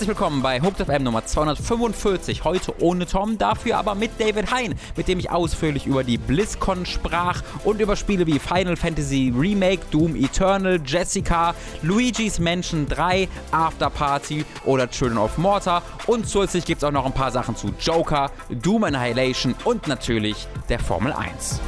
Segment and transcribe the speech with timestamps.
[0.00, 2.42] Herzlich willkommen bei Hooked FM Nummer 245.
[2.44, 6.86] Heute ohne Tom, dafür aber mit David Hein, mit dem ich ausführlich über die BlizzCon
[6.86, 13.90] sprach und über Spiele wie Final Fantasy Remake, Doom Eternal, Jessica, Luigi's Mansion 3, After
[13.90, 15.82] Party oder Children of Mortar.
[16.06, 20.48] Und zusätzlich gibt es auch noch ein paar Sachen zu Joker, Doom Annihilation und natürlich
[20.70, 21.60] der Formel 1.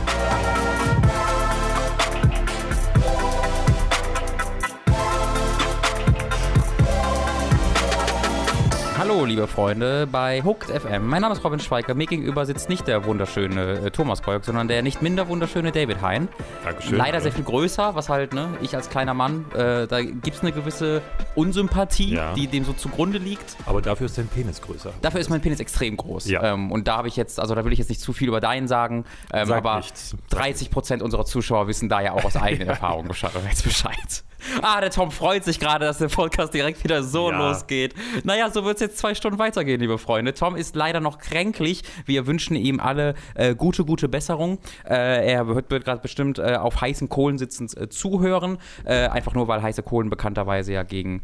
[9.05, 11.09] Hallo, liebe Freunde, bei Hooked FM.
[11.09, 11.93] Mein Name ist Robin Schweiker.
[11.95, 16.01] Mir gegenüber sitzt nicht der wunderschöne äh, Thomas Kolk, sondern der nicht minder wunderschöne David
[16.03, 16.29] Hein.
[16.65, 16.97] Dankeschön.
[16.99, 20.43] Leider sehr viel größer, was halt, ne, ich als kleiner Mann, äh, da gibt es
[20.43, 21.03] eine gewisse
[21.35, 22.33] Unsympathie, Ja.
[22.35, 23.57] die dem so zugrunde liegt.
[23.67, 24.93] Aber dafür ist dein Penis größer.
[25.03, 26.29] Dafür ist mein Penis extrem groß.
[26.31, 26.53] Ja.
[26.55, 28.41] Ähm, und da habe ich jetzt, also da will ich jetzt nicht zu viel über
[28.41, 30.15] deinen sagen, ähm, Sag aber nichts.
[30.31, 34.23] 30 Prozent unserer Zuschauer wissen da ja auch aus eigener Erfahrung Bescheid- jetzt Bescheid.
[34.61, 37.39] Ah, der Tom freut sich gerade, dass der Podcast direkt wieder so Ja.
[37.39, 37.95] losgeht.
[38.25, 40.35] Naja, so wird es jetzt zwei Stunden weitergehen, liebe Freunde.
[40.35, 41.83] Tom ist leider noch kränklich.
[42.07, 44.59] Wir wünschen ihm alle äh, gute, gute Besserung.
[44.89, 48.59] Äh, er wird, wird gerade bestimmt äh, auf heißen Kohlen sitzend äh, zuhören.
[48.85, 51.23] Äh, einfach nur, weil heiße Kohlen bekannterweise ja gegen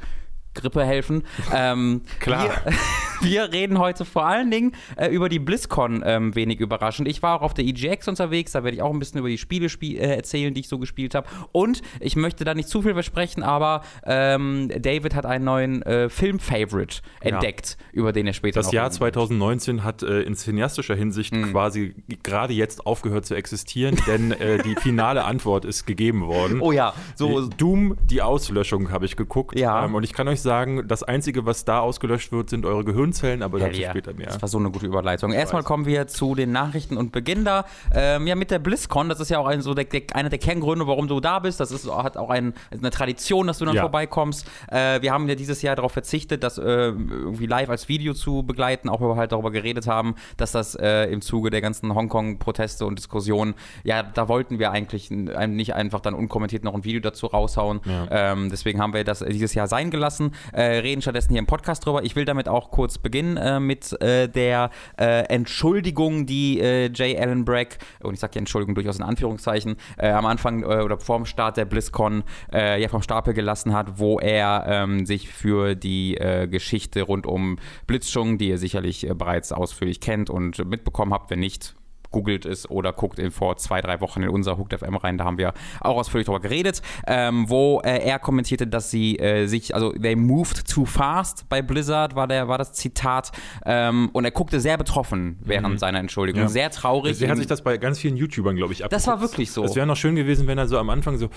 [0.61, 1.23] Grippe helfen.
[1.55, 2.51] Ähm, Klar.
[2.65, 2.73] Wir,
[3.21, 7.09] wir reden heute vor allen Dingen äh, über die BlizzCon ähm, wenig überraschend.
[7.09, 9.39] Ich war auch auf der EGX unterwegs, da werde ich auch ein bisschen über die
[9.39, 11.27] Spiele spie äh, erzählen, die ich so gespielt habe.
[11.53, 16.09] Und ich möchte da nicht zu viel versprechen, aber ähm, David hat einen neuen äh,
[16.09, 19.15] Film-Favorite entdeckt, über den er später Das noch Jahr reden wird.
[19.15, 21.53] 2019 hat äh, in cineastischer Hinsicht Mhm.
[21.53, 26.61] quasi gerade jetzt aufgehört zu existieren, denn äh, die finale Antwort ist gegeben worden.
[26.61, 27.49] Oh ja, so.
[27.49, 29.59] Doom, die Auslöschung habe ich geguckt.
[29.59, 29.85] Ja.
[29.85, 30.48] Ähm, und ich kann euch sagen,
[30.87, 33.91] das Einzige, was da ausgelöscht wird, sind eure Gehirnzellen, aber dazu yeah.
[33.91, 34.27] später mehr.
[34.27, 35.33] Das war so eine gute Überleitung.
[35.33, 35.67] Erstmal weiß.
[35.67, 37.65] kommen wir zu den Nachrichten und beginnen da.
[37.93, 40.39] Ähm, ja, mit der BlizzCon, das ist ja auch ein, so der, der, einer der
[40.39, 41.61] Kerngründe, warum du da bist.
[41.61, 43.83] Das ist, hat auch ein, eine Tradition, dass du dann Ja.
[43.83, 44.47] vorbeikommst.
[44.69, 48.43] Äh, wir haben ja dieses Jahr darauf verzichtet, das äh, irgendwie live als Video zu
[48.43, 51.95] begleiten, auch weil wir halt darüber geredet haben, dass das äh, im Zuge der ganzen
[51.95, 53.55] Hongkong-Proteste und Diskussionen,
[53.85, 57.81] ja, da wollten wir eigentlich nicht einfach dann unkommentiert noch ein Video dazu raushauen.
[58.11, 61.85] Ähm, deswegen haben wir das dieses Jahr sein gelassen, äh, reden stattdessen hier im Podcast
[61.85, 62.03] drüber.
[62.03, 67.19] Ich will damit auch kurz beginnen äh, mit äh, der äh, Entschuldigung, die äh, J.
[67.19, 71.57] Allen Bragg, und ich sage die Entschuldigung durchaus in Anführungszeichen, am Anfang oder vorm Start
[71.57, 76.19] der BlizzCon ja vom Stapel gelassen hat, wo er ähm, sich für die
[76.51, 81.75] Geschichte rund um Blitzschung, die ihr sicherlich bereits ausführlich kennt und mitbekommen habt, wenn nicht,
[82.11, 85.25] googelt es oder guckt in vor zwei, drei Wochen in unser Hooked FM rein, da
[85.25, 89.75] haben wir auch ausführlich drüber geredet, ähm, wo äh, er kommentierte, dass sie äh, sich,
[89.75, 93.33] also they moved too fast bei Blizzard, war, der, war das Zitat,
[93.67, 96.49] ähm, und er guckte sehr betroffen während seiner Entschuldigung, Ja.
[96.49, 97.21] sehr traurig.
[97.21, 98.93] Er hat sich das bei ganz vielen YouTubern, glaube ich, abgeguckt.
[98.93, 99.65] Das war wirklich so.
[99.65, 101.29] Es wäre noch schön gewesen, wenn er so am Anfang so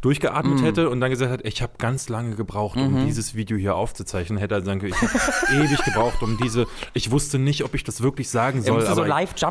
[0.00, 0.64] durchgeatmet Mhm.
[0.64, 4.38] hätte und dann gesagt hat, ich habe ganz lange gebraucht, um dieses Video hier aufzuzeichnen.
[4.38, 5.12] Hätte er sagen können, ich habe
[5.64, 8.74] ewig gebraucht, um diese, ich wusste nicht, ob ich das wirklich sagen er soll.
[8.76, 9.08] musste so aber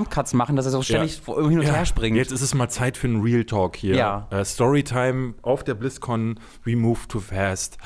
[0.10, 1.36] Live-Jump-Cuts machen, dass er so ständig Ja.
[1.36, 2.18] hin und Ja, her springt.
[2.18, 3.96] Jetzt ist es mal Zeit für einen Real Talk hier.
[3.96, 4.28] Ja.
[4.32, 7.78] Äh, Storytime auf der BlizzCon, we move too fast.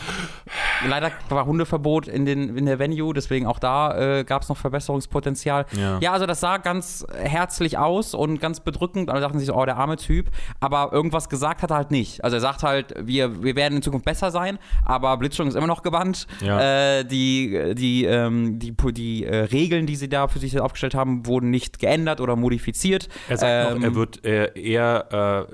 [0.88, 4.58] Leider war Hundeverbot in, den, in der Venue, deswegen auch da äh, gab es noch
[4.58, 5.66] Verbesserungspotenzial.
[6.00, 6.12] Ja.
[6.12, 9.10] also das sah ganz herzlich aus und ganz bedrückend.
[9.10, 10.30] Alle dachten sich so, oh, der arme Typ.
[10.60, 12.24] Aber irgendwas gesagt hat er halt nicht.
[12.24, 15.68] Also er sagt halt, wir, wir werden in Zukunft besser sein, aber Blitzschung ist immer
[15.68, 16.28] noch gebannt.
[16.42, 17.00] Ja.
[17.00, 21.26] Äh, die die, ähm, die, die äh, Regeln, die sie da für sich aufgestellt haben,
[21.26, 23.10] wurden nicht geändert oder modifiziert.
[23.28, 25.48] Er sagt Ähm, noch, er wird, er, er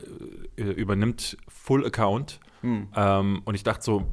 [0.56, 2.40] äh, übernimmt Full Account.
[2.62, 2.88] Hm.
[2.96, 4.06] Ähm, und ich dachte so,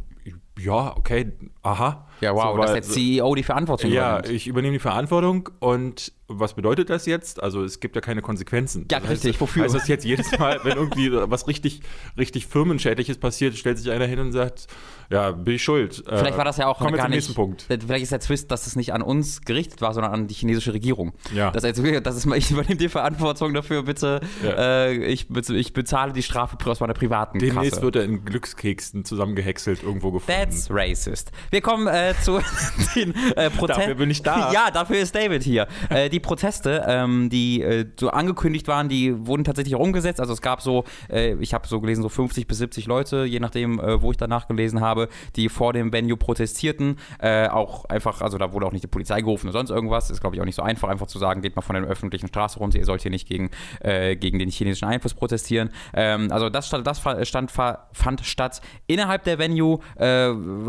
[0.59, 1.33] ja, okay,
[1.67, 2.03] aha.
[2.23, 4.35] Ja, wow, so, dass weil- der CEO die Verantwortung Ja, übernimmt.
[4.35, 7.41] ich übernehme die Verantwortung und was bedeutet das jetzt?
[7.43, 8.87] Also es gibt ja keine Konsequenzen.
[8.91, 9.63] Ja, Das richtig, heißt, wofür?
[9.65, 11.83] Heißt das jetzt jedes Mal, wenn irgendwie was richtig,
[12.19, 14.67] richtig Firmenschädliches passiert, stellt sich einer hin und sagt,
[15.11, 16.03] ja, bin ich schuld.
[16.09, 17.33] Äh, Vielleicht war das ja auch gar nicht.
[17.35, 17.67] Punkt.
[17.71, 20.35] äh, Vielleicht ist der Twist, dass es nicht an uns gerichtet war, sondern an die
[20.35, 21.13] chinesische Regierung.
[21.33, 21.53] Ja.
[21.53, 24.21] Das heißt, das ist mal, ich übernehme die Verantwortung dafür, bitte.
[24.43, 24.87] Ja.
[24.87, 27.83] Äh, ich, ich bezahle die Strafe aus meiner privaten Demnächst Kasse.
[27.83, 30.41] wird er in Glückskeksen zusammengehäckselt irgendwo gefunden.
[30.41, 31.31] That's racist.
[31.51, 32.41] Wir kommen äh, zu
[32.95, 33.67] den äh, Protesten.
[33.83, 34.51] Dafür bin ich da.
[34.57, 35.67] Ja, dafür ist David hier.
[35.91, 40.21] äh, die Proteste, ähm, die äh, so angekündigt waren, die wurden tatsächlich auch umgesetzt.
[40.21, 43.41] Also es gab so, äh, ich habe so gelesen, so 50 bis 70 Leute, je
[43.41, 46.97] nachdem, äh, wo ich danach gelesen habe, die vor dem Venue protestierten.
[47.51, 50.11] Auch einfach, also da wurde auch nicht die Polizei gerufen oder sonst irgendwas.
[50.11, 52.29] Ist, glaube ich, auch nicht so einfach, einfach zu sagen, geht mal von der öffentlichen
[52.29, 53.51] Straße runter, ihr sollt hier nicht gegen,
[53.83, 55.71] gegen den chinesischen Einfluss protestieren.
[55.95, 59.81] Ähm, also das, stand, das stand, fa- fand statt innerhalb der Venue,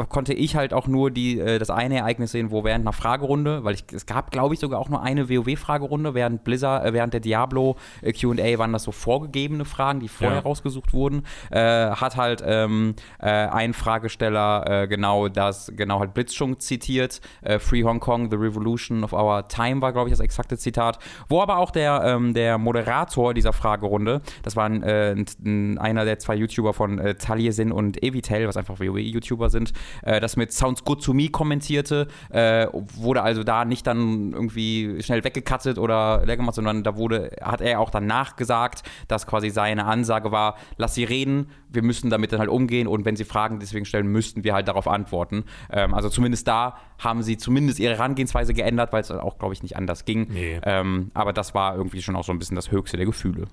[0.09, 3.63] konnte ich halt auch nur die, äh, das eine Ereignis sehen, wo während einer Fragerunde,
[3.63, 7.13] weil ich, es gab, glaube ich, sogar auch nur eine WoW-Fragerunde, während Blizzard, äh, während
[7.13, 10.43] der Diablo äh, QA waren das so vorgegebene Fragen, die vorher Ja.
[10.43, 17.21] rausgesucht wurden, hat halt ähm, äh, ein Fragesteller genau das, genau halt Blitzschung zitiert,
[17.59, 21.41] Free Hong Kong, The Revolution of Our Time war, glaube ich, das exakte Zitat, wo
[21.41, 26.19] aber auch der, ähm, der Moderator dieser Fragerunde, das war ein, ein, ein, einer der
[26.19, 31.03] zwei YouTuber von äh, Taliesin und Evitel, was einfach WoW-YouTuber sind, das mit Sounds Good
[31.03, 36.55] to Me kommentierte, äh, wurde also da nicht dann irgendwie schnell weggekattet oder leer gemacht,
[36.55, 41.05] sondern da wurde, hat er auch danach gesagt, dass quasi seine Ansage war, lass sie
[41.05, 44.53] reden, wir müssen damit dann halt umgehen und wenn sie Fragen deswegen stellen, müssten wir
[44.53, 45.45] halt darauf antworten.
[45.71, 49.63] Ähm, also zumindest da haben sie zumindest ihre Herangehensweise geändert, weil es auch, glaube ich,
[49.63, 50.27] nicht anders ging.
[50.31, 50.59] Nee.
[50.63, 53.47] Ähm, aber das war irgendwie schon auch so ein bisschen das höchste der Gefühle.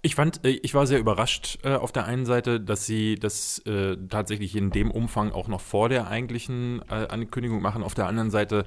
[0.00, 3.58] Ich fand, äh, ich war sehr überrascht äh, auf der einen Seite, dass sie das
[3.60, 7.82] äh, tatsächlich in dem Umfang auch noch vor der eigentlichen äh, Ankündigung machen.
[7.82, 8.64] Auf der anderen Seite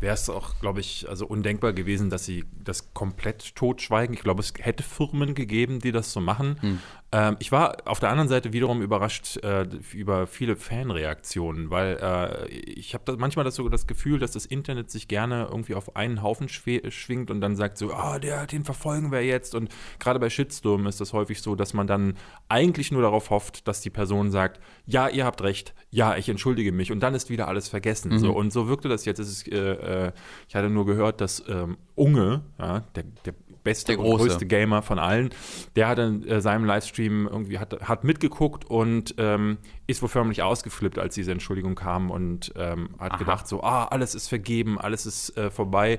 [0.00, 4.14] wäre es auch, glaube ich, also undenkbar gewesen, dass sie das komplett totschweigen.
[4.14, 6.80] Ich glaube, es hätte Firmen gegeben, die das so machen.
[7.12, 12.48] Ähm, ich war auf der anderen Seite wiederum überrascht äh, über viele Fanreaktionen, weil äh,
[12.48, 15.94] ich habe da manchmal das, so das Gefühl, dass das Internet sich gerne irgendwie auf
[15.94, 19.54] einen Haufen schwingt und dann sagt so, ah, der, den verfolgen wir jetzt.
[19.54, 19.68] Und
[19.98, 22.14] gerade bei Shitstorm ist das häufig so, dass man dann
[22.48, 26.72] eigentlich nur darauf hofft, dass die Person sagt, ja, ihr habt recht, ja, ich entschuldige
[26.72, 28.18] mich und dann ist wieder alles vergessen.
[28.18, 29.18] So, und so wirkte das jetzt.
[29.18, 30.12] Ist, äh, äh,
[30.48, 34.82] ich hatte nur gehört, dass ähm, Unge, ja, der, der beste Der und größte Gamer
[34.82, 35.30] von allen,
[35.76, 40.42] der hat in äh, seinem Livestream irgendwie hat, hat mitgeguckt und ähm, ist wohl förmlich
[40.42, 43.18] ausgeflippt, als diese Entschuldigung kam und ähm, hat Aha.
[43.18, 45.98] gedacht so, ah, alles ist vergeben, alles ist äh, vorbei.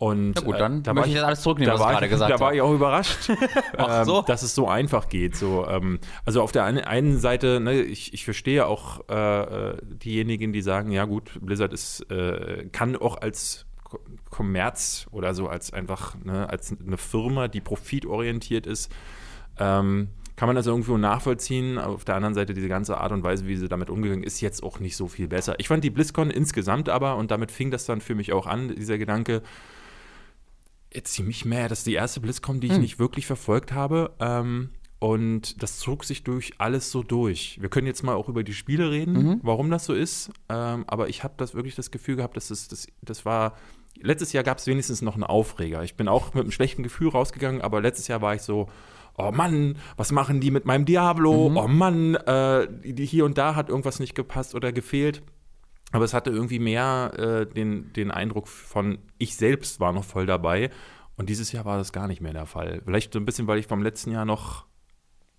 [0.00, 1.92] Und Na gut, dann äh, da möchte ich das alles zurücknehmen, da was ich war
[1.94, 2.56] gerade ich, gesagt Da war habe.
[2.56, 3.30] ich auch überrascht,
[3.76, 4.18] Ach so.
[4.20, 5.34] ähm, dass es so einfach geht.
[5.34, 9.76] So, ähm, also auf der einen, einen Seite, ne, ich, ich verstehe auch äh, äh,
[9.82, 13.66] diejenigen, die sagen, ja gut, Blizzard ist, äh, kann auch als
[14.30, 18.92] Kommerz oder so als einfach ne, als eine Firma, die profitorientiert ist,
[19.58, 21.78] ähm, kann man das irgendwo nachvollziehen.
[21.78, 24.62] Auf der anderen Seite, diese ganze Art und Weise, wie sie damit umgegangen ist, jetzt
[24.62, 25.58] auch nicht so viel besser.
[25.58, 28.74] Ich fand die BlizzCon insgesamt aber, und damit fing das dann für mich auch an,
[28.74, 29.42] dieser Gedanke,
[30.94, 31.68] jetzt ziemlich mehr.
[31.68, 34.14] Das ist die erste BlizzCon, die ich nicht wirklich verfolgt habe.
[34.20, 34.70] Ähm,
[35.00, 37.58] und das zog sich durch alles so durch.
[37.60, 40.30] Wir können jetzt mal auch über die Spiele reden, warum das so ist.
[40.48, 43.56] Ähm, aber ich habe das wirklich das Gefühl gehabt, dass es, das, das war.
[44.00, 45.82] Letztes Jahr gab es wenigstens noch einen Aufreger.
[45.82, 48.68] Ich bin auch mit einem schlechten Gefühl rausgegangen, aber letztes Jahr war ich so,
[49.16, 51.46] oh Mann, was machen die mit meinem Diablo?
[51.46, 55.22] Oh Mann, äh, die, hier und da hat irgendwas nicht gepasst oder gefehlt.
[55.90, 60.26] Aber es hatte irgendwie mehr äh, den, den Eindruck von, ich selbst war noch voll
[60.26, 60.70] dabei.
[61.16, 62.82] Und dieses Jahr war das gar nicht mehr der Fall.
[62.84, 64.66] Vielleicht so ein bisschen, weil ich vom letzten Jahr noch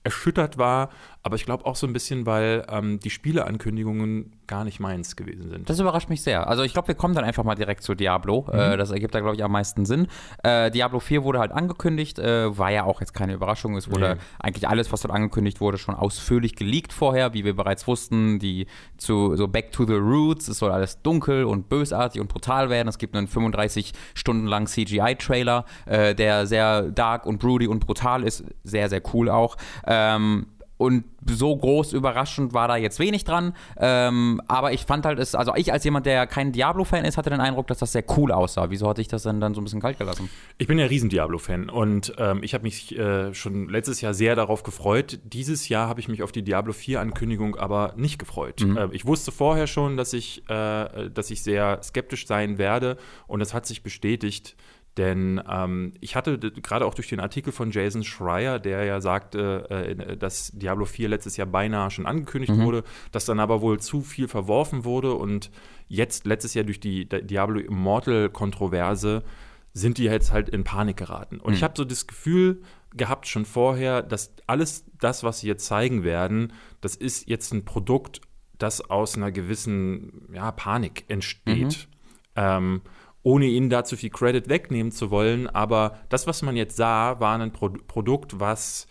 [0.03, 0.89] erschüttert war,
[1.23, 5.50] aber ich glaube auch so ein bisschen, weil ähm, die Spieleankündigungen gar nicht meins gewesen
[5.50, 5.69] sind.
[5.69, 6.48] Das überrascht mich sehr.
[6.48, 8.46] Also ich glaube, wir kommen dann einfach mal direkt zu Diablo.
[8.51, 8.60] Mhm.
[8.60, 10.07] Äh, das ergibt da, glaube ich, am meisten Sinn.
[10.44, 13.78] Äh, Diablo 4 wurde halt angekündigt, äh, war ja auch jetzt keine Überraschung.
[13.78, 14.22] Es wurde Nee.
[14.40, 18.40] eigentlich alles, was dort angekündigt wurde, schon ausführlich geleakt vorher, wie wir bereits wussten.
[18.40, 18.66] Die
[18.98, 22.88] zu so Back to the Roots, es soll alles dunkel und bösartig und brutal werden.
[22.90, 28.24] Es gibt einen 35 Stunden langen CGI-Trailer, äh, der sehr dark und broody und brutal
[28.24, 28.44] ist.
[28.63, 29.56] Sehr, sehr cool auch.
[29.86, 30.48] Ähm,
[30.80, 33.54] und so groß überraschend war da jetzt wenig dran.
[33.78, 37.30] Ähm, aber ich fand halt es, also ich als jemand, der kein Diablo-Fan ist, hatte
[37.30, 38.69] den Eindruck, dass das sehr cool aussah.
[38.69, 40.30] Wieso hatte ich das denn dann so ein bisschen kalt gelassen?
[40.57, 44.38] Ich bin ja riesen Diablo-Fan und ähm, ich habe mich äh, schon letztes Jahr sehr
[44.38, 45.19] darauf gefreut.
[45.26, 48.62] Dieses Jahr habe ich mich auf die Diablo 4-Ankündigung aber nicht gefreut.
[48.62, 52.95] Äh, ich wusste vorher schon, dass ich, äh, dass ich sehr skeptisch sein werde
[53.28, 54.56] und das hat sich bestätigt.
[54.99, 59.69] Denn ähm, ich hatte gerade auch durch den Artikel von Jason Schreier, der ja sagte,
[59.69, 64.01] äh, dass Diablo 4 letztes Jahr beinahe schon angekündigt wurde, dass dann aber wohl zu
[64.01, 65.51] viel verworfen wurde und
[65.87, 69.23] jetzt letztes Jahr durch die Diablo Immortal-Kontroverse
[69.71, 71.39] sind die jetzt halt in Panik geraten.
[71.39, 72.61] Und ich habe so das Gefühl
[72.94, 76.51] gehabt schon vorher, dass alles das, was sie jetzt zeigen werden,
[76.81, 78.19] das ist jetzt ein Produkt,
[78.57, 81.87] das aus einer gewissen ja, Panik entsteht.
[82.35, 82.81] Ähm,
[83.23, 87.19] ohne ihnen da zu viel Credit wegnehmen zu wollen, aber das, was man jetzt sah,
[87.19, 88.88] war ein Pro Produkt, was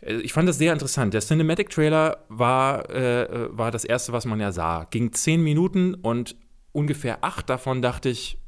[0.00, 1.14] äh, ich fand das sehr interessant.
[1.14, 4.84] Der Cinematic Trailer war, äh, war das erste, was man ja sah.
[4.90, 6.36] Ging zehn Minuten und
[6.72, 8.38] ungefähr acht davon dachte ich,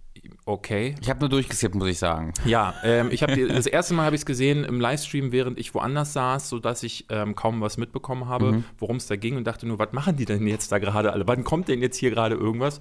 [0.50, 0.94] okay.
[1.00, 2.32] Ich habe nur durchgeskippt, muss ich sagen.
[2.44, 5.74] Ja, ähm, ich habe das erste Mal habe ich es gesehen im Livestream, während ich
[5.74, 9.66] woanders saß, sodass ich ähm, kaum was mitbekommen habe, worum es da ging und dachte
[9.66, 11.26] nur, was machen die denn jetzt da gerade alle?
[11.26, 12.80] Wann kommt denn jetzt hier gerade irgendwas?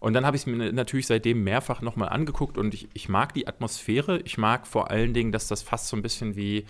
[0.00, 3.34] Und dann habe ich es mir natürlich seitdem mehrfach nochmal angeguckt und ich, ich mag
[3.34, 4.20] die Atmosphäre.
[4.24, 6.64] Ich mag vor allen Dingen, dass das fast so ein bisschen wie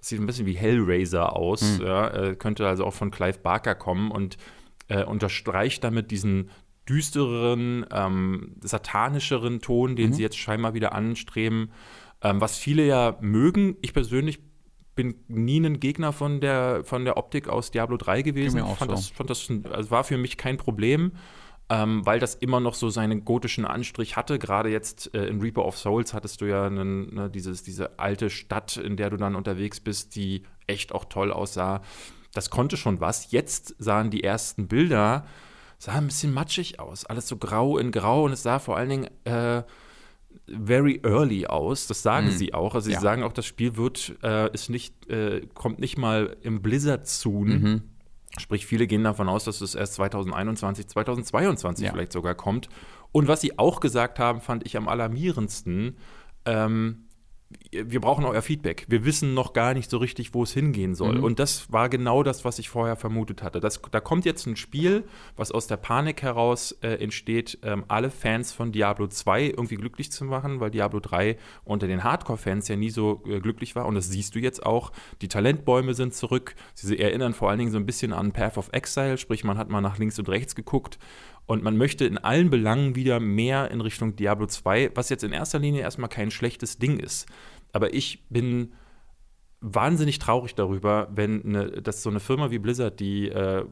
[0.00, 1.78] sieht ein bisschen wie Hellraiser aus.
[1.78, 4.10] Ja, äh, könnte also auch von Clive Barker kommen.
[4.10, 4.36] Und
[4.88, 6.50] äh, unterstreicht damit diesen
[6.88, 10.14] düstereren, ähm, satanischeren Ton, den Mhm.
[10.14, 11.70] sie jetzt scheinbar wieder anstreben,
[12.22, 13.76] ähm, was viele ja mögen.
[13.82, 14.40] Ich persönlich
[14.94, 18.60] bin nie ein Gegner von der, von der Optik aus Diablo 3 gewesen.
[18.60, 18.96] auch fand so.
[18.96, 21.12] das, fand das, also war für mich kein Problem,
[21.68, 24.38] ähm, weil das immer noch so seinen gotischen Anstrich hatte.
[24.38, 28.30] Gerade jetzt äh, in Reaper of Souls hattest du ja einen, ne, dieses, diese alte
[28.30, 31.80] Stadt, in der du dann unterwegs bist, die echt auch toll aussah.
[32.32, 33.32] Das konnte schon was.
[33.32, 35.26] Jetzt sahen die ersten Bilder,
[35.84, 37.04] sah ein bisschen matschig aus.
[37.04, 39.62] Alles so grau in grau und es sah vor allen Dingen äh,
[40.46, 41.86] very early aus.
[41.86, 42.30] Das sagen Mhm.
[42.32, 42.74] sie auch.
[42.74, 43.00] Also sie Ja.
[43.00, 47.48] sagen auch, das Spiel wird, äh, ist nicht, äh, kommt nicht mal im Blizzard soon.
[47.48, 47.82] Mhm.
[48.38, 51.92] Sprich, viele gehen davon aus, dass es erst 2021, 2022 Ja.
[51.92, 52.68] vielleicht sogar kommt.
[53.12, 55.96] Und was sie auch gesagt haben, fand ich am alarmierendsten.
[56.46, 57.03] Ähm,
[57.72, 58.86] wir brauchen euer Feedback.
[58.88, 61.16] Wir wissen noch gar nicht so richtig, wo es hingehen soll.
[61.18, 61.24] Mhm.
[61.24, 63.60] Und das war genau das, was ich vorher vermutet hatte.
[63.60, 65.04] Das, da kommt jetzt ein Spiel,
[65.36, 70.12] was aus der Panik heraus äh, entsteht, ähm, alle Fans von Diablo 2 irgendwie glücklich
[70.12, 73.86] zu machen, weil Diablo 3 unter den Hardcore-Fans ja nie so äh, glücklich war.
[73.86, 74.92] Und das siehst du jetzt auch.
[75.20, 76.54] Die Talentbäume sind zurück.
[76.74, 79.68] Sie erinnern vor allen Dingen so ein bisschen an Path of Exile, sprich, man hat
[79.68, 80.98] mal nach links und rechts geguckt.
[81.46, 85.32] Und man möchte in allen Belangen wieder mehr in Richtung Diablo 2, was jetzt in
[85.32, 87.26] erster Linie erstmal kein schlechtes Ding ist.
[87.72, 88.72] Aber ich bin
[89.60, 93.64] wahnsinnig traurig darüber, wenn ne, dass so eine Firma wie Blizzard, die, äh,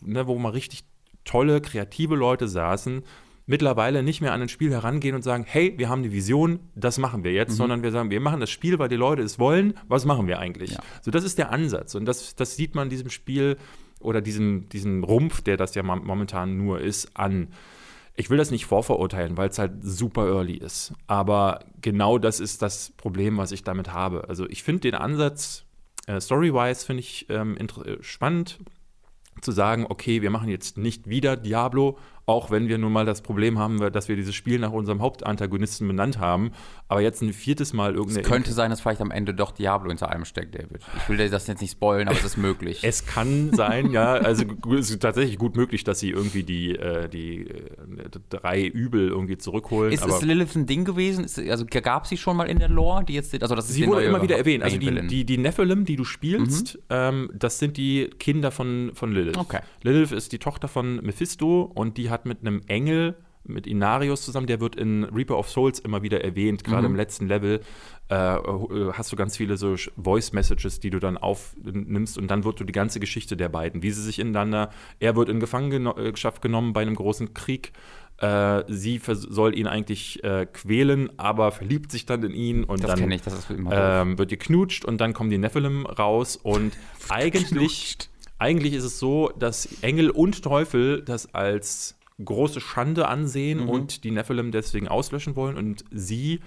[0.00, 0.84] ne, wo mal richtig
[1.24, 3.02] tolle, kreative Leute saßen,
[3.46, 6.98] mittlerweile nicht mehr an ein Spiel herangehen und sagen, hey, wir haben eine Vision, das
[6.98, 9.74] machen wir jetzt, sondern wir sagen, wir machen das Spiel, weil die Leute es wollen,
[9.88, 10.72] was machen wir eigentlich?
[10.72, 10.80] Ja.
[11.00, 13.56] So, das ist der Ansatz und das, das sieht man diesem Spiel
[14.02, 17.48] oder diesen, diesen Rumpf, der das ja mo- momentan nur ist, an.
[18.14, 20.92] Ich will das nicht vorverurteilen, weil es halt super early ist.
[21.06, 24.28] Aber genau das ist das Problem, was ich damit habe.
[24.28, 25.64] Also ich finde den Ansatz,
[26.06, 28.58] äh, story-wise, finde ich ähm, äh, spannend
[29.40, 33.20] zu sagen, okay, wir machen jetzt nicht wieder Diablo, auch wenn wir nun mal das
[33.20, 36.52] Problem haben, dass wir dieses Spiel nach unserem Hauptantagonisten benannt haben,
[36.88, 39.88] aber jetzt ein viertes Mal irgendeine Es könnte sein, dass vielleicht am Ende doch Diablo
[39.88, 40.82] hinter allem steckt, David.
[40.96, 42.80] Ich will dir das jetzt nicht spoilen, aber es ist möglich.
[42.82, 44.12] Es kann sein, ja.
[44.12, 44.44] Also
[44.78, 47.64] es ist tatsächlich gut möglich, dass sie irgendwie die, äh, die äh,
[48.30, 49.92] drei Übel irgendwie zurückholen.
[49.92, 51.24] ist, ist Lilith ein Ding gewesen?
[51.24, 53.04] Ist, also gab sie schon mal in der Lore?
[53.04, 54.62] Die jetzt, also das ist sie wurde immer wieder erwähnt.
[54.62, 59.12] Also die, die, die Nephilim, die du spielst, ähm, das sind die Kinder von, von
[59.12, 59.36] Lilith.
[59.36, 59.60] Okay.
[59.82, 64.46] Lilith ist die Tochter von Mephisto und die hat mit einem Engel, mit Inarius zusammen,
[64.46, 67.60] der wird in Reaper of Souls immer wieder erwähnt, gerade im letzten Level.
[68.08, 72.60] Äh, äh, hast du ganz viele so Voice-Messages, die du dann aufnimmst und dann wird
[72.60, 76.72] du die ganze Geschichte der beiden, wie sie sich ineinander, er wird in Gefangenschaft genommen
[76.72, 77.72] bei einem großen Krieg,
[78.18, 83.00] äh, sie soll ihn eigentlich äh, quälen, aber verliebt sich dann in ihn und das
[83.00, 83.78] dann ich, das ist immer doof.
[83.80, 86.72] ähm, wird geknutscht und dann kommen die Nephilim raus und
[87.08, 87.96] eigentlich,
[88.38, 93.68] eigentlich ist es so, dass Engel und Teufel das als große Schande ansehen Mhm.
[93.68, 96.40] und die Nephilim deswegen auslöschen wollen und sie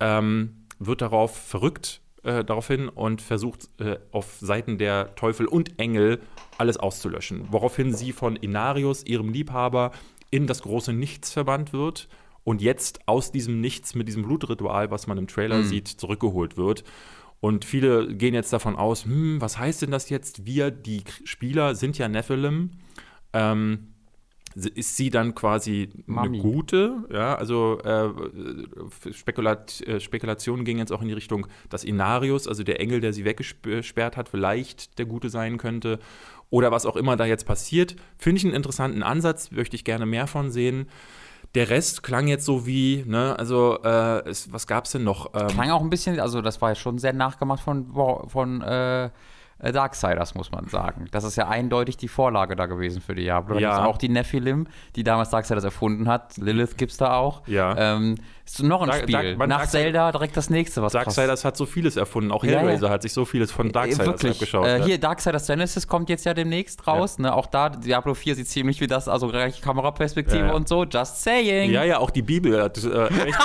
[0.00, 6.20] ähm, wird darauf verrückt äh, daraufhin und versucht äh, auf Seiten der Teufel und Engel
[6.58, 7.46] alles auszulöschen.
[7.50, 9.90] Woraufhin sie von Inarius, ihrem Liebhaber,
[10.30, 12.08] in das große Nichts verbannt wird
[12.44, 15.64] und jetzt aus diesem Nichts mit diesem Blutritual, was man im Trailer Mhm.
[15.64, 16.84] sieht, zurückgeholt wird.
[17.40, 20.46] Und viele gehen jetzt davon aus, hm, was heißt denn das jetzt?
[20.46, 22.70] Wir, die Spieler, sind ja Nephilim.
[23.32, 23.91] Ähm,
[24.54, 26.28] ist sie dann quasi Mami.
[26.28, 27.04] eine gute?
[27.12, 28.10] Ja, also äh,
[29.12, 33.12] Spekulat, äh, Spekulationen gingen jetzt auch in die Richtung, dass Inarius, also der Engel, der
[33.12, 35.98] sie weggesperrt hat, vielleicht der Gute sein könnte.
[36.50, 37.96] Oder was auch immer da jetzt passiert.
[38.18, 40.86] Finde ich einen interessanten Ansatz, möchte ich gerne mehr von sehen.
[41.54, 45.34] Der Rest klang jetzt so wie, ne, also äh, es, was gab es denn noch?
[45.34, 47.92] Ähm, Klang auch ein bisschen, also das war ja schon sehr nachgemacht von,
[48.28, 49.10] von äh,
[49.62, 51.06] äh, Darksiders, muss man sagen.
[51.12, 53.54] Das ist ja eindeutig die Vorlage da gewesen für Diablo.
[53.54, 53.70] Da Ja.
[53.70, 54.66] gibt's auch die Nephilim,
[54.96, 56.36] die damals Darksiders erfunden hat.
[56.36, 57.46] Lilith gibt's da auch.
[57.46, 57.74] Ja.
[57.78, 59.12] Ähm, ist noch ein Dark- Spiel.
[59.36, 62.32] Dark- Nach Darksiders- Zelda direkt das nächste, was Darksiders hat so vieles erfunden.
[62.32, 62.92] Auch Ja, Hellraiser ja.
[62.92, 64.32] hat sich so vieles von Äh, Darksiders Wirklich.
[64.32, 64.66] abgeschaut.
[64.66, 64.84] Äh, ja.
[64.84, 67.18] hier, Darksiders Genesis kommt jetzt ja demnächst raus.
[67.18, 67.32] Ne?
[67.34, 70.52] Auch da, Diablo 4 sieht ziemlich wie das, also gleich Kameraperspektive Ja, ja.
[70.52, 70.84] und so.
[70.84, 71.70] Just saying.
[71.70, 73.38] Ja, ja, auch die Bibel hat, äh, echt,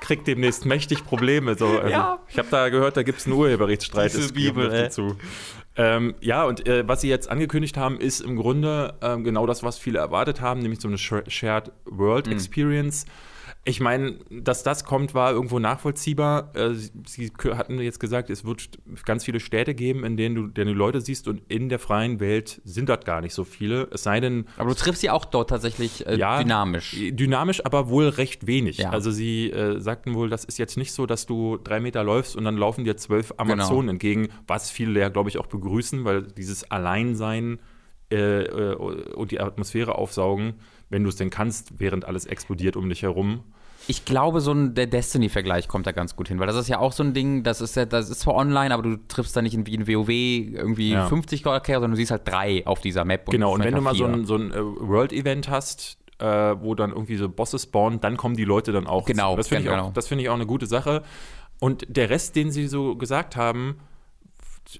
[0.00, 1.54] kriegt demnächst mächtig Probleme.
[1.54, 1.66] So.
[1.66, 2.18] Also, Ja.
[2.28, 4.12] Ich habe da gehört, da gibt es einen Urheberrechtsstreit.
[4.14, 5.16] Diese Bibel, dazu.
[5.76, 9.62] Ähm, ja, und äh, was sie jetzt angekündigt haben, ist im Grunde ähm, genau das,
[9.62, 12.32] was viele erwartet haben, nämlich so eine Sh- Shared World Mhm.
[12.32, 13.06] Experience.
[13.64, 16.50] Ich meine, dass das kommt, war irgendwo nachvollziehbar.
[16.56, 20.72] Äh, sie hatten jetzt gesagt, es wird ganz viele Städte geben, in denen du, denen
[20.72, 23.88] du Leute siehst und in der freien Welt sind dort gar nicht so viele.
[23.92, 26.96] Es sei denn, Aber du triffst sie auch dort tatsächlich äh, ja, dynamisch.
[27.10, 28.78] Dynamisch, aber wohl recht wenig.
[28.78, 28.90] Ja.
[28.90, 32.36] Also sie äh, sagten wohl, das ist jetzt nicht so, dass du drei Meter läufst
[32.36, 33.52] und dann laufen dir zwölf Genau.
[33.52, 37.58] Amazonen entgegen, was viele ja, glaube ich, auch begrüßen, weil dieses Alleinsein
[38.10, 40.54] äh, äh, und die Atmosphäre aufsaugen,
[40.90, 43.40] wenn du es denn kannst, während alles explodiert um dich herum.
[43.88, 46.78] Ich glaube, so ein der Destiny-Vergleich kommt da ganz gut hin, weil das ist ja
[46.78, 49.40] auch so ein Ding, das ist ja, das ist zwar online, aber du triffst da
[49.42, 51.06] nicht in, wie in WoW irgendwie Ja.
[51.06, 53.26] 50 Charaktere, sondern du siehst halt drei auf dieser Map.
[53.30, 56.90] Genau, und wenn du mal so ein, so ein äh, World-Event hast, äh, wo dann
[56.90, 59.06] irgendwie so Bosse spawnen, dann kommen die Leute dann auch.
[59.06, 59.86] Genau, das finde ich, genau.
[59.86, 61.02] auch- das finde ich auch eine gute Sache.
[61.58, 63.76] Und der Rest, den sie so gesagt haben,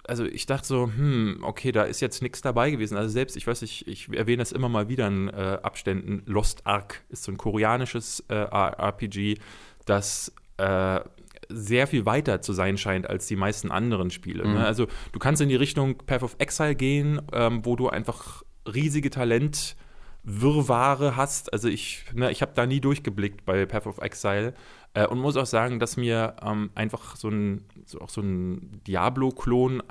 [0.07, 2.97] also ich dachte so, hm, okay, da ist jetzt nichts dabei gewesen.
[2.97, 6.67] Also selbst, ich weiß nicht, ich erwähne das immer mal wieder in äh, Abständen, Lost
[6.67, 9.39] Ark ist so ein koreanisches äh, RPG,
[9.87, 11.01] das äh,
[11.49, 14.45] sehr viel weiter zu sein scheint als die meisten anderen Spiele.
[14.45, 14.55] Mhm.
[14.55, 14.67] Ne?
[14.67, 19.11] Also du kannst in die Richtung Path of Exile gehen, ähm, wo du einfach riesige
[19.11, 19.77] Talent
[20.23, 21.53] Wirrwarre hast.
[21.53, 24.55] Also ich, ne, ich habe da nie durchgeblickt bei Path of Exile
[24.95, 28.83] äh, und muss auch sagen, dass mir ähm, einfach so ein, so auch so ein
[28.87, 29.83] Diablo-Klon,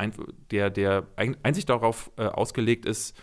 [0.51, 3.17] der, der ein, einzig darauf äh, ausgelegt ist,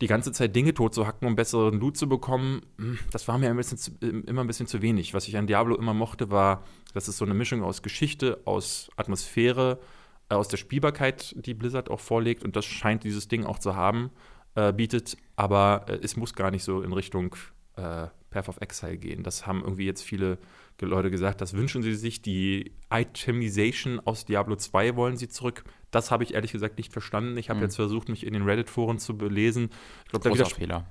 [0.00, 3.56] die ganze Zeit Dinge totzuhacken, um besseren Loot zu bekommen, hm, das war mir ein
[3.56, 5.14] bisschen zu, immer ein bisschen zu wenig.
[5.14, 8.90] Was ich an Diablo immer mochte, war, dass es so eine Mischung aus Geschichte, aus
[8.96, 9.78] Atmosphäre,
[10.28, 13.74] äh, aus der Spielbarkeit, die Blizzard auch vorlegt, und das scheint dieses Ding auch zu
[13.74, 14.10] haben,
[14.54, 15.16] äh, bietet.
[15.36, 17.34] Aber äh, es muss gar nicht so in Richtung
[17.76, 19.22] äh, Path of Exile gehen.
[19.22, 20.38] Das haben irgendwie jetzt viele
[20.84, 22.20] Leute gesagt, das wünschen sie sich.
[22.20, 25.64] Die Itemization aus Diablo 2 wollen sie zurück.
[25.90, 27.36] Das habe ich ehrlich gesagt nicht verstanden.
[27.38, 27.64] Ich habe Hm.
[27.64, 29.70] jetzt versucht, mich in den Reddit-Foren zu belesen.
[30.04, 30.86] Ich glaube, da, Großer widers Fehler.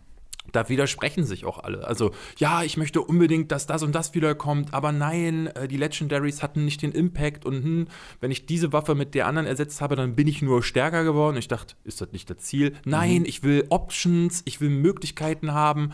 [0.51, 1.85] da widersprechen sich auch alle.
[1.87, 6.41] Also, ja, ich möchte unbedingt, dass das und das wiederkommt, aber nein, äh, die Legendaries
[6.43, 7.87] hatten nicht den Impact und hm,
[8.21, 11.37] wenn ich diese Waffe mit der anderen ersetzt habe, dann bin ich nur stärker geworden.
[11.37, 12.73] Ich dachte, ist das nicht das Ziel?
[12.85, 15.91] Nein, ich will Options, ich will Möglichkeiten haben.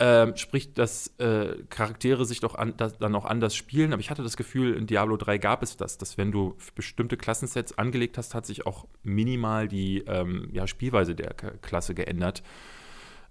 [0.00, 3.92] Ähm, sprich, dass äh, Charaktere sich doch an, das, dann auch anders spielen.
[3.92, 7.16] Aber ich hatte das Gefühl, in Diablo 3 gab es das, dass wenn du bestimmte
[7.16, 12.44] Klassensets angelegt hast, hat sich auch minimal die ähm, ja, Spielweise der K Klasse geändert.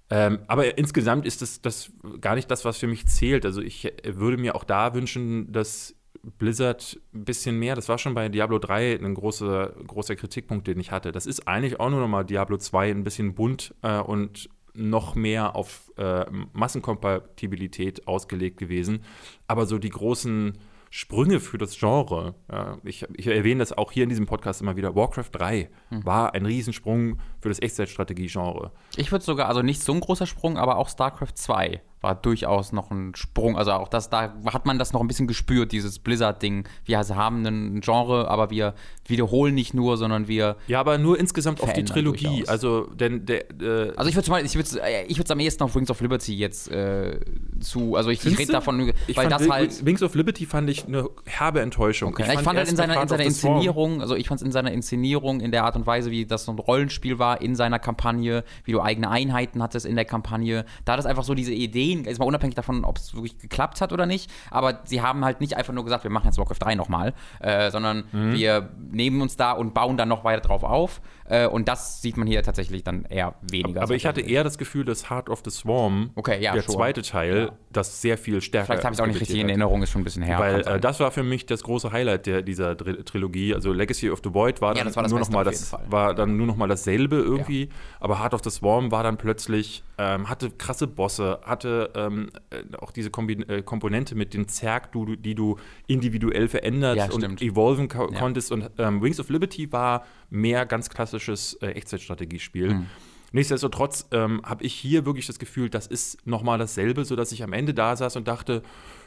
[0.09, 3.45] Ähm, aber insgesamt ist das, das gar nicht das, was für mich zählt.
[3.45, 5.95] Also ich äh, würde mir auch da wünschen, dass
[6.37, 10.79] Blizzard ein bisschen mehr, das war schon bei Diablo 3 ein großer, großer Kritikpunkt, den
[10.79, 11.11] ich hatte.
[11.11, 15.15] Das ist eigentlich auch nur noch mal Diablo 2 ein bisschen bunt äh, und noch
[15.15, 19.03] mehr auf äh, Massenkompatibilität ausgelegt gewesen.
[19.47, 20.57] Aber so die großen
[20.89, 24.77] Sprünge für das Genre, ja, ich, ich erwähne das auch hier in diesem Podcast immer
[24.77, 28.71] wieder, Warcraft 3 war ein Riesensprung für das Echtzeitstrategie-Genre.
[28.95, 32.71] Ich würde sogar, also nicht so ein großer Sprung, aber auch StarCraft 2 war durchaus
[32.73, 33.57] noch ein Sprung.
[33.57, 36.67] Also auch das, da hat man das noch ein bisschen gespürt, dieses Blizzard-Ding.
[36.85, 38.73] Wir haben ein Genre, aber wir
[39.07, 40.57] wiederholen nicht nur, sondern wir.
[40.67, 42.25] Ja, aber nur insgesamt auf die Trilogie.
[42.27, 42.49] durchaus.
[42.49, 43.49] Also, denn der.
[43.61, 45.99] Äh, Also ich würde mal, ich würde äh, ich würde am ehesten auf Wings of
[46.01, 47.19] Liberty jetzt äh,
[47.59, 50.45] zu, also ich, ich rede davon, ich weil fand das Wing- halt Wings of Liberty
[50.45, 52.09] fand ich eine herbe Enttäuschung.
[52.09, 52.23] Okay.
[52.27, 54.71] Ich, fand halt erst in seiner, in seiner Inszenierung, also ich fand es in seiner
[54.71, 58.43] Inszenierung, in der Art und Weise, wie das so ein Rollenspiel war, in seiner Kampagne,
[58.65, 61.96] wie du eigene Einheiten hattest in der Kampagne, da hat es einfach so diese Ideen,
[62.05, 65.41] ist mal unabhängig davon, ob es wirklich geklappt hat oder nicht, aber sie haben halt
[65.41, 68.33] nicht einfach nur gesagt, wir machen jetzt Warcraft 3 nochmal, äh, sondern Mhm.
[68.33, 72.17] wir nehmen uns da und bauen dann noch weiter drauf auf äh, und das sieht
[72.17, 73.81] man hier tatsächlich dann eher weniger.
[73.81, 76.77] Aber ich hatte eher das Gefühl, dass Heart of the Swarm, Okay, ja, der sure.
[76.77, 77.51] zweite Teil, Ja.
[77.71, 79.49] das sehr viel stärker Vielleicht habe ich es auch nicht richtig in.
[79.49, 80.39] Erinnerung, ist schon ein bisschen her.
[80.39, 83.53] Weil äh, das war für mich das große Highlight der, dieser Dr Trilogie.
[83.53, 85.47] Also Legacy of the Void war Ja, dann das war das nur noch Beste mal
[85.47, 85.91] auf das jeden Fall.
[85.91, 87.69] war dann nur noch mal dasselbe irgendwie.
[87.99, 92.77] Aber Heart of the Swarm war dann plötzlich ähm, hatte krasse Bosse, hatte ähm, äh,
[92.77, 97.41] auch diese Kombi äh, Komponente mit dem Zerg, du, die du individuell verändert Ja, und
[97.41, 98.19] evolven Ja.
[98.19, 98.51] konntest.
[98.51, 102.73] Und ähm, Wings of Liberty war mehr ganz klassisches äh, Echtzeitstrategiespiel.
[102.73, 102.85] Mhm.
[103.33, 107.51] Nichtsdestotrotz ähm, habe ich hier wirklich das Gefühl, das ist nochmal dasselbe, sodass ich am
[107.51, 108.63] Ende da saß und dachte,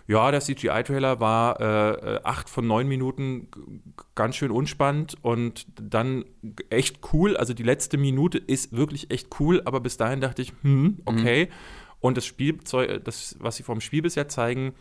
[0.06, 3.48] ja, der CGI-Trailer war äh, äh, acht von neun Minuten
[4.14, 6.24] ganz schön unspannend und dann
[6.68, 7.36] echt cool.
[7.36, 11.48] Also die letzte Minute ist wirklich echt cool, aber bis dahin dachte ich, hm, okay.
[12.00, 14.72] Und das Spielzeug, das, was sie vom Spiel bisher zeigen,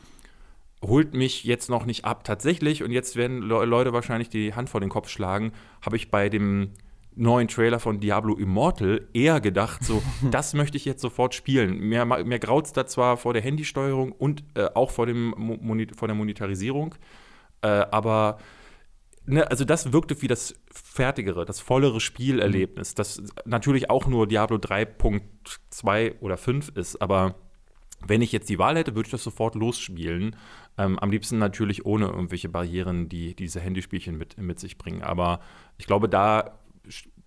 [0.81, 2.23] holt mich jetzt noch nicht ab.
[2.23, 5.51] Tatsächlich, und jetzt werden Le Leute wahrscheinlich die Hand vor den Kopf schlagen,
[5.81, 6.71] habe ich bei dem
[7.15, 10.01] neuen Trailer von Diablo Immortal eher gedacht, so,
[10.31, 11.79] das möchte ich jetzt sofort spielen.
[11.79, 15.59] Mir, mir graut es da zwar vor der Handysteuerung und äh, auch vor, dem Mo
[15.97, 16.95] vor der Monetarisierung,
[17.61, 18.39] äh, aber
[19.29, 24.57] ne, also das wirkte wie das fertigere, das vollere Spielerlebnis, das natürlich auch nur Diablo
[24.57, 27.35] 3.2 oder 5 ist, aber
[28.05, 30.35] wenn ich jetzt die Wahl hätte, würde ich das sofort losspielen.
[30.77, 35.03] Ähm, am liebsten natürlich ohne irgendwelche Barrieren, die diese Handyspielchen mit, mit sich bringen.
[35.03, 35.41] Aber
[35.77, 36.59] ich glaube, da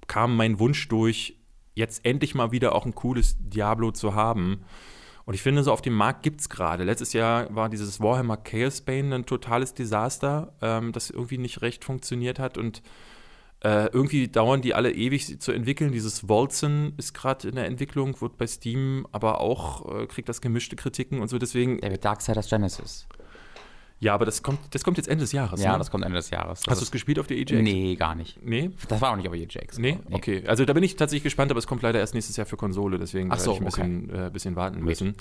[0.07, 1.39] kam mein Wunsch durch,
[1.75, 4.65] jetzt endlich mal wieder auch ein cooles Diablo zu haben.
[5.33, 6.85] Und ich finde, so auf dem Markt gibt es gerade.
[6.85, 11.87] Letztes Jahr war dieses Warhammer Chaos Bane ein totales Desaster, ähm, das irgendwie nicht recht
[11.87, 12.59] funktioniert hat.
[12.59, 12.83] Und
[13.65, 15.93] Äh, irgendwie dauern die alle ewig zu entwickeln.
[15.93, 20.43] Dieses Wolzen ist gerade in der Entwicklung, wird bei Steam aber auch, äh, kriegt das
[20.43, 21.39] gemischte Kritiken und so.
[21.39, 21.81] Deswegen.
[21.81, 23.07] Der wird Darksiders Genesis.
[24.03, 25.63] Ja, aber das kommt, das kommt jetzt Ende des Jahres.
[25.63, 25.79] Ja, ne?
[25.79, 26.63] das kommt Ende des Jahres.
[26.63, 27.53] Das Hast du es gespielt auf der EGX?
[27.63, 28.37] Nee, gar nicht.
[28.45, 28.73] Nee?
[28.89, 29.79] Das war auch nicht auf EJX.
[29.79, 30.01] Nee?
[30.11, 30.43] Okay.
[30.45, 32.99] Also da bin ich tatsächlich gespannt, aber es kommt leider erst nächstes Jahr für Konsole,
[32.99, 35.15] deswegen Ach so, werde ich ein bisschen, äh, bisschen warten müssen.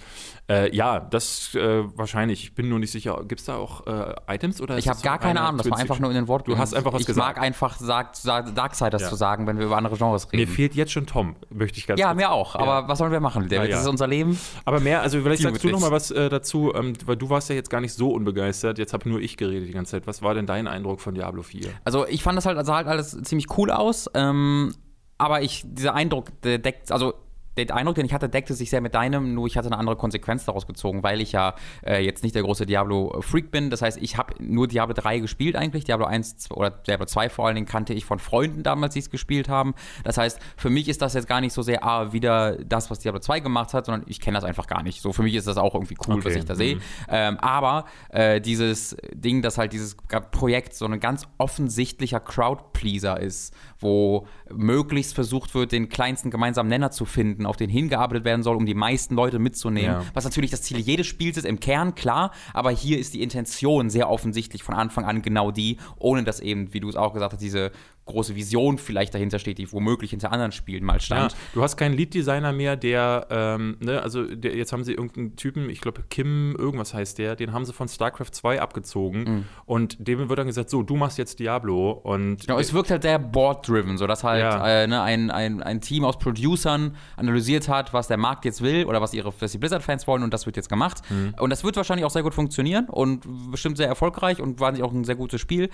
[0.49, 2.41] Äh, ja, das äh, wahrscheinlich.
[2.43, 3.23] Ich bin nur nicht sicher.
[3.27, 4.59] Gibt es da auch äh, Items?
[4.59, 6.49] Oder Ich habe gar keine Ahnung, das war einfach nur in den Worten.
[6.49, 7.37] Du hast einfach was ich gesagt.
[7.37, 9.09] mag einfach Darksiders Ja.
[9.09, 10.51] zu sagen, wenn wir über andere Genres Mir reden.
[10.51, 12.55] fehlt jetzt schon Tom, möchte ich ganz ja, kurz- mir auch.
[12.55, 13.43] Aber was sollen wir machen?
[13.43, 13.51] David?
[13.57, 13.69] Ja, ja.
[13.75, 14.39] Das ist unser Leben.
[14.65, 15.89] Aber mehr, also vielleicht sagst du with noch this.
[15.89, 18.70] mal was äh, dazu, ähm, weil du warst ja jetzt gar nicht so unbegeistert.
[18.77, 20.07] Jetzt habe nur ich geredet die ganze Zeit.
[20.07, 21.69] Was war denn dein Eindruck von Diablo 4?
[21.83, 24.09] Also ich fand das halt, also halt alles ziemlich cool aus.
[24.13, 24.73] Ähm,
[25.17, 27.13] aber ich, dieser Eindruck, der deckt, also
[27.57, 29.95] der Eindruck, den ich hatte, deckte sich sehr mit deinem, nur ich hatte eine andere
[29.95, 33.69] Konsequenz daraus gezogen, weil ich ja äh, jetzt nicht der große Diablo-Freak bin.
[33.69, 35.83] Das heißt, ich habe nur Diablo 3 gespielt eigentlich.
[35.83, 38.99] Diablo 1 z- oder Diablo 2 vor allen Dingen kannte ich von Freunden damals, die
[38.99, 39.73] es gespielt haben.
[40.03, 42.99] Das heißt, für mich ist das jetzt gar nicht so sehr ah, wieder das, was
[42.99, 45.01] Diablo 2 gemacht hat, sondern ich kenne das einfach gar nicht.
[45.01, 46.25] So für mich ist das auch irgendwie cool, Okay.
[46.25, 46.75] was ich da sehe.
[46.75, 46.81] Mhm.
[47.09, 49.95] Ähm, aber äh, dieses Ding, dass halt dieses
[50.31, 56.91] Projekt so ein ganz offensichtlicher Crowdpleaser ist, wo möglichst versucht wird, den kleinsten gemeinsamen Nenner
[56.91, 60.01] zu finden, auf den hingearbeitet werden soll, um die meisten Leute mitzunehmen.
[60.01, 60.05] Ja.
[60.13, 63.89] Was natürlich das Ziel jedes Spiels ist, im Kern, klar, aber hier ist die Intention
[63.89, 67.33] sehr offensichtlich von Anfang an genau die, ohne dass eben, wie du es auch gesagt
[67.33, 67.71] hast, diese
[68.05, 71.35] große Vision vielleicht dahinter steht, die womöglich hinter anderen Spielen mal Ja, stand.
[71.53, 75.69] du hast keinen Lead-Designer mehr, der, ähm, ne, also der, jetzt haben sie irgendeinen Typen,
[75.69, 79.45] ich glaube Kim, irgendwas heißt der, den haben sie von StarCraft 2 abgezogen Mhm.
[79.65, 83.03] und dem wird dann gesagt, so, du machst jetzt Diablo und Genau, es wirkt halt
[83.03, 84.67] sehr board-driven, so dass halt Ja.
[84.83, 88.85] äh, ne, ein, ein, ein Team aus Producern analysiert hat, was der Markt jetzt will
[88.85, 91.01] oder was ihre was die Blizzard-Fans wollen und das wird jetzt gemacht.
[91.09, 91.35] Mhm.
[91.39, 94.91] Und das wird wahrscheinlich auch sehr gut funktionieren und bestimmt sehr erfolgreich und wahrscheinlich auch
[94.91, 95.69] ein sehr gutes Spiel.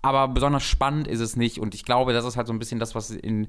[0.00, 2.78] Aber besonders spannend ist es nicht und ich glaube, das ist halt so ein bisschen
[2.78, 3.48] das, was in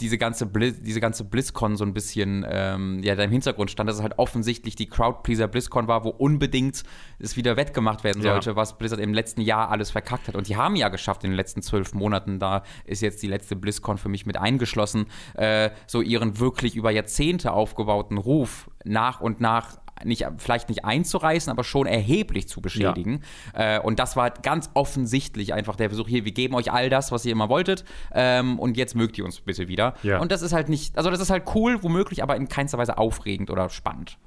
[0.00, 3.88] diese ganze, Blizz, diese ganze BlizzCon so ein bisschen ähm, ja, da im Hintergrund stand,
[3.88, 6.82] dass es halt offensichtlich die Crowdpleaser BlizzCon war, wo unbedingt
[7.18, 8.32] es wieder wettgemacht werden Ja.
[8.32, 10.34] sollte, was Blizzard im letzten Jahr alles verkackt hat.
[10.36, 13.56] Und die haben ja geschafft in den letzten zwölf Monaten, da ist jetzt die letzte
[13.56, 19.40] BlizzCon für mich mit eingeschlossen, äh, so ihren wirklich über Jahrzehnte aufgebauten Ruf nach und
[19.40, 23.22] nach nicht, vielleicht nicht einzureißen, aber schon erheblich zu beschädigen.
[23.54, 27.12] Äh, und das war ganz offensichtlich einfach der Versuch hier, wir geben euch all das,
[27.12, 29.94] was ihr immer wolltet, ähm, und jetzt mögt ihr uns bitte wieder.
[30.02, 30.18] Ja.
[30.20, 32.98] Und das ist halt nicht, also das ist halt cool, womöglich, aber in keinster Weise
[32.98, 34.18] aufregend oder spannend.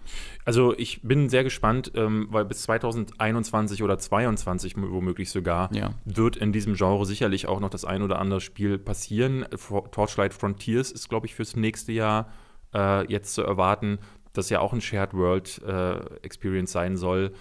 [0.45, 5.91] Also ich bin sehr gespannt, ähm, weil bis 2021 oder 2022 womöglich sogar Ja.
[6.05, 9.45] wird in diesem Genre sicherlich auch noch das ein oder andere Spiel passieren.
[9.91, 12.29] Torchlight Frontiers ist, glaube ich, fürs nächste Jahr
[12.73, 13.97] äh, jetzt zu erwarten,
[14.34, 17.34] das ja auch ein Shared World äh, Experience sein soll.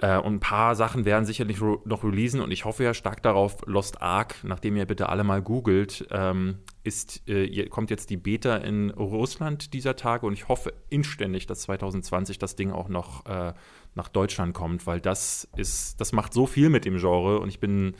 [0.00, 3.58] Äh, und ein paar Sachen werden sicherlich noch releasen und ich hoffe ja stark darauf,
[3.66, 8.56] Lost Ark, nachdem ihr bitte alle mal googelt, ähm, ist, äh, kommt jetzt die Beta
[8.56, 13.54] in Russland dieser Tage und ich hoffe inständig, dass 2020 das Ding auch noch äh,
[13.94, 17.60] nach Deutschland kommt, weil das ist, das macht so viel mit dem Genre und ich
[17.60, 17.94] bin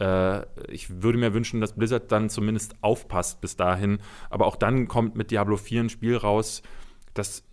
[0.00, 3.98] äh, ich würde mir wünschen, dass Blizzard dann zumindest aufpasst bis dahin.
[4.30, 6.62] Aber auch dann kommt mit Diablo 4 ein Spiel raus,
[7.14, 7.47] das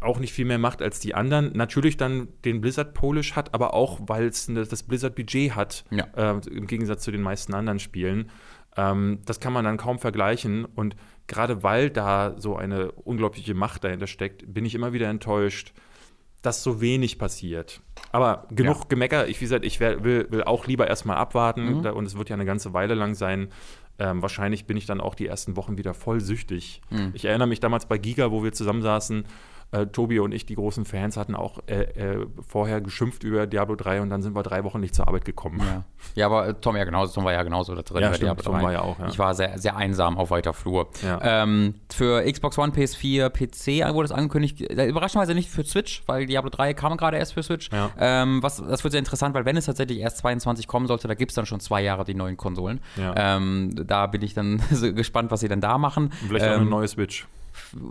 [0.00, 1.52] auch nicht viel mehr macht als die anderen.
[1.54, 5.84] Natürlich dann den Blizzard Polish hat, aber auch, weil es ne- das Blizzard Budget hat,
[5.90, 6.06] Ja.
[6.16, 8.30] äh, im Gegensatz zu den meisten anderen Spielen.
[8.76, 10.64] Ähm, das kann man dann kaum vergleichen.
[10.64, 10.94] Und
[11.26, 15.72] gerade weil da so eine unglaubliche Macht dahinter steckt, bin ich immer wieder enttäuscht,
[16.42, 17.82] dass so wenig passiert.
[18.12, 18.84] Aber genug Ja.
[18.88, 19.28] Gemecker.
[19.28, 21.78] Ich, wie gesagt, ich wär, will, will auch lieber erstmal abwarten.
[21.78, 21.82] Mhm.
[21.82, 23.48] Da, und es wird ja eine ganze Weile lang sein.
[23.98, 26.80] Ähm, wahrscheinlich bin ich dann auch die ersten Wochen wieder voll süchtig.
[26.88, 27.10] Mhm.
[27.12, 29.26] Ich erinnere mich damals bei Giga, wo wir zusammensaßen.
[29.72, 33.76] Äh, Tobi und ich, die großen Fans, hatten auch äh, äh, vorher geschimpft über Diablo
[33.76, 35.60] 3 und dann sind wir drei Wochen nicht zur Arbeit gekommen.
[35.60, 35.84] Ja,
[36.16, 38.02] ja aber äh, Tom ja genauso, Tom war ja genauso da drin.
[38.02, 38.62] Ja, stimmt, Tom 3.
[38.62, 39.06] war ja auch, ja.
[39.06, 40.88] Ich war sehr, sehr einsam auf weiter Flur.
[41.02, 41.20] Ja.
[41.22, 46.26] Ähm, für Xbox One, PS4, PC wurde es angekündigt, äh, überraschenderweise nicht für Switch, weil
[46.26, 47.70] Diablo 3 kam gerade erst für Switch.
[47.70, 47.90] Ja.
[47.96, 51.14] Ähm, was, das wird sehr interessant, weil wenn es tatsächlich erst 22 kommen sollte, da
[51.14, 52.80] gibt es dann schon zwei Jahre die neuen Konsolen.
[52.96, 53.36] Ja.
[53.36, 56.10] Ähm, da bin ich dann so gespannt, was sie dann da machen.
[56.26, 57.28] Vielleicht auch ähm, eine neue Switch.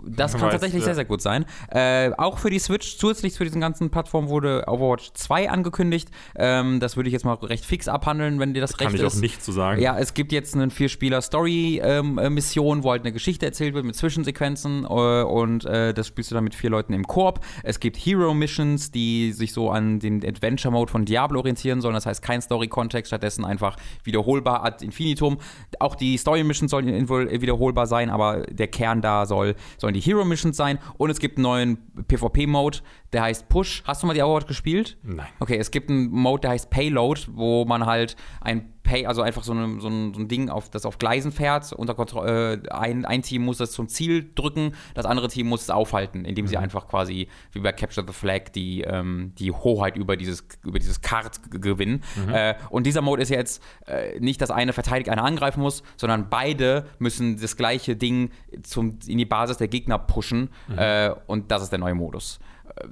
[0.06, 0.86] Das kann weiß, tatsächlich ja.
[0.86, 1.44] sehr, sehr gut sein.
[1.68, 6.08] Äh, auch für die Switch, zusätzlich zu diesen ganzen Plattformen, wurde Overwatch 2 angekündigt.
[6.36, 9.06] Ähm, das würde ich jetzt mal recht fix abhandeln, wenn dir das Kann recht ich
[9.06, 9.16] ist.
[9.16, 9.80] auch nicht zu sagen.
[9.80, 14.86] Ja, es gibt jetzt eine Vier-Spieler-Story-Mission, wo halt eine Geschichte erzählt wird mit Zwischensequenzen äh,
[14.86, 17.40] und äh, das spielst du dann mit vier Leuten im Koop.
[17.62, 21.94] Es gibt Hero-Missions, die sich so an den Adventure-Mode von Diablo orientieren sollen.
[21.94, 25.38] Das heißt, kein Story-Kontext, stattdessen einfach wiederholbar ad infinitum.
[25.78, 30.78] Auch die Story-Missions sollen wiederholbar sein, aber der Kern da soll, sollen die Hero-Missions sein.
[30.98, 32.78] Und es gibt einen neuen PvP-Mode,
[33.12, 33.82] der heißt Push.
[33.86, 34.96] Hast du mal die Overwatch gespielt?
[35.02, 35.26] Nein.
[35.40, 39.44] Okay, es gibt einen Mode, der heißt Payload, wo man halt ein Pay, also einfach
[39.44, 41.72] so, eine, so, ein, so ein Ding, auf, das auf Gleisen fährt.
[41.72, 45.62] Unter Kontro äh, ein, ein Team muss das zum Ziel drücken, das andere Team muss
[45.62, 49.96] es aufhalten, indem sie einfach quasi, wie bei Capture the Flag, die, ähm, die Hoheit
[49.96, 52.02] über dieses, über dieses Kart gewinnen.
[52.32, 56.28] Äh, und dieser Mode ist jetzt äh, nicht, dass eine verteidigt, eine angreifen muss, sondern
[56.30, 58.30] beide müssen das gleiche Ding
[58.62, 60.50] zum, in die Basis der Gegner pushen.
[60.76, 62.40] Äh, und das ist der neue Modus.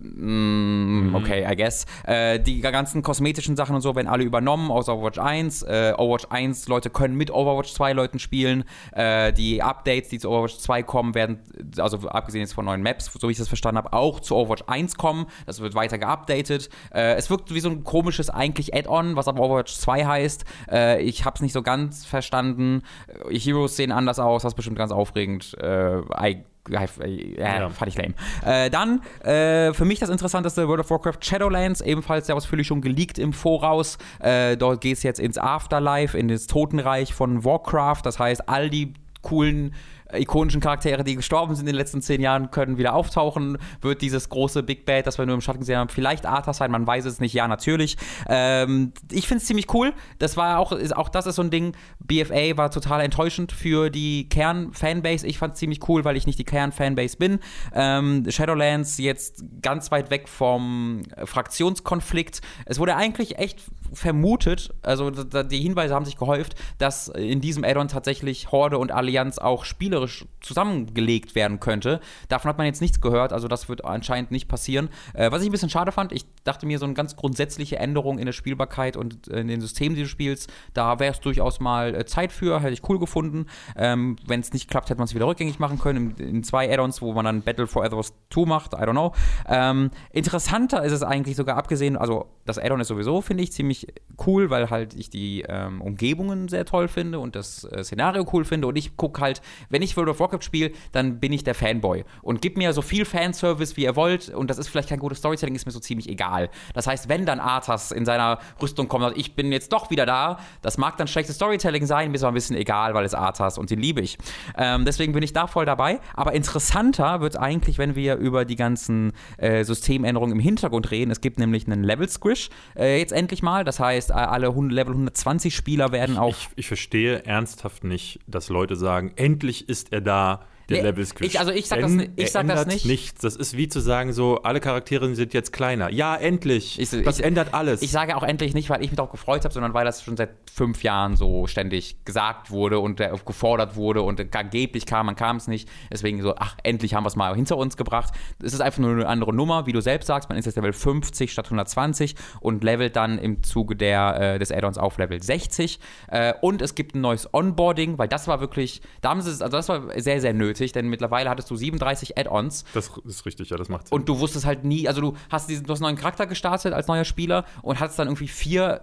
[0.00, 1.86] Mm, Okay, I guess.
[2.04, 5.62] Äh, die ganzen kosmetischen Sachen und so werden alle übernommen aus Overwatch 1.
[5.62, 8.64] Äh, Overwatch 1 Leute können mit Overwatch 2 Leuten spielen.
[8.92, 11.40] Äh, die Updates, die zu Overwatch 2 kommen, werden,
[11.78, 14.64] also abgesehen jetzt von neuen Maps, so wie ich das verstanden habe, auch zu Overwatch
[14.66, 15.26] 1 kommen.
[15.46, 16.68] Das wird weiter geupdatet.
[16.92, 20.44] Äh, es wirkt wie so ein komisches eigentlich Add-on, was aber Overwatch 2 heißt.
[20.70, 22.82] Äh, ich habe es nicht so ganz verstanden.
[23.28, 25.56] Äh, Heroes sehen anders aus, das ist bestimmt ganz aufregend.
[25.60, 27.68] I ja.
[27.70, 28.14] fand ich lame.
[28.44, 32.80] Äh, dann, äh, für mich das interessanteste World of Warcraft Shadowlands, ebenfalls sehr ausführlich schon
[32.80, 33.98] geleakt im Voraus.
[34.20, 38.02] Äh, dort geht es jetzt ins Afterlife, in das Totenreich von Warcraft.
[38.04, 39.74] Das heißt, all die coolen
[40.12, 43.58] ikonischen Charaktere, die gestorben sind in den letzten zehn Jahren, können wieder auftauchen.
[43.80, 46.70] Wird dieses große Big Bad, das wir nur im Schatten gesehen haben, vielleicht Arthas sein?
[46.70, 47.34] Man weiß es nicht.
[47.34, 47.96] Ja, natürlich.
[48.28, 49.92] Ähm, ich finde es ziemlich cool.
[50.18, 51.74] Das war auch, ist, auch das ist so ein Ding.
[52.00, 55.26] BFA war total enttäuschend für die Kern-Fanbase.
[55.26, 57.40] Ich fand es ziemlich cool, weil ich nicht die Kern-Fanbase bin.
[57.74, 62.40] Ähm, Shadowlands jetzt ganz weit weg vom Fraktionskonflikt.
[62.64, 67.88] Es wurde eigentlich echt vermutet, also die Hinweise haben sich gehäuft, dass in diesem Addon
[67.88, 69.64] tatsächlich Horde und Allianz auch
[69.98, 72.00] spielerisch zusammengelegt werden könnte.
[72.28, 74.88] Davon hat man jetzt nichts gehört, also das wird anscheinend nicht passieren.
[75.14, 78.18] Äh, was ich ein bisschen schade fand, ich dachte mir, so eine ganz grundsätzliche Änderung
[78.18, 81.94] in der Spielbarkeit und in den Systemen, die du spielst, da wäre es durchaus mal
[81.94, 83.46] äh, Zeit für, hätte ich cool gefunden.
[83.76, 86.72] Ähm, Wenn es nicht klappt, hätte man es wieder rückgängig machen können in, in zwei
[86.72, 89.12] Addons, wo man dann Battle for Azeroth 2 macht, I don't know.
[89.46, 93.88] Ähm, interessanter ist es eigentlich sogar abgesehen, also das Addon ist sowieso, finde ich, ziemlich
[94.26, 98.44] cool, weil halt ich die ähm, Umgebungen sehr toll finde und das äh, Szenario cool
[98.44, 101.54] finde und ich gucke halt, wenn ich World of Warcraft spiele, dann bin ich der
[101.54, 104.98] Fanboy und gib mir so viel Fanservice, wie ihr wollt und das ist vielleicht kein
[104.98, 106.50] gutes Storytelling, ist mir so ziemlich egal.
[106.74, 110.06] Das heißt, wenn dann Arthas in seiner Rüstung kommt und ich bin jetzt doch wieder
[110.06, 113.14] da, das mag dann schlechtes Storytelling sein, mir ist aber ein bisschen egal, weil es
[113.14, 114.18] Arthas und den liebe ich.
[114.56, 118.56] Ähm, deswegen bin ich da voll dabei, aber interessanter wird eigentlich, wenn wir über die
[118.56, 121.10] ganzen äh, Systemänderungen im Hintergrund reden.
[121.10, 125.54] Es gibt nämlich einen Level-Squish äh, jetzt endlich mal, das heißt, alle 100, Level 120
[125.54, 126.30] Spieler werden auch.
[126.30, 130.38] Ich, ich verstehe ernsthaft nicht, dass Leute sagen, endlich ist er da
[130.68, 131.28] der Nee, Level Squish.
[131.34, 132.84] ich- also ich sag das ich sag das nicht.
[132.84, 133.20] Nichts.
[133.22, 135.90] Das ist wie zu sagen, so, alle Charaktere sind jetzt kleiner.
[135.90, 136.78] Ja, endlich.
[136.78, 137.80] Ich- das ich- ändert alles.
[137.82, 140.16] Ich sage auch endlich nicht, weil ich mich darauf gefreut habe, sondern weil das schon
[140.16, 145.16] seit fünf Jahren so ständig gesagt wurde und äh, gefordert wurde und angeblich kam, man
[145.16, 145.68] kam es nicht.
[145.90, 148.12] Deswegen so, ach, endlich haben wir es mal hinter uns gebracht.
[148.42, 150.28] Es ist einfach nur eine andere Nummer, wie du selbst sagst.
[150.28, 154.52] Man ist jetzt Level 50 statt 120 und levelt dann im Zuge der, äh, des
[154.52, 155.78] Add-ons auf Level 60.
[156.08, 159.40] Äh, und es gibt ein neues Onboarding, weil das war wirklich, da haben sie es,
[159.40, 163.50] also das war sehr, sehr nötig, denn mittlerweile hattest du 37 Add-ons das ist richtig,
[163.50, 163.96] ja, das macht Sinn.
[163.96, 166.86] und du wusstest halt nie, also du hast diesen, du hast neuen Charakter gestartet als
[166.88, 168.82] neuer Spieler und hattest dann irgendwie vier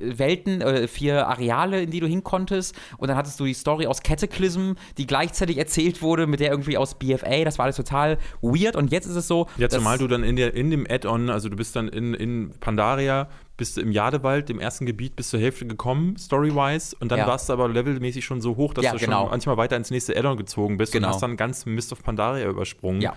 [0.00, 2.74] Welten, äh, vier Areale, in die du hinkonntest.
[2.98, 6.78] Und dann hattest du die Story aus Cataclysm, die gleichzeitig erzählt wurde, mit der irgendwie
[6.78, 7.44] aus BFA.
[7.44, 8.76] Das war alles total weird.
[8.76, 9.46] Und jetzt ist es so.
[9.56, 12.50] Ja, zumal du dann in, der, in dem Add-on, also du bist dann in, in
[12.60, 17.20] Pandaria, bist du im Jadewald, dem ersten Gebiet, bis zur Hälfte gekommen, story-wise, und dann
[17.20, 17.26] Ja.
[17.26, 19.22] warst du aber levelmäßig schon so hoch, dass Ja, du genau.
[19.22, 21.08] schon manchmal weiter ins nächste Add-on gezogen bist Genau.
[21.08, 23.00] und hast dann ganz Mist of Pandaria übersprungen.
[23.00, 23.14] Ja.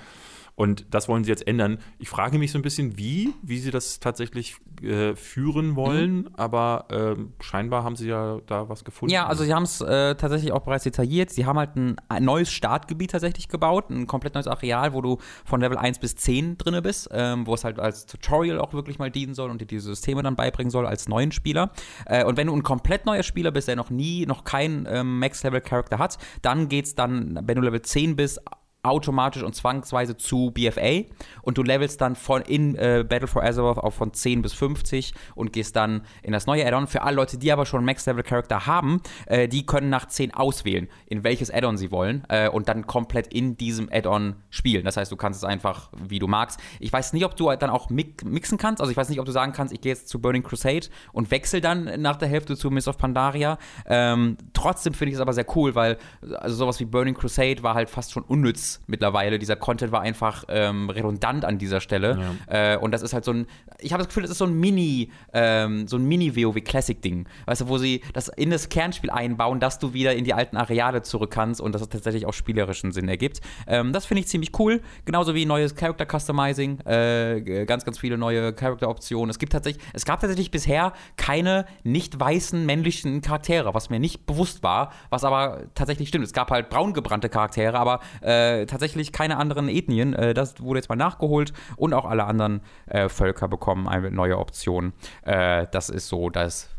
[0.60, 1.78] Und das wollen sie jetzt ändern.
[2.00, 6.30] Ich frage mich so ein bisschen, wie, wie sie das tatsächlich äh, führen wollen, Mhm.
[6.36, 9.14] aber ähm, scheinbar haben sie ja da was gefunden.
[9.14, 11.30] Ja, also sie haben es äh, tatsächlich auch bereits detailliert.
[11.30, 15.18] Sie haben halt ein, ein neues Startgebiet tatsächlich gebaut, ein komplett neues Areal, wo du
[15.46, 19.00] von Level 1 bis 10 drinne bist, ähm, wo es halt als Tutorial auch wirklich
[19.00, 21.72] mal dienen soll und dir diese Systeme dann beibringen soll als neuen Spieler.
[22.06, 25.20] Äh, und wenn du ein komplett neuer Spieler bist, der noch nie, noch keinen ähm,
[25.20, 28.42] Max-Level-Charakter hat, dann geht's dann, wenn du Level 10 bist,
[28.82, 31.04] automatisch und zwangsweise zu BFA
[31.42, 35.14] und du levelst dann von in äh, Battle for Azeroth auf von 10 bis 50
[35.36, 36.88] und gehst dann in das neue Addon.
[36.88, 41.26] Für alle Leute, die aber schon Max-Level-Charakter haben, äh, die können nach 10 auswählen, in
[41.26, 44.86] welches Addon sie wollen äh, und dann komplett in diesem Addon spielen.
[44.86, 46.60] Das heißt, du kannst es einfach, wie du magst.
[46.80, 48.80] Ich weiß nicht, ob du dann auch mi mixen kannst.
[48.80, 51.32] Also ich weiß nicht, ob du sagen kannst, ich gehe jetzt zu Burning Crusade und
[51.32, 53.58] wechsle dann nach der Hälfte zu Miss of Pandaria.
[53.86, 55.98] Ähm, trotzdem finde ich es aber sehr cool, weil
[56.38, 59.40] also sowas wie Burning Crusade war halt fast schon unnütz mittlerweile.
[59.40, 62.36] Dieser Content war einfach ähm, redundant an dieser Stelle.
[62.50, 62.74] Ja.
[62.74, 63.48] Äh, und das ist halt so ein,
[63.80, 67.28] ich habe das Gefühl, das ist so ein Mini, ähm, so ein Mini-WoW Classic-Ding.
[67.46, 70.58] Weißt du, wo sie das in das Kernspiel einbauen, dass du wieder in die alten
[70.58, 73.42] Areale zurück kannst und das tatsächlich auch spielerischen Sinn ergibt.
[73.68, 74.82] Ähm, das finde ich ziemlich cool.
[75.06, 79.30] Genauso wie neues Character Customizing, äh, ganz, ganz viele neue Character-Optionen.
[79.30, 84.26] Es gibt tatsächlich, es gab tatsächlich bisher keine nicht weißen männlichen Charaktere, was mir nicht
[84.26, 86.26] bewusst war, was aber tatsächlich stimmt.
[86.26, 90.14] Es gab halt braun gebrannte Charaktere, aber äh, tatsächlich keine anderen Ethnien.
[90.14, 94.38] Äh, das wurde jetzt mal nachgeholt und auch alle anderen äh, Völker bekommen eine neue
[94.38, 94.94] Option.
[95.24, 96.70] Äh, das ist so das,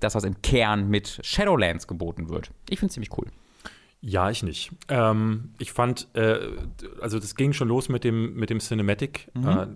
[0.00, 2.50] das, was im Kern mit Shadowlands geboten wird.
[2.68, 3.26] Ich finde es ziemlich cool.
[4.00, 4.70] Ja, ich nicht.
[4.88, 6.38] Ähm, ich fand, äh,
[7.00, 9.48] also das ging schon los mit dem, mit dem Cinematic, mhm.
[9.48, 9.66] äh,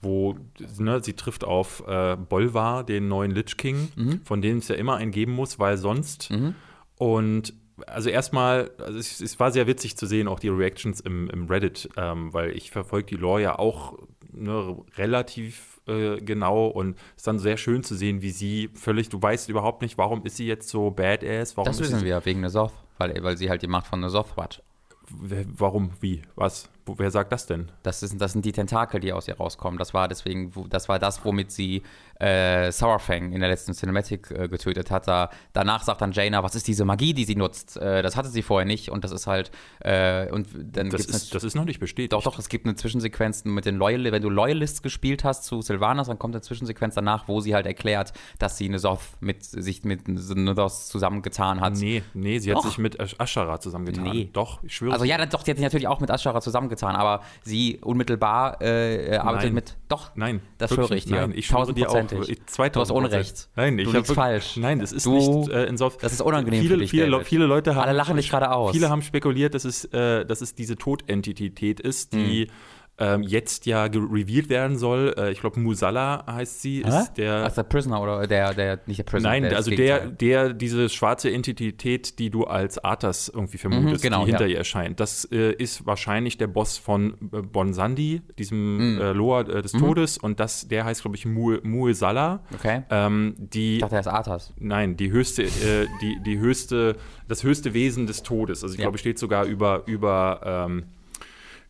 [0.00, 0.36] wo
[0.78, 4.20] ne, sie trifft auf äh, Bolvar, den neuen Lich King, mhm.
[4.24, 6.30] von dem es ja immer einen geben muss, weil sonst.
[6.30, 6.54] Mhm.
[6.96, 7.52] Und
[7.86, 11.46] also erstmal, also es, es, war sehr witzig zu sehen, auch die Reactions im, im
[11.46, 13.98] Reddit, ähm, weil ich verfolge die Lore ja auch
[14.32, 19.08] ne, relativ äh, genau und es ist dann sehr schön zu sehen, wie sie völlig,
[19.08, 22.48] du weißt überhaupt nicht, warum ist sie jetzt so badass, warum Das wissen wir, wegen
[22.48, 24.62] Soth, weil, weil sie halt die Macht von Soth hat.
[25.08, 25.92] Warum?
[26.00, 26.22] Wie?
[26.34, 26.68] Was?
[26.84, 27.70] Wer sagt das denn?
[27.84, 29.78] Das, ist, das sind die Tentakel, die aus ihr rauskommen.
[29.78, 31.82] Das war deswegen, das war das, womit sie
[32.18, 35.06] äh, Sourfang in der letzten Cinematic äh, getötet hat.
[35.08, 37.76] Da, danach sagt dann Jaina, was ist diese Magie, die sie nutzt?
[37.76, 39.50] Äh, das hatte sie vorher nicht und das ist halt
[39.80, 42.12] äh, und dann das ist, das ist noch nicht bestätigt.
[42.12, 45.62] Doch, doch, es gibt eine Zwischensequenz mit den Loyal, wenn du Loyalists gespielt hast zu
[45.62, 49.44] Sylvanas, dann kommt eine Zwischensequenz danach, wo sie halt erklärt, dass sie eine Soth mit
[49.44, 51.74] sich mit Nothos zusammengetan hat.
[51.74, 52.64] Nee, nee, sie doch.
[52.64, 54.04] hat sich mit Ashara zusammengetan.
[54.04, 54.30] Nee.
[54.32, 54.92] Doch, ich schwöre.
[54.92, 59.16] Also ja, doch, die hat sich natürlich auch mit Ashara zusammengetan, aber sie unmittelbar äh,
[59.16, 59.54] arbeitet nein.
[59.54, 59.76] mit.
[59.88, 61.16] Doch, nein, das schwöre ich dir.
[61.16, 62.46] Nein, ich schwöre dir auch hundertprozentig.
[62.46, 63.48] 2000 du hast Unrecht.
[63.56, 64.56] Nein, ich du liegst falsch.
[64.56, 66.00] Nein, das ist du, nicht äh, insofern.
[66.02, 67.84] Das ist unangenehm viele, für dich, viele, viele Leute haben.
[67.84, 68.72] Alle lachen dich gerade aus.
[68.72, 72.46] Viele haben spekuliert, dass es, äh, dass es diese Todentität ist, die.
[72.46, 72.52] Mhm
[72.98, 75.14] ähm, jetzt ja revealed werden soll.
[75.18, 76.82] Äh, ich glaube, Musala heißt sie.
[76.84, 76.88] Hä?
[76.88, 79.30] Ist der, Ach, der Prisoner oder der, der nicht der Prisoner.
[79.30, 84.08] Nein, der also der, der, diese schwarze Entität, die du als Arthas irgendwie vermutest, mhm,
[84.08, 84.52] genau, die hinter ja.
[84.52, 84.98] ihr erscheint.
[84.98, 89.00] Das äh, ist wahrscheinlich der Boss von äh, Bonsandi, diesem mhm.
[89.00, 89.80] äh, Loa äh, des mhm.
[89.80, 90.16] Todes.
[90.16, 92.40] Und das, der heißt, glaube ich, Muesala.
[92.54, 92.82] Okay.
[92.88, 94.54] Ähm, die, ich dachte, er ist Arthas.
[94.58, 96.96] Nein, die höchste, äh, die, die höchste,
[97.28, 98.62] das höchste Wesen des Todes.
[98.62, 98.84] Also ich ja.
[98.84, 100.84] glaube, steht sogar über, über ähm,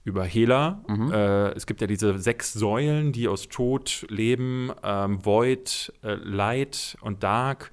[0.07, 0.85] über Hela.
[0.89, 1.13] Mhm.
[1.13, 6.97] Äh, es gibt ja diese sechs Säulen, die aus Tod, Leben, ähm, Void, äh, Light
[7.01, 7.73] und Dark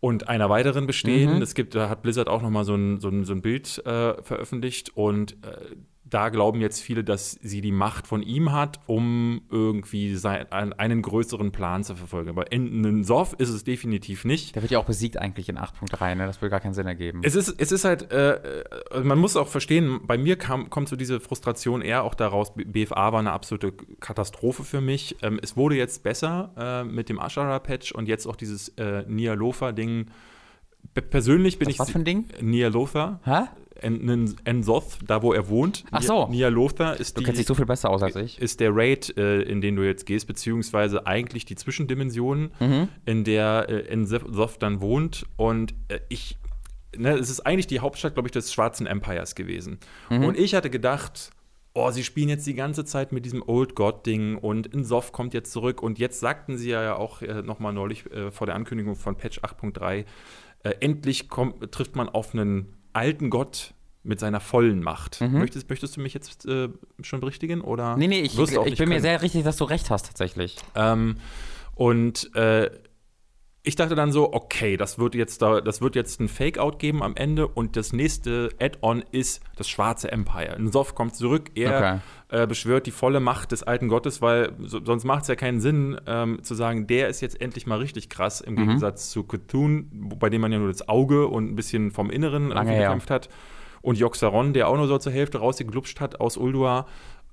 [0.00, 1.36] und einer weiteren bestehen.
[1.36, 1.42] Mhm.
[1.42, 3.78] Es gibt, da hat Blizzard auch noch mal so ein, so ein, so ein Bild
[3.84, 5.76] äh, veröffentlicht und äh,
[6.14, 11.02] da glauben jetzt viele, dass sie die Macht von ihm hat, um irgendwie sein, einen
[11.02, 12.30] größeren Plan zu verfolgen.
[12.30, 14.54] Aber in Sof ist es definitiv nicht.
[14.54, 16.26] Der wird ja auch besiegt eigentlich in 8.3, ne?
[16.26, 17.22] Das will gar keinen Sinn ergeben.
[17.24, 20.88] Es ist, es ist halt, äh, äh, man muss auch verstehen, bei mir kam, kommt
[20.88, 25.16] so diese Frustration eher auch daraus, BFA war eine absolute Katastrophe für mich.
[25.22, 29.34] Ähm, es wurde jetzt besser äh, mit dem Ashara-Patch und jetzt auch dieses äh, Nia
[29.34, 30.06] Lofa-Ding.
[31.10, 31.78] Persönlich bin was, ich.
[31.80, 32.26] Was für ein Ding?
[32.40, 33.18] Nia Lofa.
[33.24, 33.48] Hä?
[33.80, 35.84] Ensoth, da wo er wohnt.
[35.90, 36.28] Ach so.
[36.28, 38.40] Nialotha ist Du kennst dich so viel besser aus als ich.
[38.40, 42.88] Ist der Raid, äh, in den du jetzt gehst, beziehungsweise eigentlich die Zwischendimension, mhm.
[43.04, 45.26] in der äh, Ensoth dann wohnt.
[45.36, 46.38] Und äh, ich,
[46.96, 49.78] ne, es ist eigentlich die Hauptstadt, glaube ich, des Schwarzen Empires gewesen.
[50.08, 50.24] Mhm.
[50.24, 51.30] Und ich hatte gedacht,
[51.74, 55.52] oh, sie spielen jetzt die ganze Zeit mit diesem Old God-Ding und Insoft kommt jetzt
[55.52, 55.82] zurück.
[55.82, 59.16] Und jetzt sagten sie ja auch äh, noch mal neulich äh, vor der Ankündigung von
[59.16, 60.04] Patch 8.3,
[60.62, 65.20] äh, endlich kommt, trifft man auf einen alten Gott mit seiner vollen Macht.
[65.20, 65.38] Mhm.
[65.38, 66.68] Möchtest, möchtest du mich jetzt äh,
[67.02, 67.60] schon berichtigen?
[67.62, 70.56] Oder nee, nee, ich, ich, ich bin mir sehr richtig, dass du recht hast, tatsächlich.
[70.74, 71.16] Ähm,
[71.74, 72.70] und äh,
[73.66, 77.02] ich dachte dann so, okay, das wird jetzt da, das wird jetzt ein Fake-Out geben
[77.02, 80.60] am Ende und das nächste Add-on ist das schwarze Empire.
[80.60, 82.42] Nsoff kommt zurück, er okay.
[82.42, 85.62] äh, beschwört die volle Macht des alten Gottes, weil so, sonst macht es ja keinen
[85.62, 88.58] Sinn ähm, zu sagen, der ist jetzt endlich mal richtig krass im mhm.
[88.58, 89.84] Gegensatz zu Cthulhu,
[90.18, 93.30] bei dem man ja nur das Auge und ein bisschen vom Inneren gekämpft hat.
[93.80, 96.86] Und Joxaron, der auch nur so zur Hälfte rausgeglupscht hat aus Ulduar.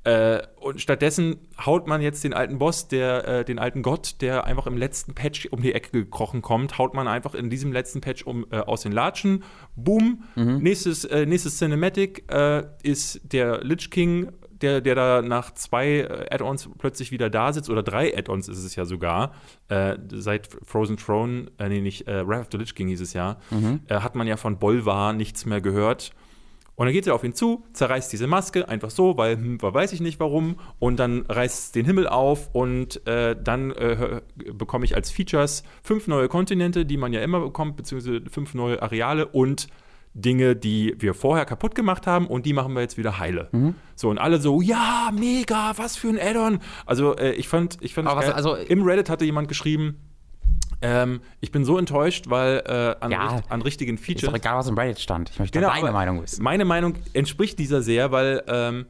[0.03, 4.45] Äh, und stattdessen haut man jetzt den alten Boss, der, äh, den alten Gott, der
[4.45, 8.01] einfach im letzten Patch um die Ecke gekrochen kommt, haut man einfach in diesem letzten
[8.01, 9.43] Patch um, äh, aus den Latschen.
[9.75, 10.23] Boom.
[10.35, 10.57] Mhm.
[10.57, 16.25] Nächstes, äh, nächstes Cinematic äh, ist der Lich King, der, der da nach zwei äh,
[16.31, 19.33] Add-ons plötzlich wieder da sitzt, oder drei Add-ons ist es ja sogar.
[20.13, 23.81] seit Frozen Throne, nee, nicht, Wrath of the Lich King hieß es ja, mhm.
[23.89, 26.11] hat man ja von Bolvar nichts mehr gehört.
[26.75, 29.93] Und dann geht sie auf ihn zu, zerreißt diese Maske, einfach so, weil, hm, weiß
[29.93, 30.55] ich nicht warum.
[30.79, 34.21] Und dann reißt den Himmel auf und äh, dann äh,
[34.53, 38.81] bekomme ich als Features fünf neue Kontinente, die man ja immer bekommt, beziehungsweise fünf neue
[38.81, 39.67] Areale und
[40.13, 43.47] Dinge, die wir vorher kaputt gemacht haben und die machen wir jetzt wieder heile.
[43.51, 43.75] Mhm.
[43.95, 46.59] So und alle so, ja, mega, was für ein Add-on.
[46.85, 49.97] Also äh, ich fand, ich fand, was, also, im Reddit hatte jemand geschrieben,
[50.81, 53.35] ähm, ich bin so enttäuscht, weil äh, an, Ja.
[53.35, 54.23] richt- an richtigen Features.
[54.23, 55.29] Ist doch egal, was im Reddit stand.
[55.29, 56.43] Ich möchte Genau, deine Meinung wissen.
[56.43, 58.85] Meine Meinung entspricht dieser sehr, weil ähm,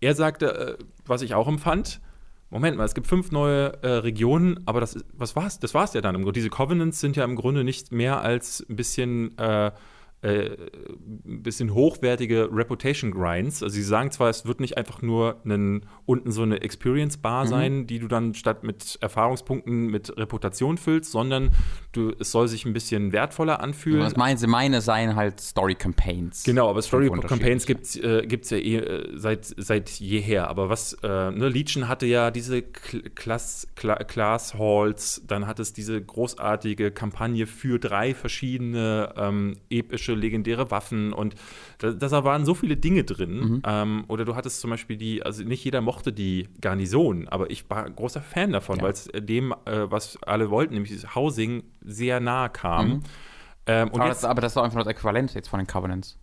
[0.00, 2.00] er sagte, äh, was ich auch empfand,
[2.50, 5.58] Moment mal, es gibt fünf neue äh, Regionen, aber das ist, was war's?
[5.58, 6.34] Das war's ja dann im Grunde.
[6.38, 9.34] Diese Covenants sind ja im Grunde nicht mehr als ein bisschen
[10.22, 10.56] äh,
[11.26, 13.62] ein bisschen hochwertige Reputation Grinds.
[13.62, 17.46] Also sie sagen zwar, es wird nicht einfach nur einen, unten so eine Experience Bar
[17.46, 21.50] sein, die du dann statt mit Erfahrungspunkten mit Reputation füllst, sondern
[21.92, 24.00] du, es soll sich ein bisschen wertvoller anfühlen.
[24.00, 24.46] Was meinen sie?
[24.46, 26.44] Meine seien halt Story-Campaigns.
[26.44, 30.48] Genau, aber Story Campaigns gibt es äh, gibt's ja eh, äh, seit, seit jeher.
[30.48, 36.00] Aber was, äh, ne, Legion hatte ja diese Class, Class Halls, dann hat es diese
[36.00, 41.34] großartige Kampagne für drei verschiedene ähm, epische, legendäre Waffen und
[41.78, 43.34] da, da waren so viele Dinge drin.
[43.40, 43.62] Mhm.
[43.66, 47.68] Ähm, oder du hattest zum Beispiel die, also nicht jeder mochte die Garnison, aber ich
[47.70, 48.82] war großer Fan davon, Ja.
[48.84, 53.02] weil es dem, äh, was alle wollten, nämlich dieses Housing, sehr nahe kam.
[53.66, 55.66] Ähm, und aber, jetzt, das, aber das ist doch einfach das Äquivalent jetzt von den
[55.66, 56.18] Covenants.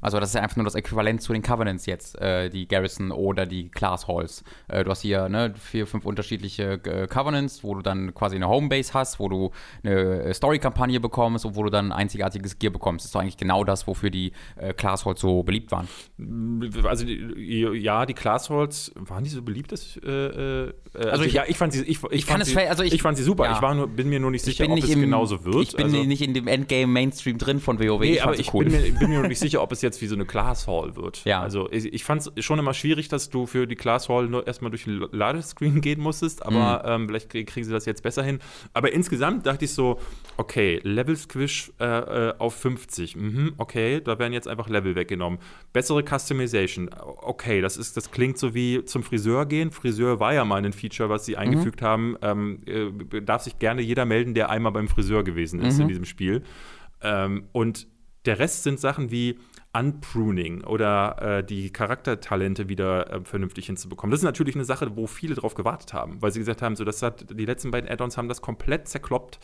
[0.00, 3.12] Also das ist ja einfach nur das Äquivalent zu den Covenants jetzt, äh, die Garrison
[3.12, 4.42] oder die Class Halls.
[4.68, 8.48] Äh, du hast hier ne, vier, fünf unterschiedliche äh, Covenants, wo du dann quasi eine
[8.48, 9.50] Homebase hast, wo du
[9.84, 13.04] eine äh, Story-Kampagne bekommst und wo du dann einzigartiges Gear bekommst.
[13.04, 15.86] Das ist doch eigentlich genau das, wofür die äh, Class Halls so beliebt waren.
[16.84, 17.16] Also die,
[17.78, 19.70] ja, die Class Halls, waren die so beliebt?
[19.70, 22.82] Dass, äh, äh, also, ich- ja, ich fand sie, ich, ich, kann fand sie, also
[22.82, 23.44] ich- fand sie super.
[23.44, 23.52] ja.
[23.54, 25.68] Ich war nur, bin mir nur nicht sicher, ob es im, genauso wird.
[25.68, 28.00] Ich bin also, nicht in dem Endgame-Mainstream drin von WoW.
[28.00, 28.64] Nee, ich aber ich cool.
[28.64, 30.96] bin, mir, bin mir noch nicht sicher, ob es jetzt wie so eine Class Hall
[30.96, 31.24] wird.
[31.24, 31.40] Ja.
[31.40, 34.46] Also ich, ich fand es schon immer schwierig, dass du für die Class Hall nur
[34.46, 36.90] erstmal durch den Ladescreen gehen musstest, aber Mhm.
[37.02, 38.38] ähm, vielleicht krieg- kriegen sie das jetzt besser hin.
[38.72, 39.98] Aber insgesamt dachte ich so,
[40.36, 41.84] okay, Level Squish äh,
[42.30, 43.16] äh, auf 50.
[43.16, 45.38] Mhm, okay, da werden jetzt einfach Level weggenommen.
[45.72, 46.90] Bessere Customization.
[47.22, 49.70] Okay, das ist, das klingt so wie zum Friseur gehen.
[49.70, 52.16] Friseur war ja mal ein Feature, was sie eingefügt haben.
[52.22, 56.04] Ähm, äh, darf sich gerne jeder melden, der einmal beim Friseur gewesen ist in diesem
[56.04, 56.42] Spiel.
[57.02, 57.86] Ähm, und
[58.26, 59.38] der Rest sind Sachen wie
[59.72, 64.10] Unpruning oder äh, die Charaktertalente wieder äh, vernünftig hinzubekommen.
[64.10, 66.84] Das ist natürlich eine Sache, wo viele drauf gewartet haben, weil sie gesagt haben, so
[66.84, 69.38] das hat, die letzten beiden Add-ons haben das komplett zerkloppt.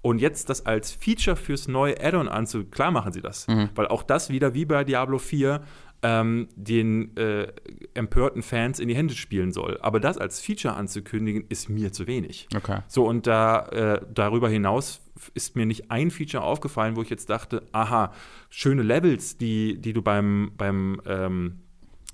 [0.00, 3.46] Und jetzt das als Feature fürs neue Add-on anzu, klar machen sie das.
[3.74, 5.62] Weil auch das wieder wie bei Diablo 4
[6.02, 7.48] ähm, den äh,
[7.94, 9.78] empörten Fans in die Hände spielen soll.
[9.80, 12.48] Aber das als Feature anzukündigen, ist mir zu wenig.
[12.54, 12.80] Okay.
[12.86, 15.00] So, und da, äh, darüber hinaus
[15.34, 18.12] ist mir nicht ein Feature aufgefallen, wo ich jetzt dachte, aha,
[18.50, 21.60] schöne Levels, die, die du beim, beim, ähm,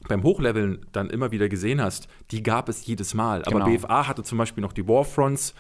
[0.09, 3.43] beim Hochleveln dann immer wieder gesehen hast, die gab es jedes Mal.
[3.45, 3.67] Aber Genau.
[3.67, 5.55] BFA hatte zum Beispiel noch die Warfronts.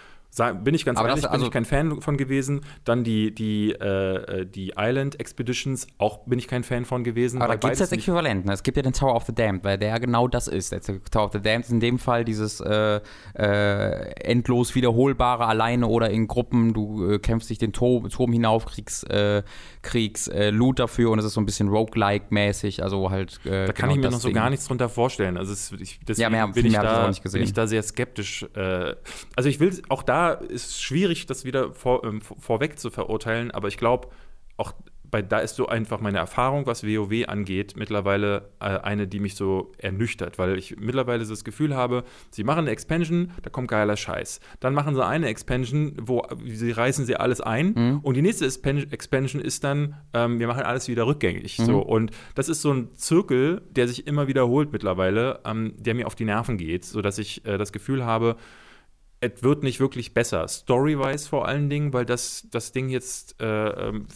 [0.62, 2.60] Bin ich ganz Aber ehrlich, das- bin also- ich kein Fan von gewesen.
[2.84, 7.42] Dann die, die, äh, äh, die Island Expeditions, auch bin ich kein Fan von gewesen.
[7.42, 8.46] Aber da gibt es das Äquivalent.
[8.46, 8.52] Ne?
[8.52, 10.70] Es gibt ja den Tower of the Damned, weil der genau das ist.
[10.72, 13.00] Der Tower of the Damned ist in dem Fall dieses äh,
[13.34, 16.72] äh, endlos wiederholbare, alleine oder in Gruppen.
[16.74, 19.42] Du äh, kämpfst dich den Turm, Turm hinauf, kriegst, äh,
[19.82, 22.82] kriegst Loot dafür und es ist so ein bisschen Roguelike-mäßig.
[22.82, 23.40] Also halt.
[23.44, 25.36] Da kann ich mir noch so gar nichts drunter vorstellen.
[25.36, 27.40] Also es, ich, deswegen Ja, mehr- bin, ich da, auch nicht gesehen.
[27.40, 28.46] bin ich da sehr skeptisch.
[28.54, 32.90] Also ich will, auch da ist es schwierig, das wieder vor, ähm, vor- vorweg zu
[32.90, 34.08] verurteilen, aber ich glaube,
[34.56, 34.72] auch
[35.12, 39.34] bei, da ist so einfach meine Erfahrung, was WoW angeht, mittlerweile äh, eine, die mich
[39.34, 43.66] so ernüchtert, weil ich mittlerweile so das Gefühl habe, sie machen eine Expansion, da kommt
[43.66, 44.38] geiler Scheiß.
[44.60, 47.98] Dann machen sie eine Expansion, wo sie reißen sie alles ein Mhm.
[48.04, 51.58] und die nächste Expan- Expansion ist dann, ähm, wir machen alles wieder rückgängig.
[51.58, 51.64] Mhm.
[51.64, 51.78] So.
[51.80, 56.14] Und das ist so ein Zirkel, der sich immer wiederholt mittlerweile, ähm, der mir auf
[56.14, 58.36] die Nerven geht, sodass ich äh, das Gefühl habe,
[59.20, 60.48] es wird nicht wirklich besser.
[60.48, 64.06] Story-wise vor allen Dingen, weil das, das Ding jetzt äh, ähm,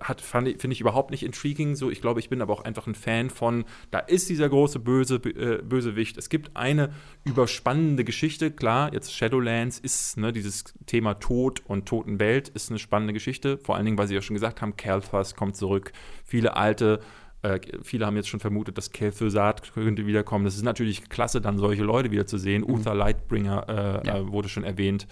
[0.00, 1.74] hat, finde ich überhaupt nicht intriguing.
[1.74, 4.78] So, ich glaube, ich bin aber auch einfach ein Fan von, da ist dieser große
[4.78, 6.16] böse äh, Bösewicht.
[6.16, 6.92] Es gibt eine
[7.24, 8.52] überspannende Geschichte.
[8.52, 13.58] Klar, jetzt Shadowlands ist ne, dieses Thema Tod und Totenwelt ist eine spannende Geschichte.
[13.58, 15.92] Vor allen Dingen, weil sie ja schon gesagt haben, Kalthas kommt zurück.
[16.24, 17.00] Viele alte
[17.44, 20.44] äh, viele haben jetzt schon vermutet, dass Kel'Thuzad könnte wiederkommen.
[20.44, 22.64] Das ist natürlich klasse, dann solche Leute wieder zu sehen.
[22.68, 24.18] Uther Lightbringer äh, Ja.
[24.18, 25.06] äh, wurde schon erwähnt.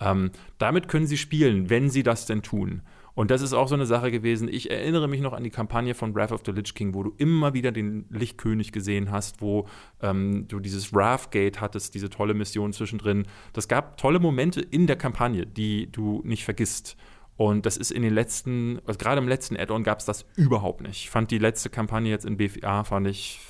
[0.00, 2.82] Ähm, damit können sie spielen, wenn sie das denn tun.
[3.14, 4.48] Und das ist auch so eine Sache gewesen.
[4.48, 7.12] Ich erinnere mich noch an die Kampagne von Wrath of the Lich King, wo du
[7.18, 9.66] immer wieder den Lichtkönig gesehen hast, wo
[10.00, 13.26] ähm, du dieses Wrathgate hattest, diese tolle Mission zwischendrin.
[13.52, 16.96] Das gab tolle Momente in der Kampagne, die du nicht vergisst.
[17.40, 20.82] Und das ist in den letzten, also gerade im letzten Add-on gab es das überhaupt
[20.82, 21.04] nicht.
[21.04, 23.40] Ich fand die letzte Kampagne jetzt in BFA, fand ich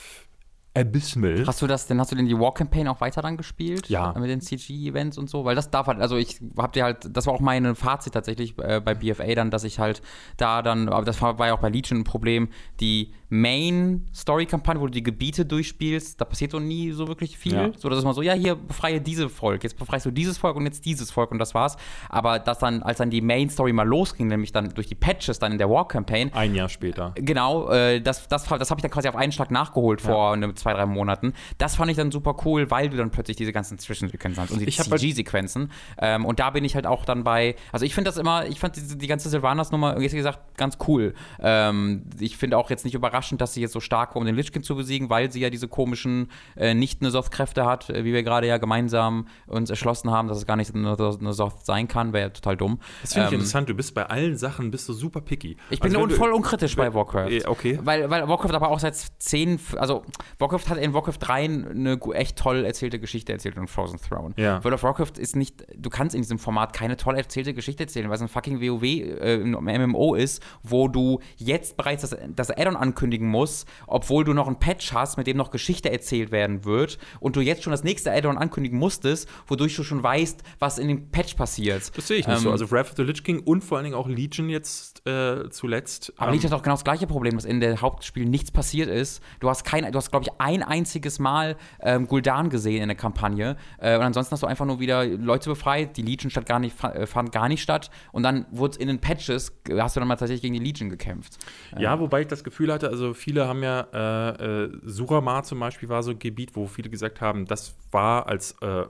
[0.75, 1.45] abysmal.
[1.47, 3.89] Hast du das, denn hast du denn die War Campaign auch weiter dann gespielt?
[3.89, 4.15] Ja.
[4.19, 5.45] Mit den CG-Events und so?
[5.45, 8.57] Weil das darf halt, also ich hab dir halt, das war auch mein Fazit tatsächlich
[8.59, 10.01] äh, bei BFA dann, dass ich halt
[10.37, 12.49] da dann, aber das war, war ja auch bei Legion ein Problem,
[12.79, 17.55] die Main-Story-Kampagne, wo du die Gebiete durchspielst, da passiert so nie so wirklich viel.
[17.55, 17.71] Ja.
[17.77, 20.57] So, dass es mal so, ja, hier befreie diese Volk, jetzt befreist du dieses Volk
[20.57, 21.77] und jetzt dieses Volk und das war's.
[22.09, 25.53] Aber dass dann, als dann die Main-Story mal losging, nämlich dann durch die Patches dann
[25.53, 27.13] in der War Campaign, Ein Jahr später.
[27.15, 30.53] Genau, äh, das, das, das habe ich dann quasi auf einen Schlag nachgeholt vor ne,
[30.61, 31.33] zwei, drei Monaten.
[31.59, 34.61] Das fand ich dann super cool, weil du dann plötzlich diese ganzen Zwischensequenzen hast und
[34.61, 35.71] die hab halt- CG-Sequenzen.
[35.99, 38.61] Ähm, und da bin ich halt auch dann bei, also ich finde das immer, ich
[38.61, 41.15] fand die, die ganze Sylvanas-Nummer, wie gesagt, ganz cool.
[41.41, 44.35] Ähm, ich finde auch jetzt nicht überraschend, dass sie jetzt so stark war, um den
[44.37, 48.05] Lich King zu besiegen, weil sie ja diese komischen äh, nicht eine Soft-Kräfte hat, äh,
[48.05, 51.65] wie wir gerade ja gemeinsam uns erschlossen haben, dass es gar nicht eine, eine Soft
[51.67, 52.79] sein kann, wäre ja total dumm.
[53.03, 53.69] Das finde ich Ähm, interessant.
[53.69, 55.57] Du bist bei allen Sachen bist du super picky.
[55.71, 57.31] ich bin Also du- voll unkritisch bei Warcraft.
[57.47, 57.79] Okay.
[57.83, 60.05] Weil, weil Warcraft aber auch seit zehn, also
[60.39, 64.35] Warcraft hat in Warcraft 3 eine echt toll erzählte Geschichte erzählt in Frozen Throne.
[64.37, 64.63] Ja.
[64.65, 68.09] World of Warcraft ist nicht, du kannst in diesem Format keine toll erzählte Geschichte erzählen,
[68.09, 72.77] weil es ein fucking WoW äh, MMO ist, wo du jetzt bereits das, das Add-on
[72.77, 76.99] ankündigen musst, obwohl du noch ein Patch hast, mit dem noch Geschichte erzählt werden wird
[77.21, 80.89] und du jetzt schon das nächste Add-on ankündigen musstest, wodurch du schon weißt, was in
[80.89, 81.97] dem Patch passiert.
[81.97, 82.51] Das sehe ich nicht Ähm, so.
[82.51, 86.13] Also Wrath of the Lich King und vor allen Dingen auch Legion jetzt äh, zuletzt.
[86.17, 88.89] Aber ähm, Legion hat auch genau das gleiche Problem, dass in der Hauptspiel nichts passiert
[88.89, 89.23] ist.
[89.41, 92.97] Du hast kein, du hast, glaube ich, ein einziges Mal ähm, Gul'dan gesehen in der
[92.97, 93.57] Kampagne.
[93.79, 95.97] Äh, und ansonsten hast du einfach nur wieder Leute befreit.
[95.97, 97.91] Die Legion statt gar nicht, äh, fand gar nicht statt.
[98.13, 100.89] Und dann wurde in den Patches, äh, hast du dann mal tatsächlich gegen die Legion
[100.89, 101.39] gekämpft.
[101.79, 105.89] Ja, wobei ich das Gefühl hatte, also viele haben ja, äh, äh, Suramar zum Beispiel
[105.89, 108.87] war so ein Gebiet, wo viele gesagt haben, das war als äh, äh,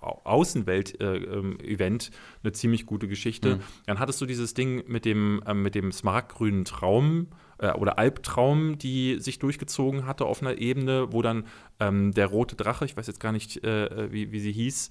[0.00, 2.10] Außenwelt-Event
[2.42, 3.56] eine ziemlich gute Geschichte.
[3.56, 3.60] Mhm.
[3.86, 7.28] Dann hattest du dieses Ding mit dem, ähm, mit dem smaragdgrünen Traum
[7.60, 11.46] äh, oder Albtraum, die sich durchgezogen hatte auf einer Ebene, wo dann
[11.78, 14.90] ähm, der rote Drache, ich weiß jetzt gar nicht, äh, wie, wie sie hieß,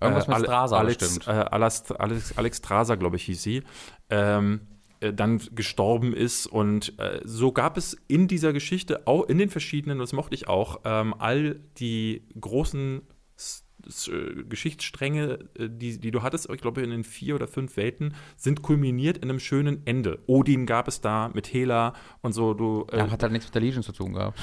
[0.00, 3.62] Irgendwas mit Ale- Strasa Alex, äh, Alex, Alex, Alex Strasa, glaube ich, hieß sie,
[4.08, 4.60] ähm,
[5.00, 6.46] äh, dann gestorben ist.
[6.46, 10.46] Und äh, so gab es in dieser Geschichte, auch in den verschiedenen, das mochte ich
[10.46, 13.02] auch, ähm, all die großen äh,
[14.48, 18.62] Geschichtsstränge, äh, die, die du hattest, ich glaube in den vier oder fünf Welten, sind
[18.62, 20.18] kulminiert in einem schönen Ende.
[20.26, 22.54] Odin gab es da mit Hela und so.
[22.54, 24.38] Du, äh, Ja, hat halt nichts mit der Legion zu tun gehabt.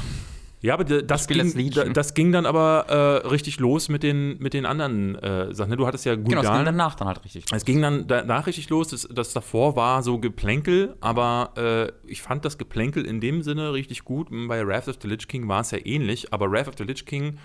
[0.62, 2.86] ja, aber das ging, das ging dann aber
[3.24, 5.70] äh, richtig los mit den, mit den anderen äh, Sachen.
[5.70, 5.78] ne?
[5.78, 6.24] Du hattest ja Gul'dan.
[6.30, 7.46] Genau, es ging danach dann halt richtig.
[7.52, 8.88] Es ging dann danach richtig los.
[8.90, 13.74] Das, das davor war so Geplänkel, aber äh, ich fand das Geplänkel in dem Sinne
[13.74, 14.30] richtig gut.
[14.32, 17.06] Bei Wrath of the Lich King war es ja ähnlich, aber Wrath of the Lich
[17.06, 17.38] King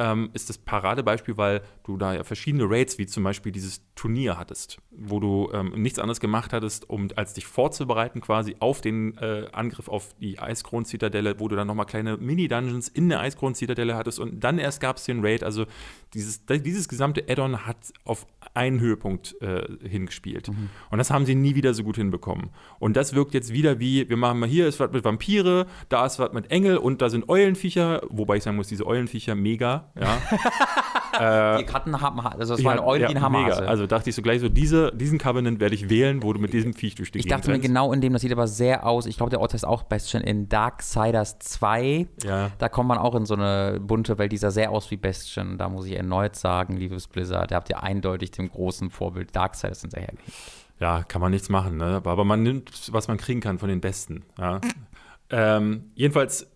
[0.00, 4.38] ähm, ist das Paradebeispiel, weil du da ja verschiedene Raids, wie zum Beispiel dieses Turnier
[4.38, 9.16] hattest, wo du ähm, nichts anderes gemacht hattest, um als dich vorzubereiten quasi auf den
[9.18, 14.18] äh, Angriff auf die Eiskron-Zitadelle, wo du dann nochmal kleine Mini-Dungeons in der Eiskron-Zitadelle hattest
[14.18, 15.44] und dann erst gab es den Raid.
[15.44, 15.66] Also
[16.14, 20.48] dieses, dieses gesamte Add-on hat auf einen Höhepunkt äh, hingespielt.
[20.90, 22.50] Und das haben sie nie wieder so gut hinbekommen.
[22.78, 26.06] Und das wirkt jetzt wieder wie, wir machen mal hier ist was mit Vampire, da
[26.06, 29.89] ist was mit Engel und da sind Eulenviecher, wobei ich sagen muss, diese Eulenviecher mega,
[29.98, 31.58] ja.
[31.58, 33.56] die hatten haben, also es war eine Eule, die einen Hammer mega.
[33.56, 33.68] hatte.
[33.68, 36.52] Also dachte ich so gleich so, diese, diesen Covenant werde ich wählen, wo du mit
[36.52, 38.86] diesem Viech durch die Ich Gegend dachte mir genau in dem, das sieht aber sehr
[38.86, 39.06] aus.
[39.06, 42.06] Ich glaube, der Ort heißt auch Bastion in Darksiders 2.
[42.24, 42.50] Ja.
[42.58, 45.58] Da kommt man auch in so eine bunte Welt, die sah sehr aus wie Bastion.
[45.58, 49.80] Da muss ich erneut sagen, liebes Blizzard, da habt ihr eindeutig dem großen Vorbild Darksiders
[49.80, 50.32] hinterhergelegt.
[50.78, 51.96] Ja, kann man nichts machen, ne?
[51.96, 54.24] Aber aber man nimmt, was man kriegen kann von den Besten.
[54.38, 54.60] Ja.
[55.30, 56.50] ähm, jedenfalls,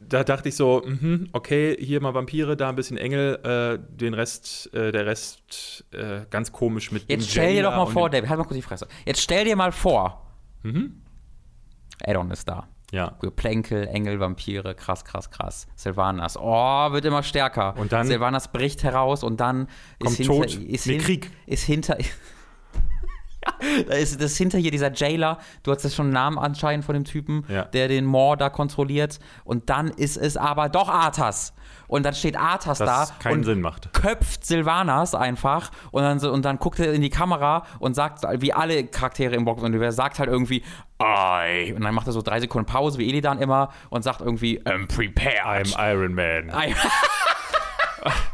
[0.00, 4.14] da dachte ich so, mhm, okay, hier mal Vampire, da ein bisschen Engel, äh, den
[4.14, 8.28] Rest, äh, der Rest äh, ganz komisch mit Jetzt stell dir doch mal vor, David,
[8.28, 8.88] halt mal kurz die Fresse.
[9.04, 10.26] Jetzt stell dir mal vor,
[12.04, 12.66] Addon ist da.
[12.92, 13.16] Ja.
[13.20, 15.68] Geplänkel, Engel, Vampire, krass, krass, krass.
[15.76, 17.76] Sylvanas, oh, wird immer stärker.
[17.76, 19.68] Und dann- Sylvanas bricht heraus und dann
[20.00, 20.50] Kommt ist Tod.
[20.50, 21.30] hinter, ist, Nee, hin, Krieg.
[21.46, 21.96] ist hinter.
[23.46, 25.38] ja, da ist das hinter hier dieser Jailer.
[25.62, 27.64] Du hast ja schon einen Namen anscheinend von dem Typen, Ja.
[27.64, 29.18] der den Moor da kontrolliert.
[29.44, 31.52] Und dann ist es aber doch Arthas.
[31.88, 33.92] Und dann steht Arthas da Das keinen und Sinn macht.
[33.92, 38.52] köpft Sylvanas einfach und dann, und dann guckt er in die Kamera und sagt, wie
[38.52, 40.62] alle Charaktere im Box-Universum, sagt halt irgendwie,
[41.02, 41.72] I.
[41.72, 44.86] Und dann macht er so drei Sekunden Pause, wie Illidan immer, und sagt irgendwie, I'm
[44.86, 45.66] prepared.
[45.66, 46.50] I'm Iron Man.
[46.50, 46.74] I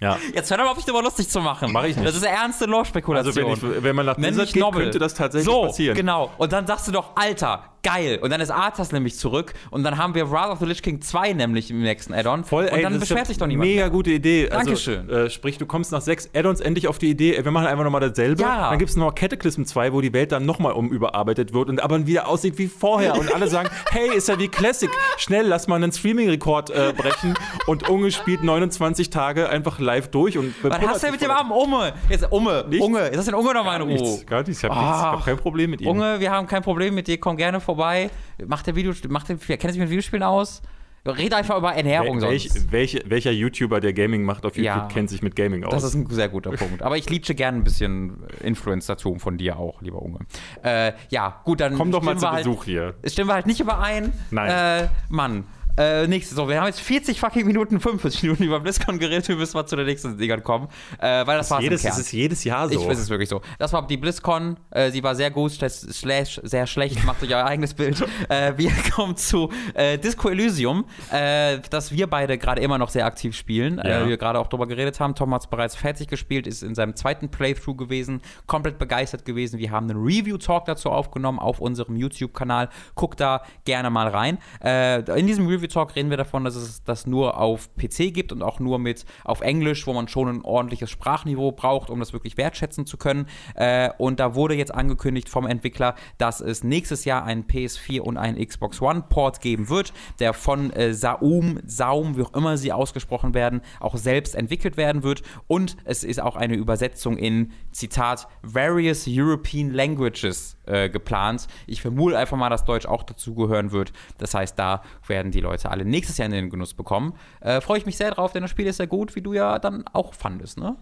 [0.00, 0.18] Ja.
[0.34, 1.72] Jetzt hör doch mal auf, dich darüber lustig zu machen.
[1.72, 2.06] Mach ich nicht.
[2.06, 3.46] Das ist ernste Lore-Spekulation.
[3.48, 4.82] Also wenn, ich, wenn man nach Blizzard geht, Nobel.
[4.82, 5.96] könnte das tatsächlich so, passieren.
[5.96, 6.30] genau.
[6.36, 8.18] Und dann sagst du doch, Alter, geil.
[8.20, 9.54] Und dann ist Arthas nämlich zurück.
[9.70, 12.44] Und dann haben wir Wrath of the Lich King 2 nämlich im nächsten Add-on.
[12.44, 13.70] Voll, Und ey, dann das ist beschwert sich doch niemand.
[13.70, 14.48] Mega gute Idee.
[14.48, 15.08] Dankeschön.
[15.08, 17.84] Also, äh, sprich, du kommst nach sechs Add-ons endlich auf die Idee, wir machen einfach
[17.84, 18.42] nochmal dasselbe.
[18.42, 18.68] Ja.
[18.70, 21.80] Dann gibt es noch Cataclysm 2, wo die Welt dann nochmal um überarbeitet wird und
[21.82, 23.16] aber wieder aussieht wie vorher.
[23.18, 24.90] Und alle sagen, hey, ist ja wie Classic.
[25.16, 27.34] Schnell, lass mal einen Streaming-Rekord äh, brechen.
[27.66, 30.36] Und Unge spielt 29 Tage einfach live durch.
[30.38, 31.92] Und Was hast du denn mit dem Armen Umme?
[32.08, 32.84] Jetzt, Umme, Nichts.
[32.84, 33.92] Unge, jetzt hast du den Unge nochmal in Ruhe.
[34.00, 34.58] Nichts, gar nichts.
[34.62, 35.24] Ich habe hab Ach.
[35.24, 35.88] kein Problem mit ihm.
[35.88, 38.10] Unge, wir haben kein Problem mit dir, komm gerne vorbei.
[38.46, 40.62] Mach der Video, mach der, kennst du dich mit Videospielen aus?
[41.08, 42.72] Red einfach über Ernährung Wel welch, sonst.
[42.72, 44.88] welche, welcher YouTuber, der Gaming macht auf YouTube, Ja.
[44.88, 45.72] kennt sich mit Gaming aus?
[45.72, 46.82] Das ist ein sehr guter Punkt.
[46.82, 50.18] Aber ich liebsche gerne ein bisschen Influencertum von dir auch, lieber Unge.
[50.64, 52.94] Äh, ja, gut, dann Komm doch mal zu halt, Besuch hier.
[53.06, 54.12] Stimmen wir halt nicht überein.
[54.30, 54.84] Nein.
[54.84, 55.44] Äh, Mann.
[55.76, 59.36] Äh, nächstes, so, wir haben jetzt 40 fucking Minuten, 45 Minuten über BlizzCon geredet, wir
[59.36, 60.68] müssen mal zu den nächsten Dingern kommen.
[60.98, 62.80] Äh, weil das war Jedes, es ist jedes Jahr so.
[62.80, 63.42] Ich weiß es wirklich so.
[63.58, 64.56] Das war die BlizzCon.
[64.70, 67.04] Äh, sie war sehr gut, slash, sehr schlecht.
[67.04, 68.04] Macht euch euer eigenes Bild.
[68.28, 73.06] Äh, wir kommen zu äh, Disco Elysium, äh, das wir beide gerade immer noch sehr
[73.06, 73.76] aktiv spielen.
[73.76, 74.00] Ja.
[74.00, 75.14] Äh, wie wir gerade auch drüber geredet haben.
[75.14, 79.58] Tom hat es bereits fertig gespielt, ist in seinem zweiten Playthrough gewesen, komplett begeistert gewesen.
[79.58, 82.68] Wir haben einen Review-Talk dazu aufgenommen auf unserem YouTube-Kanal.
[82.94, 84.38] Guckt da gerne mal rein.
[84.62, 88.60] In diesem Review-Talk reden wir davon, dass es das nur auf PC gibt und auch
[88.60, 92.86] nur mit auf Englisch, wo man schon ein ordentliches Sprachniveau braucht, um das wirklich wertschätzen
[92.86, 93.26] zu können.
[93.54, 98.16] Äh, und da wurde jetzt angekündigt vom Entwickler, dass es nächstes Jahr einen PS4 und
[98.16, 102.72] einen Xbox One Port geben wird, der von äh, Saum, Saum, wie auch immer sie
[102.72, 105.22] ausgesprochen werden, auch selbst entwickelt werden wird.
[105.46, 111.46] Und es ist auch eine Übersetzung in, Zitat, various European languages äh, geplant.
[111.66, 113.92] Ich vermute einfach mal, dass Deutsch auch dazugehören wird.
[114.18, 117.14] Das heißt, da werden die Leute alle nächstes Jahr in den Genuss bekommen.
[117.40, 119.58] Äh, Freue ich mich sehr drauf, denn das Spiel ist sehr gut, wie du ja
[119.58, 120.76] dann auch fandest, ne?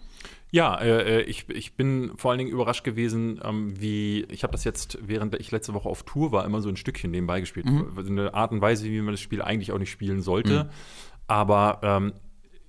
[0.50, 4.52] Ja, äh, äh, ich, ich bin vor allen Dingen überrascht gewesen, ähm, wie ich habe
[4.52, 7.66] das jetzt, während ich letzte Woche auf Tour war, immer so ein Stückchen nebenbei gespielt.
[7.66, 10.70] Eine Art und Weise, wie man das Spiel eigentlich auch nicht spielen sollte.
[11.26, 12.12] Aber ähm,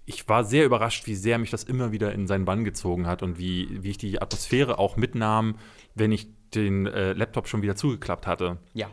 [0.05, 3.23] ich war sehr überrascht, wie sehr mich das immer wieder in seinen Bann gezogen hat
[3.23, 5.55] und wie, wie ich die Atmosphäre auch mitnahm,
[5.95, 8.57] wenn ich den äh, Laptop schon wieder zugeklappt hatte.
[8.73, 8.89] Ja.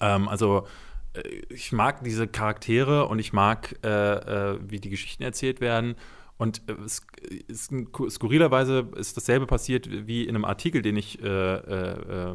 [0.00, 0.66] Ähm, also
[1.14, 5.96] äh, ich mag diese Charaktere und ich mag, äh, äh, wie die Geschichten erzählt werden.
[6.38, 7.06] Und äh, es
[7.48, 12.34] ist ein, skurrilerweise ist dasselbe passiert wie in einem Artikel, den ich äh,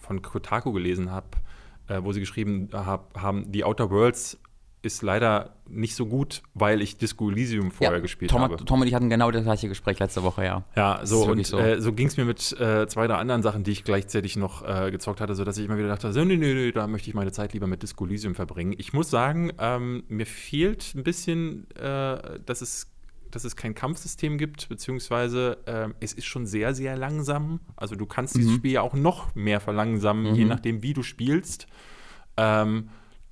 [0.00, 1.28] von Kotaku gelesen habe,
[2.00, 4.38] wo sie geschrieben hab, haben, The Outer Worlds
[4.82, 8.56] ist leider nicht so gut, weil ich Disco Elysium vorher ja, gespielt Tom, habe.
[8.56, 10.64] Tom und ich hatten genau das gleiche Gespräch letzte Woche, ja.
[10.76, 11.58] Ja, so und so.
[11.58, 14.66] Äh, so ging es mir mit äh, zwei, drei anderen Sachen, die ich gleichzeitig noch
[14.66, 17.14] äh, gezockt hatte, sodass ich immer wieder dachte, so, nee, nee, nee, da möchte ich
[17.14, 18.74] meine Zeit lieber mit Disco Elysium verbringen.
[18.78, 22.92] Ich muss sagen, ähm, mir fehlt ein bisschen, äh, dass es
[23.30, 27.60] dass es kein Kampfsystem gibt, beziehungsweise ähm, es ist schon sehr, sehr langsam.
[27.76, 31.66] Also du kannst dieses Spiel ja auch noch mehr verlangsamen, je nachdem, wie du spielst.
[32.38, 32.88] Ähm,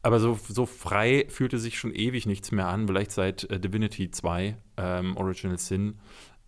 [0.07, 4.09] aber so, so frei fühlte sich schon ewig nichts mehr an, vielleicht seit äh, Divinity
[4.09, 5.99] 2, ähm, Original Sin.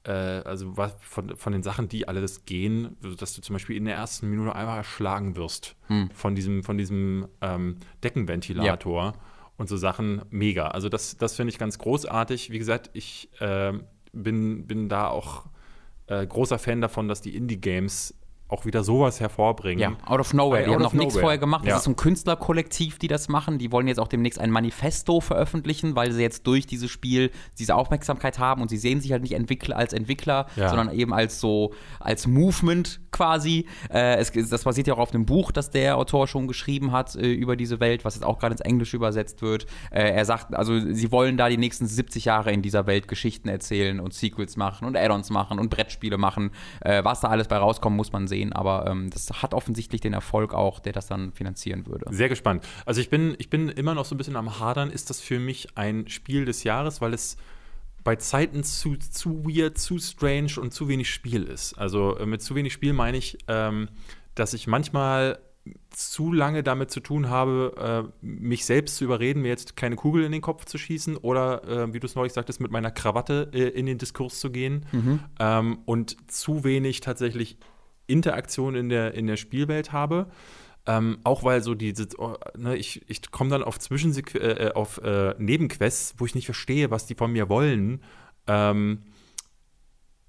[0.04, 3.84] Äh, also was von, von den Sachen, die alles gehen, dass du zum Beispiel in
[3.84, 5.74] der ersten Minute einmal erschlagen wirst
[6.14, 9.14] von diesem, von diesem ähm, Deckenventilator
[9.56, 10.68] und so Sachen, mega.
[10.68, 12.50] Also das, das finde ich ganz großartig.
[12.50, 13.82] Wie gesagt, ich ähm,
[14.12, 15.46] bin, bin da auch
[16.06, 18.14] äh, großer Fan davon, dass die Indie-Games
[18.48, 19.78] auch wieder sowas hervorbringen.
[19.78, 20.62] Ja, out of nowhere.
[20.64, 21.64] Die Out haben noch nichts vorher gemacht.
[21.64, 21.76] Das Ja.
[21.76, 23.58] ist so ein Künstlerkollektiv, die das machen.
[23.58, 27.74] Die wollen jetzt auch demnächst ein Manifesto veröffentlichen, weil sie jetzt durch dieses Spiel diese
[27.74, 30.68] Aufmerksamkeit haben und sie sehen sich halt nicht Entwickler als Entwickler, Ja.
[30.70, 33.66] sondern eben als so als Movement quasi.
[33.90, 37.16] Äh, es, das basiert ja auch auf einem Buch, das der Autor schon geschrieben hat
[37.16, 39.66] äh, über diese Welt, was jetzt auch gerade ins Englische übersetzt wird.
[39.90, 43.48] Äh, er sagt, also sie wollen da die nächsten 70 Jahre in dieser Welt Geschichten
[43.48, 46.50] erzählen und Sequels machen und Add-ons machen und Brettspiele machen.
[46.80, 48.37] Äh, was da alles bei rauskommt, muss man sehen.
[48.52, 52.06] Aber ähm, das hat offensichtlich den Erfolg auch, der das dann finanzieren würde.
[52.10, 52.64] Sehr gespannt.
[52.86, 54.90] Also ich bin, ich bin immer noch so ein bisschen am Hadern.
[54.90, 57.36] Ist das für mich ein Spiel des Jahres, weil es
[58.04, 61.74] bei Zeiten zu, zu weird, zu strange und zu wenig Spiel ist.
[61.78, 63.88] Also äh, mit zu wenig Spiel meine ich, ähm,
[64.34, 65.38] dass ich manchmal
[65.90, 70.24] zu lange damit zu tun habe, äh, mich selbst zu überreden, mir jetzt keine Kugel
[70.24, 73.50] in den Kopf zu schießen oder, äh, wie du es neulich sagtest, mit meiner Krawatte
[73.52, 74.86] äh, in den Diskurs zu gehen
[75.38, 77.58] ähm, und zu wenig tatsächlich
[78.08, 80.26] Interaktion in der, in der Spielwelt habe.
[80.86, 84.98] Ähm, auch weil so diese, oh, ne, ich, ich komme dann auf Zwischensequ äh, auf
[85.04, 88.02] äh, Nebenquests, wo ich nicht verstehe, was die von mir wollen.
[88.46, 89.04] Ähm,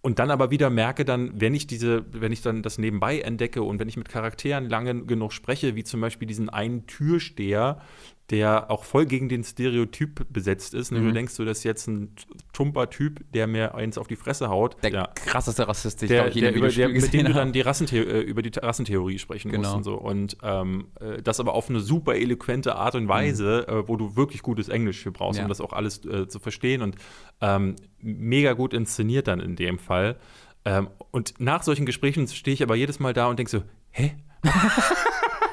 [0.02, 3.64] und dann aber wieder merke dann, wenn ich diese, wenn ich dann das nebenbei entdecke
[3.64, 7.82] und wenn ich mit Charakteren lange genug spreche, wie zum Beispiel diesen einen Türsteher,
[8.30, 10.92] der auch voll gegen den Stereotyp besetzt ist.
[10.92, 11.06] Mhm.
[11.08, 12.14] Du denkst so, das ist jetzt ein
[12.54, 14.78] tumper Typ, der mir eins auf die Fresse haut.
[14.84, 15.08] Der ja.
[15.16, 18.42] krasseste Rassist, Der, ich, der, über, der, mit dem du dann die Rassenthe äh, über
[18.42, 19.76] die Rassentheorie sprechen musst Genau.
[19.78, 19.96] und so.
[19.96, 24.16] Und ähm, äh, das aber auf eine super eloquente Art und Weise, äh, wo du
[24.16, 25.42] wirklich gutes Englisch für brauchst, Mhm.
[25.42, 25.46] Ja.
[25.46, 26.82] um das auch alles äh, zu verstehen.
[26.82, 26.96] Und
[27.42, 30.18] ähm, mega gut inszeniert dann in dem Fall.
[30.66, 34.14] Ähm, und nach solchen Gesprächen stehe ich aber jedes Mal da und denke so, hä?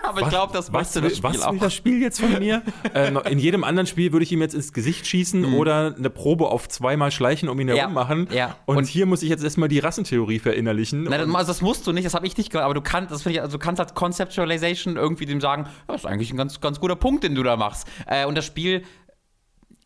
[0.08, 1.58] Aber ich glaube, das was, will, das Spiel was will auch.
[1.58, 2.62] das Spiel jetzt von mir?
[2.94, 6.46] äh, in jedem anderen Spiel würde ich ihm jetzt ins Gesicht schießen oder eine Probe
[6.48, 7.70] auf zweimal schleichen um ihn Mhm.
[7.74, 8.28] Ja, herum machen.
[8.32, 8.56] ja.
[8.66, 11.04] Und, Und- hier muss ich jetzt erstmal die Rassentheorie verinnerlichen.
[11.04, 13.22] Nein, also das musst du nicht, das habe ich nicht gemacht, aber du kannst, das
[13.22, 16.60] finde ich, also du kannst als Conceptualization irgendwie dem sagen, das ist eigentlich ein ganz,
[16.60, 17.86] ganz guter Punkt, den du da machst.
[18.06, 18.82] Äh, und das Spiel,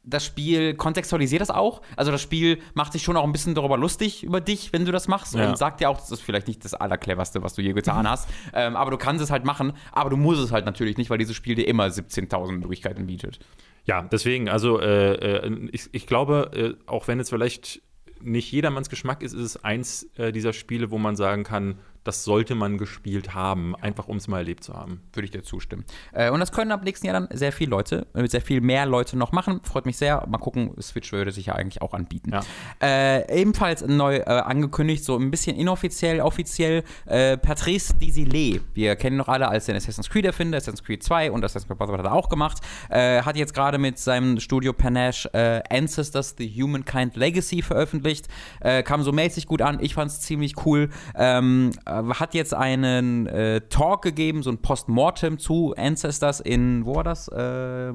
[0.02, 1.82] das Spiel kontextualisiert das auch.
[1.96, 4.92] Also das Spiel macht sich schon auch ein bisschen darüber lustig über dich, wenn du
[4.92, 5.48] das machst Ja.
[5.50, 8.28] und sagt dir auch, das ist vielleicht nicht das Allercleverste, was du je getan hast.
[8.54, 11.18] Ähm, aber du kannst es halt machen, aber du musst es halt natürlich nicht, weil
[11.18, 13.40] dieses Spiel dir immer 17.000 Möglichkeiten bietet.
[13.84, 15.14] Ja, deswegen, also äh,
[15.46, 17.82] äh, ich, ich glaube, äh, auch wenn es vielleicht
[18.22, 22.24] nicht jedermanns Geschmack ist, ist es eins äh, dieser Spiele, wo man sagen kann, das
[22.24, 25.02] sollte man gespielt haben, einfach um es mal erlebt zu haben.
[25.12, 25.84] Würde ich dir zustimmen.
[26.12, 28.86] Äh, und das können ab nächsten Jahr dann sehr viele Leute, äh, sehr viel mehr
[28.86, 29.60] Leute noch machen.
[29.64, 30.26] Freut mich sehr.
[30.26, 32.30] Mal gucken, Switch würde sich ja eigentlich auch anbieten.
[32.32, 32.40] Ja.
[32.82, 38.64] Äh, ebenfalls neu äh, angekündigt, so ein bisschen inoffiziell, offiziell, äh, Patrice Desilets.
[38.74, 41.78] Wir kennen noch alle als den Assassin's Creed Erfinder, Assassin's Creed 2 und Assassin's Creed
[41.78, 42.58] Brotherhood hat er auch gemacht.
[42.88, 45.30] Äh, hat jetzt gerade mit seinem Studio Panache
[45.70, 48.28] Ancestors The Humankind Legacy veröffentlicht.
[48.84, 49.78] Kam so mäßig gut an.
[49.80, 50.90] Ich fand es ziemlich cool.
[51.14, 56.96] Ähm, äh, hat jetzt einen äh, Talk gegeben, so ein Postmortem zu Ancestors in, wo
[56.96, 57.28] war das?
[57.28, 57.90] Äh.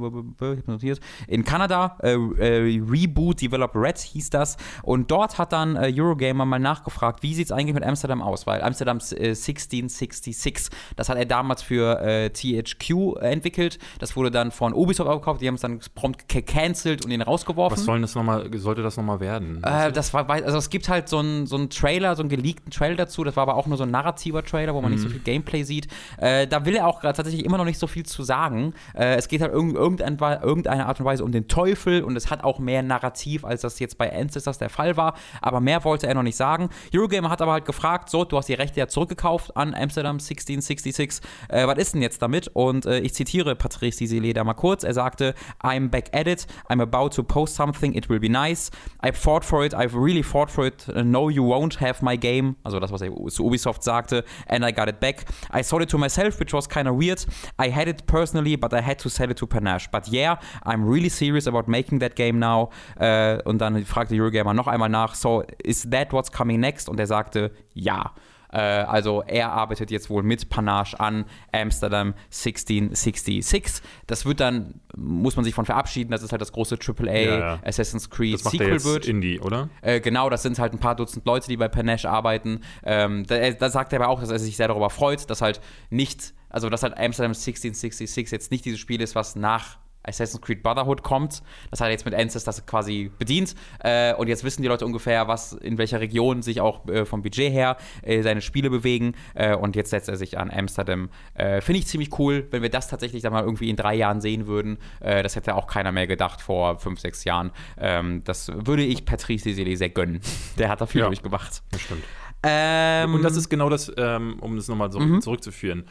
[1.27, 1.97] In Kanada.
[2.01, 4.57] Äh, äh, Reboot Developer Red hieß das.
[4.83, 8.45] Und dort hat dann äh, Eurogamer mal nachgefragt, wie sieht es eigentlich mit Amsterdam aus?
[8.47, 13.79] Weil Amsterdam äh, 1666, das hat er damals für äh, THQ entwickelt.
[13.99, 15.41] Das wurde dann von Ubisoft aufgekauft.
[15.41, 17.77] Die haben es dann prompt gecancelt und ihn rausgeworfen.
[17.77, 19.63] Was soll das noch mal, sollte das nochmal werden?
[19.63, 22.71] Äh, das war, also es gibt halt so einen so einen Trailer, so einen geleakten
[22.71, 23.23] Trailer dazu.
[23.23, 25.63] Das war aber auch nur so ein narrativer Trailer, wo man nicht so viel Gameplay
[25.63, 25.87] sieht.
[26.17, 28.73] Äh, da will er auch tatsächlich immer noch nicht so viel zu sagen.
[28.93, 32.29] Äh, es geht halt irg irgendein, irgendeine Art und Weise um den Teufel und es
[32.29, 35.15] hat auch mehr Narrativ, als das jetzt bei Ancestors der Fall war.
[35.41, 36.69] Aber mehr wollte er noch nicht sagen.
[36.93, 41.21] Eurogamer hat aber halt gefragt, so, du hast die Rechte ja zurückgekauft an Amsterdam 1666.
[41.49, 42.49] Äh, was ist denn jetzt damit?
[42.53, 44.83] Und äh, ich zitiere Patrice Desilets da mal kurz.
[44.83, 46.45] Er sagte, I'm back at it.
[46.69, 47.93] I'm about to post something.
[47.93, 48.69] It will be nice.
[49.03, 49.73] I fought for it.
[49.73, 50.87] I've really fought for it.
[50.89, 52.55] Uh, no, you won't have my game.
[52.63, 54.23] Also das, was er zu Ubisoft sagte.
[54.47, 55.25] And I got it back.
[55.51, 57.25] I sold it to myself, which was kind of weird.
[57.57, 59.89] I had it personally, but I had to sell it to Panache.
[59.91, 62.69] But yeah, I'm really serious about making that game now.
[62.99, 66.89] Äh, und dann fragte Eurogamer noch einmal nach, so, is that what's coming next?
[66.89, 68.13] Und er sagte, ja.
[68.51, 73.81] Äh, also er arbeitet jetzt wohl mit Panache an Amsterdam 1666.
[74.07, 77.39] Das wird dann, muss man sich von verabschieden, das ist halt das große AAA Ja,
[77.39, 77.59] ja.
[77.63, 79.07] Assassin's Creed das Sequel wird.
[79.07, 79.69] Indie, oder?
[79.81, 82.61] Äh, genau, das sind halt ein paar Dutzend Leute, die bei Panache arbeiten.
[82.83, 85.61] Ähm, da, da sagt er aber auch, dass er sich sehr darüber freut, dass halt
[85.89, 89.77] nicht, also dass halt Amsterdam 1666 jetzt nicht dieses Spiel ist, was nach
[90.07, 91.41] Assassin's Creed Brotherhood kommt.
[91.71, 93.55] Das hat er jetzt mit Ancestors quasi bedient.
[93.79, 97.21] Äh, und jetzt wissen die Leute ungefähr, was in welcher Region sich auch äh, vom
[97.21, 99.13] Budget her äh, seine Spiele bewegen.
[99.33, 101.09] Äh, und jetzt setzt er sich an Amsterdam.
[101.33, 104.21] Äh, Finde ich ziemlich cool, wenn wir das tatsächlich dann mal irgendwie in drei Jahren
[104.21, 104.77] sehen würden.
[104.99, 107.51] Äh, das hätte auch keiner mehr gedacht vor fünf, sechs Jahren.
[107.77, 110.21] Ähm, das würde ich Patrice Desilets sehr gönnen.
[110.57, 111.07] Der hat da viel Ja.
[111.07, 111.61] durchgemacht.
[111.71, 112.03] Das stimmt.
[112.47, 115.21] Ähm, Und das ist genau das, ähm, um das nochmal so Mhm.
[115.21, 115.85] zurückzuführen.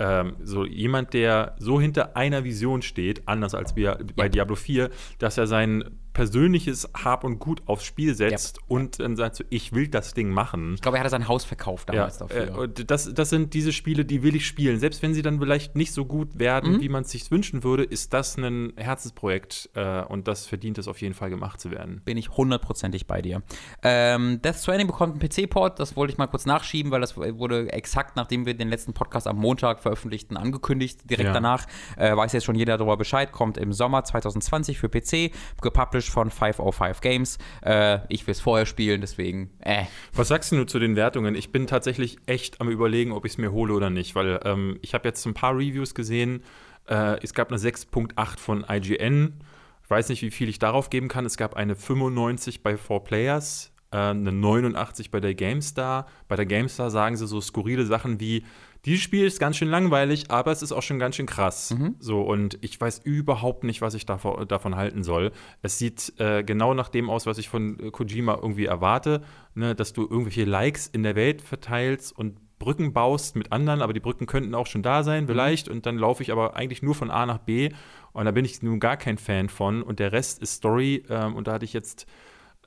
[0.00, 4.30] Ähm, so jemand, der so hinter einer Vision steht, anders als wir bei.
[4.30, 4.88] Diablo 4,
[5.18, 5.84] dass er sein
[6.20, 10.28] persönliches Hab und Gut aufs Spiel setzt und dann sagt so, ich will das Ding
[10.28, 10.74] machen.
[10.74, 12.64] ich glaube, er hatte sein Haus verkauft damals Ja, dafür.
[12.64, 14.78] äh, das, das sind diese Spiele, die will ich spielen.
[14.78, 16.80] Selbst wenn sie dann vielleicht nicht so gut werden, Mhm.
[16.82, 20.88] wie man es sich wünschen würde, ist das ein Herzensprojekt äh, und das verdient es
[20.88, 22.02] auf jeden Fall gemacht zu werden.
[22.04, 23.42] bin ich hundertprozentig bei dir.
[23.82, 27.72] Ähm, Death Stranding bekommt einen PC-Port, das wollte ich mal kurz nachschieben, weil das wurde
[27.72, 31.08] exakt, nachdem wir den letzten Podcast am Montag veröffentlichten, angekündigt.
[31.08, 31.32] Direkt Ja.
[31.32, 31.64] danach
[31.96, 35.30] äh, weiß jetzt schon jeder darüber Bescheid, kommt im Sommer 2020 für PC,
[35.62, 37.38] gepublished von 505 Games.
[37.62, 39.84] Äh, ich will es vorher spielen, deswegen, äh.
[40.12, 41.34] Was sagst du zu den Wertungen?
[41.34, 44.78] Ich bin tatsächlich echt am überlegen, ob ich es mir hole oder nicht, weil ähm,
[44.82, 46.42] ich habe jetzt ein paar Reviews gesehen.
[46.88, 49.34] Äh, es gab eine 6.8 von IGN.
[49.82, 51.24] Ich weiß nicht, wie viel ich darauf geben kann.
[51.24, 56.06] Es gab eine 95 bei 4Players, äh, eine 89 bei der GameStar.
[56.28, 58.44] Bei der GameStar sagen sie so skurrile Sachen wie,
[58.84, 61.74] dieses Spiel ist ganz schön langweilig, aber es ist auch schon ganz schön krass.
[61.98, 65.32] So, und ich weiß überhaupt nicht, was ich davon, davon halten soll.
[65.62, 69.22] Es sieht äh, genau nach dem aus, was ich von äh, Kojima irgendwie erwarte,
[69.54, 73.94] ne, dass du irgendwelche Likes in der Welt verteilst und Brücken baust mit anderen, aber
[73.94, 75.68] die Brücken könnten auch schon da sein, vielleicht.
[75.68, 77.70] Und dann laufe ich aber eigentlich nur von A nach B
[78.12, 79.82] Und da bin ich nun gar kein Fan von.
[79.82, 81.04] Und der Rest ist Story.
[81.08, 82.06] Ähm, und da hatte ich jetzt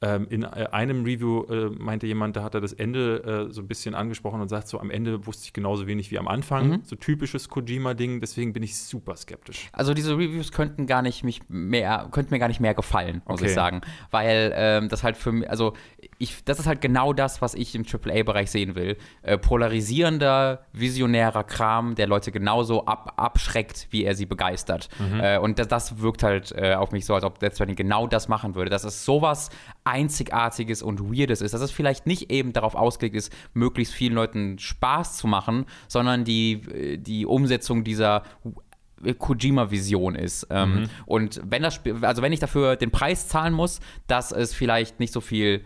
[0.03, 3.61] ähm, in äh, einem Review äh, meinte jemand, da hat er das Ende äh, so
[3.61, 6.69] ein bisschen angesprochen und sagt so, am Ende wusste ich genauso wenig wie am Anfang.
[6.69, 6.81] Mhm.
[6.83, 9.69] So typisches Kojima-Ding, deswegen bin ich super skeptisch.
[9.71, 13.39] Also diese Reviews könnten gar nicht mich mehr, könnten mir gar nicht mehr gefallen, muss
[13.39, 13.45] okay.
[13.45, 13.81] ich sagen.
[14.11, 15.73] Weil ähm, das halt für mich, also
[16.23, 18.97] ich, das ist halt genau das, was ich im AAA-Bereich sehen will.
[19.21, 24.87] Äh, polarisierender, visionärer Kram, der Leute genauso ab, abschreckt, wie er sie begeistert.
[24.99, 25.19] Mhm.
[25.19, 28.07] Äh, und das, das, wirkt halt äh, auf mich so, als ob Death Stranding genau
[28.07, 28.69] das machen würde.
[28.69, 29.49] Das ist sowas
[29.83, 34.57] Einzigartiges und Weirdes ist, dass es vielleicht nicht eben darauf ausgelegt ist, möglichst vielen Leuten
[34.57, 38.23] Spaß zu machen, sondern die, die Umsetzung dieser
[39.19, 40.47] Kojima-Vision ist.
[40.49, 40.89] Ähm, mhm.
[41.05, 44.99] Und wenn das Spiel, also wenn ich dafür den Preis zahlen muss, dass es vielleicht
[45.01, 45.63] nicht so viel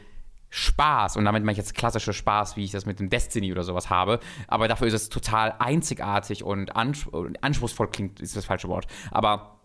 [0.57, 3.63] Spaß, und damit meine ich jetzt klassische Spaß, wie ich das mit dem Destiny oder
[3.63, 8.87] sowas habe, aber dafür ist es total einzigartig und anspruchsvoll klingt, ist das falsche Wort,
[9.11, 9.59] aber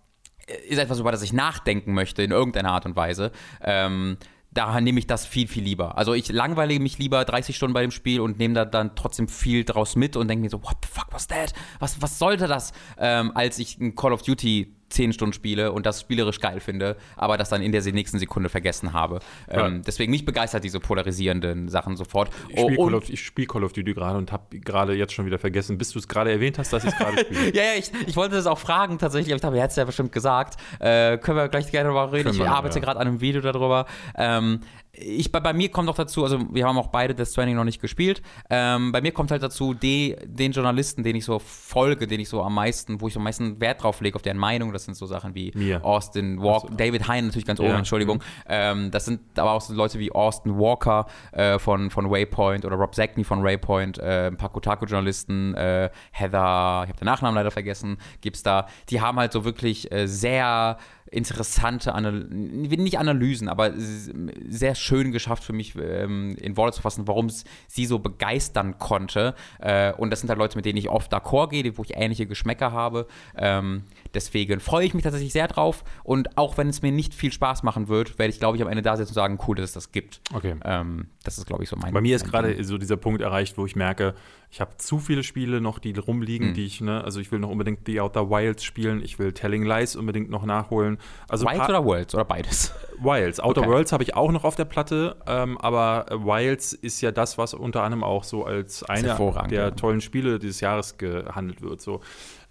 [0.68, 3.32] ist etwas, über das ich nachdenken möchte in irgendeiner Art und Weise.
[3.62, 4.18] Ähm,
[4.50, 5.96] daher nehme ich das viel, viel lieber.
[5.96, 9.28] Also ich langweile mich lieber 30 Stunden bei dem Spiel und nehme da dann trotzdem
[9.28, 11.54] viel draus mit und denke mir so, what the fuck was that?
[11.78, 12.72] Was, was sollte das?
[12.98, 16.96] Ähm, als ich ein Call of Duty zehn Stunden spiele und das spielerisch geil finde,
[17.16, 19.20] aber das dann in der nächsten Sekunde vergessen habe.
[19.50, 19.66] Ja.
[19.66, 22.30] Ähm, deswegen mich begeistert diese polarisierenden Sachen sofort.
[22.48, 25.38] Ich spiele oh, Call, spiel Call, of Duty gerade und habe gerade jetzt schon wieder
[25.38, 27.50] vergessen, bis du es gerade erwähnt hast, dass ich es gerade spiele.
[27.54, 29.76] ja, ja, ich, ich, wollte das auch fragen tatsächlich, aber ich dachte, er hätte es
[29.76, 30.60] ja bestimmt gesagt.
[30.78, 32.30] Äh, können wir gleich gerne darüber reden.
[32.30, 32.84] Können ich arbeite ja.
[32.84, 33.86] gerade an einem Video darüber.
[34.16, 34.60] Ähm,
[34.94, 37.64] ich, bei, bei, mir kommt auch dazu, also wir haben auch beide Death Stranding noch
[37.64, 38.20] nicht gespielt.
[38.50, 42.28] Ähm, bei mir kommt halt dazu, die, den Journalisten, den ich so folge, den ich
[42.28, 44.84] so am meisten, wo ich so am meisten Wert drauf lege, auf deren Meinung, das
[44.84, 45.82] sind so Sachen wie mir.
[45.82, 47.78] Austin Walker, also, David Hein natürlich ganz oben, ja.
[47.78, 48.18] Entschuldigung.
[48.18, 48.22] Mhm.
[48.48, 52.76] Ähm, das sind aber auch so Leute wie Austin Walker äh, von, von Waypoint oder
[52.76, 57.50] Rob Zackney von Waypoint, äh, ein paar Kotaku-Journalisten, äh, Heather, ich habe den Nachnamen leider
[57.50, 58.66] vergessen, gibt's da.
[58.90, 60.76] Die haben halt so wirklich äh, sehr
[61.12, 67.06] interessante, Anal nicht Analysen, aber sehr schön geschafft für mich ähm, in Worte zu fassen,
[67.06, 69.34] warum es sie so begeistern konnte.
[69.60, 72.26] Äh, und das sind halt Leute, mit denen ich oft d'accord gehe, wo ich ähnliche
[72.26, 73.06] Geschmäcker habe.
[73.36, 73.84] Ähm,
[74.14, 75.84] deswegen freue ich mich tatsächlich sehr drauf.
[76.04, 78.68] Und auch wenn es mir nicht viel Spaß machen wird, werde ich, glaube ich, am
[78.68, 80.20] Ende da sitzen und sagen, cool, dass es das gibt.
[80.34, 80.56] Okay.
[80.64, 83.56] Ähm, das ist, glaube ich, so mein Bei mir ist gerade so dieser Punkt erreicht,
[83.58, 84.14] wo ich merke,
[84.50, 86.54] ich habe zu viele Spiele noch, die rumliegen, mhm.
[86.54, 89.64] die ich, ne, also ich will noch unbedingt The Outer Wilds spielen, ich will Telling
[89.64, 90.98] Lies unbedingt noch nachholen.
[91.28, 92.74] Also Wilds oder Worlds oder beides?
[92.98, 93.40] Wilds.
[93.40, 93.70] Outer okay.
[93.70, 97.54] Worlds habe ich auch noch auf der Platte, ähm, aber Wilds ist ja das, was
[97.54, 99.16] unter anderem auch so als einer
[99.48, 99.70] der ja.
[99.70, 101.80] tollen Spiele dieses Jahres gehandelt wird.
[101.80, 102.02] So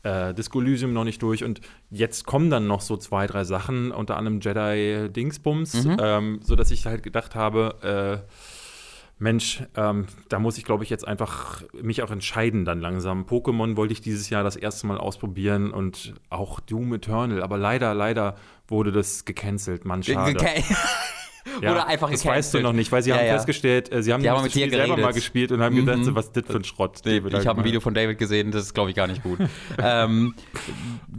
[0.03, 3.91] äh, Disco Elysium noch nicht durch und jetzt kommen dann noch so zwei, drei Sachen,
[3.91, 5.97] unter anderem Jedi Dingsbums, mhm.
[5.99, 8.31] ähm, sodass ich halt gedacht habe, äh,
[9.21, 13.25] Mensch, ähm, da muss ich, glaube ich, jetzt einfach mich auch entscheiden dann langsam.
[13.25, 17.93] Pokémon wollte ich dieses Jahr das erste Mal ausprobieren und auch Doom Eternal, aber leider,
[17.93, 18.35] leider
[18.67, 20.39] wurde das gecancelt, Mann, schade.
[21.61, 23.33] Ja, Oder einfach Das weißt du noch nicht, weil sie ja, haben ja.
[23.33, 25.85] festgestellt, äh, sie haben, haben das Spiel selber mal gespielt und haben mhm.
[25.85, 26.99] gedacht, so, was ist das für ein Schrott.
[27.03, 29.39] David, ich habe ein Video von David gesehen, das ist, glaube ich, gar nicht gut.
[29.81, 30.35] ähm,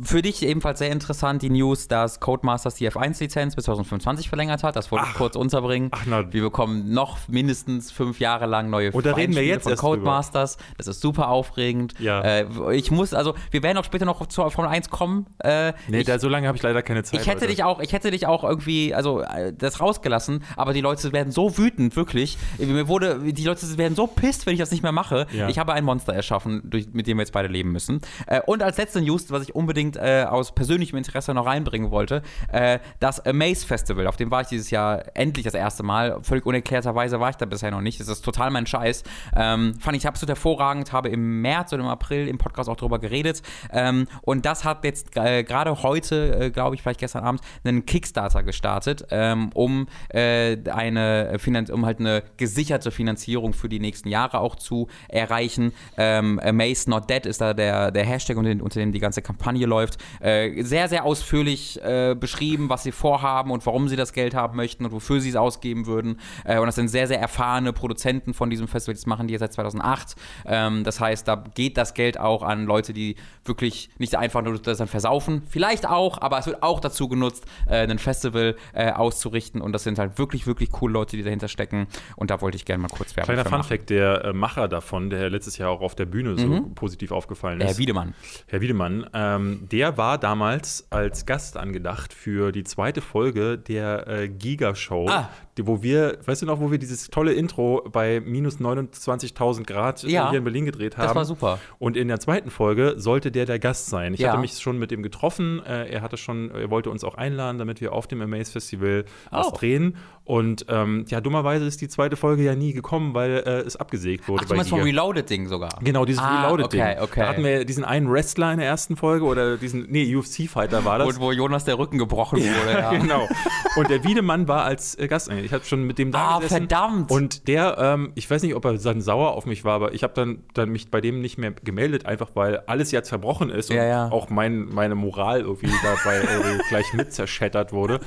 [0.03, 4.77] für dich ebenfalls sehr interessant die News, dass Codemasters die F1-Lizenz bis 2025 verlängert hat.
[4.77, 5.89] Das wollte ich kurz unterbringen.
[5.93, 6.33] Ach, na.
[6.33, 10.57] Wir bekommen noch mindestens fünf Jahre lang neue Oder reden wir jetzt von Codemasters.
[10.57, 10.75] Drüber.
[10.79, 11.95] Das ist super aufregend.
[11.99, 12.21] Ja.
[12.21, 15.27] Äh, ich muss, also, wir werden auch später noch zur Formel 1 kommen.
[15.39, 17.21] Äh, nee, ich, da, so lange habe ich leider keine Zeit.
[17.21, 17.49] Ich hätte heute.
[17.49, 21.13] dich auch, ich hätte dich auch irgendwie, also, äh, das rausgelassen gelassen, aber die Leute
[21.13, 22.37] werden so wütend, wirklich.
[22.59, 25.27] Mir wurde, die Leute werden so pisst, wenn ich das nicht mehr mache.
[25.33, 25.49] Ja.
[25.49, 28.01] Ich habe ein Monster erschaffen, durch, mit dem wir jetzt beide leben müssen.
[28.27, 32.23] Äh, und als letzte News, was ich unbedingt äh, aus persönlichem Interesse noch reinbringen wollte,
[32.53, 36.19] äh, das Amaze Festival, auf dem war ich dieses Jahr endlich das erste Mal.
[36.23, 37.99] Völlig unerklärterweise war ich da bisher noch nicht.
[37.99, 39.05] Das ist total mein Scheiß.
[39.35, 42.99] Ähm, fand ich absolut hervorragend, habe im März oder im April im Podcast auch darüber
[42.99, 43.43] geredet.
[43.73, 47.87] Ähm, und das hat jetzt äh, gerade heute, äh, glaube ich, vielleicht gestern Abend, einen
[47.87, 53.81] Kickstarter gestartet, ähm, um äh, äh, eine Finanz um halt eine gesicherte Finanzierung für die
[53.81, 55.73] nächsten Jahre auch zu erreichen.
[55.97, 59.67] Ähm, Mace Not Dead ist da der, der Hashtag, unter, unter dem die ganze Kampagne
[59.67, 59.99] läuft.
[60.21, 64.57] Äh, sehr, sehr ausführlich äh, beschrieben, was sie vorhaben und warum sie das Geld haben
[64.57, 66.19] möchten und wofür sie es ausgeben würden.
[66.45, 68.95] Äh, und das sind sehr, sehr erfahrene Produzenten von diesem Festival.
[68.95, 70.15] Das machen die seit 2008.
[70.47, 74.59] Ähm, das heißt, da geht das Geld auch an Leute, die wirklich nicht einfach nur
[74.59, 75.43] das dann versaufen.
[75.49, 79.61] Vielleicht auch, aber es wird auch dazu genutzt, äh, ein Festival äh, auszurichten.
[79.61, 81.87] Und das sind halt wirklich, wirklich coole Leute, die dahinter stecken.
[82.17, 83.49] Und da wollte ich gerne mal kurz Werbung Kleiner.
[83.49, 87.61] Funfact, der äh, Macher davon, der letztes Jahr auch auf der Bühne so positiv aufgefallen
[87.61, 87.67] ist.
[87.69, 88.15] Herr Wiedemann.
[88.47, 94.29] Herr Wiedemann, ähm, der war damals als Gast angedacht für die zweite Folge der äh,
[94.29, 95.31] Giga-Show, Ah.
[95.59, 100.31] wo wir, weißt du noch, wo wir dieses tolle Intro bei minus 29.000 Grad Ja.
[100.31, 101.07] hier in Berlin gedreht haben.
[101.09, 101.59] Das war super.
[101.79, 104.15] Und in der zweiten Folge sollte der der Gast sein.
[104.15, 104.31] Ich Ja.
[104.31, 105.63] hatte mich schon mit ihm getroffen.
[105.67, 109.05] Äh, er hatte schon, er wollte uns auch einladen, damit wir auf dem Amaze Festival
[109.31, 109.57] was Oh.
[109.57, 109.97] drehen.
[110.25, 114.29] Und ähm, ja, dummerweise ist die zweite Folge ja nie gekommen, weil äh, es abgesägt
[114.29, 114.81] wurde Ach, du meinst vom.
[114.81, 115.71] Reloaded-Ding sogar?
[115.83, 116.81] Genau, dieses Ah, Reloaded-Ding.
[116.81, 117.21] okay, okay.
[117.21, 120.99] Da hatten wir diesen einen Wrestler in der ersten Folge oder diesen, nee, UFC-Fighter war
[121.01, 121.19] das.
[121.19, 122.91] Wo, wo Jonas der Rücken gebrochen wurde, ja.
[122.99, 123.29] genau.
[123.77, 125.29] Und der Wiedemann war als äh, Gast.
[125.33, 126.69] Ich habe schon mit dem da Ah, gesessen.
[126.69, 127.11] verdammt.
[127.11, 130.05] Und der, ähm, ich weiß nicht, ob er dann sauer auf mich war, aber ich
[130.05, 133.71] habe dann, dann mich bei dem nicht mehr gemeldet, einfach weil alles jetzt zerbrochen ist
[133.71, 134.09] und Ja, ja.
[134.11, 138.01] auch mein, meine Moral irgendwie dabei irgendwie gleich mit zerschättert wurde.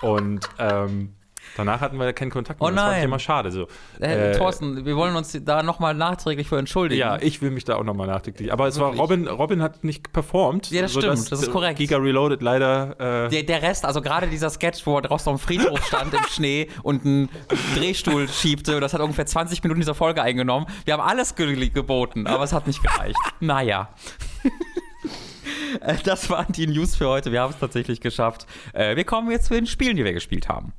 [0.00, 1.14] Und ähm,
[1.56, 2.68] danach hatten wir keinen Kontakt mehr.
[2.68, 3.04] Oh Das fand ich nein.
[3.04, 3.50] immer schade.
[3.50, 3.66] So.
[4.00, 7.00] Äh, Äh, Thorsten, wir wollen uns da nochmal nachträglich für entschuldigen.
[7.00, 8.52] ja, ich will mich da auch nochmal nachträglich.
[8.52, 8.98] Aber es Wirklich?
[8.98, 10.70] war Robin, Robin hat nicht performt.
[10.70, 11.78] Ja, das stimmt, das ist korrekt.
[11.78, 13.26] Giga Reloaded leider.
[13.26, 16.14] Äh, Der, der Rest, also gerade dieser Sketch, wo er draußen auf dem Friedhof stand
[16.14, 17.28] im Schnee und einen
[17.76, 20.66] Drehstuhl schiebte, das hat ungefähr 20 Minuten dieser Folge eingenommen.
[20.84, 23.16] Wir haben alles ge geboten, aber es hat nicht gereicht.
[23.40, 23.88] naja.
[25.80, 27.32] Äh, Das waren die News für heute.
[27.32, 28.46] Wir haben es tatsächlich geschafft.
[28.72, 30.72] Äh, Wir kommen jetzt zu den Spielen, die wir gespielt haben.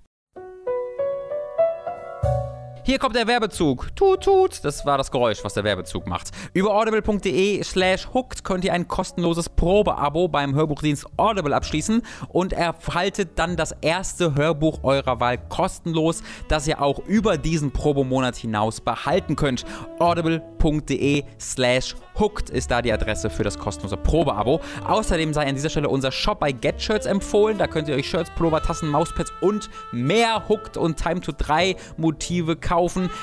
[2.85, 3.95] Hier kommt der Werbezug.
[3.95, 4.65] Tut, tut.
[4.65, 6.31] Das war das Geräusch, was der Werbezug macht.
[6.53, 13.39] Über audible.de slash hooked könnt ihr ein kostenloses Probeabo beim Hörbuchdienst Audible abschließen und erhaltet
[13.39, 19.37] dann das erste Hörbuch eurer Wahl kostenlos, das ihr auch über diesen Probemonat hinaus behalten
[19.37, 19.63] könnt.
[19.99, 24.59] audible.de slash hooked ist da die Adresse für das kostenlose Probeabo.
[24.85, 27.57] Außerdem sei an dieser Stelle unser Shop bei GetShirts empfohlen.
[27.57, 31.77] Da könnt ihr euch Shirts, Pullover, Tassen, Mauspads und mehr Hooked und Time to 3
[31.95, 32.72] Motive kaufen.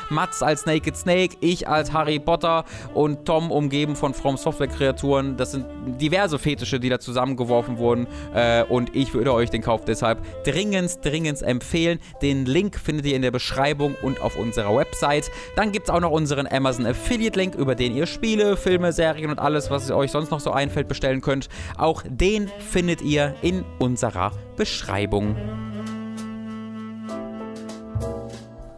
[0.09, 5.37] Mats als Naked Snake, ich als Harry Potter und Tom umgeben von From Software Kreaturen.
[5.37, 5.67] Das sind
[6.01, 8.07] diverse Fetische, die da zusammengeworfen wurden.
[8.35, 11.99] Äh, und ich würde euch den Kauf deshalb dringend, dringend empfehlen.
[12.23, 15.31] Den Link findet ihr in der Beschreibung und auf unserer Website.
[15.57, 19.31] Dann gibt es auch noch unseren Amazon Affiliate Link, über den ihr Spiele, Filme, Serien
[19.31, 21.49] und alles, was euch sonst noch so einfällt, bestellen könnt.
[21.77, 25.37] Auch den findet ihr in unserer Beschreibung.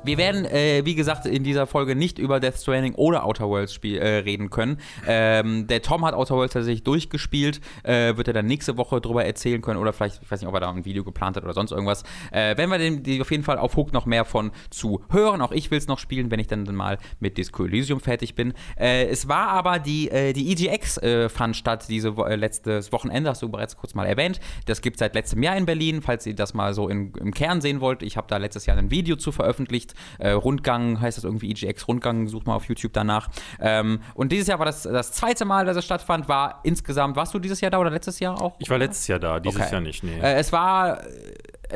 [0.05, 3.73] Wir werden, äh, wie gesagt, in dieser Folge nicht über Death Stranding oder Outer Worlds
[3.73, 4.79] Spiel, äh, reden können.
[5.07, 9.25] Ähm, der Tom hat Outer Worlds tatsächlich durchgespielt, äh, wird er dann nächste Woche drüber
[9.25, 11.55] erzählen können oder vielleicht, ich weiß nicht, ob er da ein Video geplant hat oder
[11.55, 12.03] sonst irgendwas.
[12.33, 15.41] Äh, werden wir den, die auf jeden Fall auf Hook noch mehr von zu hören.
[15.41, 18.55] Auch ich will es noch spielen, wenn ich dann, mal mit Disco Elysium fertig bin.
[18.77, 22.91] Äh, es war aber die, äh, die EGX äh, fand statt diese Wo äh, letztes
[22.91, 24.41] Wochenende, hast du bereits kurz mal erwähnt.
[24.67, 27.33] Das gibt es seit letztem Jahr in Berlin, falls ihr das mal so in, im
[27.33, 28.03] Kern sehen wollt.
[28.03, 29.92] Ich habe da letztes Jahr ein Video zu veröffentlicht.
[30.19, 33.29] Äh, Rundgang heißt das irgendwie EGX Rundgang, sucht mal auf YouTube danach.
[33.61, 37.35] Ähm, und dieses Jahr war das das zweite Mal, dass es stattfand, war insgesamt, warst
[37.35, 38.55] du dieses Jahr da oder letztes Jahr auch?
[38.59, 39.73] ich war letztes Jahr da, dieses Okay.
[39.73, 40.03] Jahr nicht.
[40.03, 40.19] Nee.
[40.21, 41.07] Äh, es war, äh,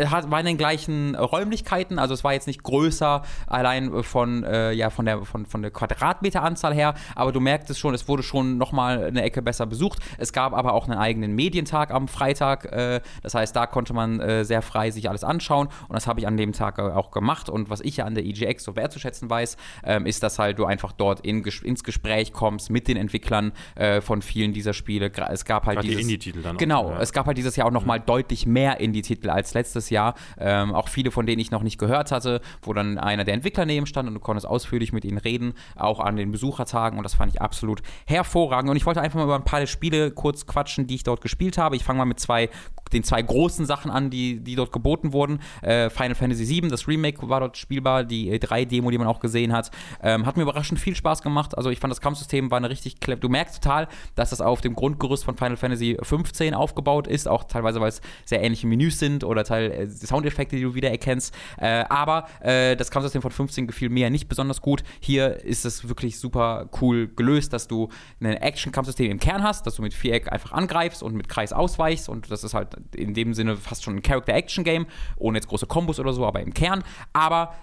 [0.04, 4.72] hat, war in den gleichen Räumlichkeiten, also es war jetzt nicht größer, allein von, äh,
[4.72, 8.22] ja, von der, von, von der Quadratmeteranzahl her, aber du merkst es schon, es wurde
[8.22, 10.00] schon nochmal eine Ecke besser besucht.
[10.18, 14.20] Es gab aber auch einen eigenen Medientag am Freitag, äh, das heißt, da konnte man
[14.20, 17.10] äh, sehr frei sich alles anschauen und das habe ich an dem Tag äh, auch
[17.10, 20.58] gemacht und was ich ja an der EGX so wertzuschätzen weiß, ähm, ist, dass halt
[20.58, 25.10] du einfach dort in, ins Gespräch kommst mit den Entwicklern äh, von vielen dieser Spiele.
[25.30, 27.00] Es gab halt Gerade die dieses, Indie-Titel dann auch, Genau, ja.
[27.00, 30.14] es gab halt dieses Jahr auch nochmal deutlich mehr Indie-Titel als letztes Jahr.
[30.38, 33.66] Ähm, auch viele, von denen ich noch nicht gehört hatte, wo dann einer der Entwickler
[33.66, 37.14] neben stand und du konntest ausführlich mit ihnen reden, auch an den Besuchertagen und das
[37.14, 38.70] fand ich absolut hervorragend.
[38.70, 41.20] Und ich wollte einfach mal über ein paar der Spiele kurz quatschen, die ich dort
[41.20, 41.76] gespielt habe.
[41.76, 42.50] Ich fange mal mit zwei,
[42.92, 45.40] den zwei großen Sachen an, die, die dort geboten wurden.
[45.62, 49.52] Äh, Final Fantasy VII, das Remake war dort spielbar, die E3-Demo, die man auch gesehen
[49.52, 49.70] hat.
[50.02, 51.56] Ähm, hat mir überraschend viel Spaß gemacht.
[51.56, 53.20] Also ich fand das Kampfsystem war eine richtig clever.
[53.20, 57.44] Du merkst total, dass das auf dem Grundgerüst von Final Fantasy 15 aufgebaut ist, auch
[57.44, 61.34] teilweise, weil es sehr ähnliche Menüs sind oder Teil äh, Soundeffekte, die du wiedererkennst.
[61.58, 64.82] Äh, aber äh, das Kampfsystem von 15 gefiel mir nicht besonders gut.
[65.00, 67.88] Hier ist es wirklich super cool gelöst, dass du
[68.20, 72.08] ein Action-Kampfsystem im Kern hast, dass du mit Viereck einfach angreifst und mit Kreis ausweichst
[72.08, 74.86] und das ist halt in dem Sinne fast schon ein Character-Action-Game,
[75.16, 76.82] ohne jetzt große Kombos oder so, aber im Kern.
[77.12, 77.54] Aber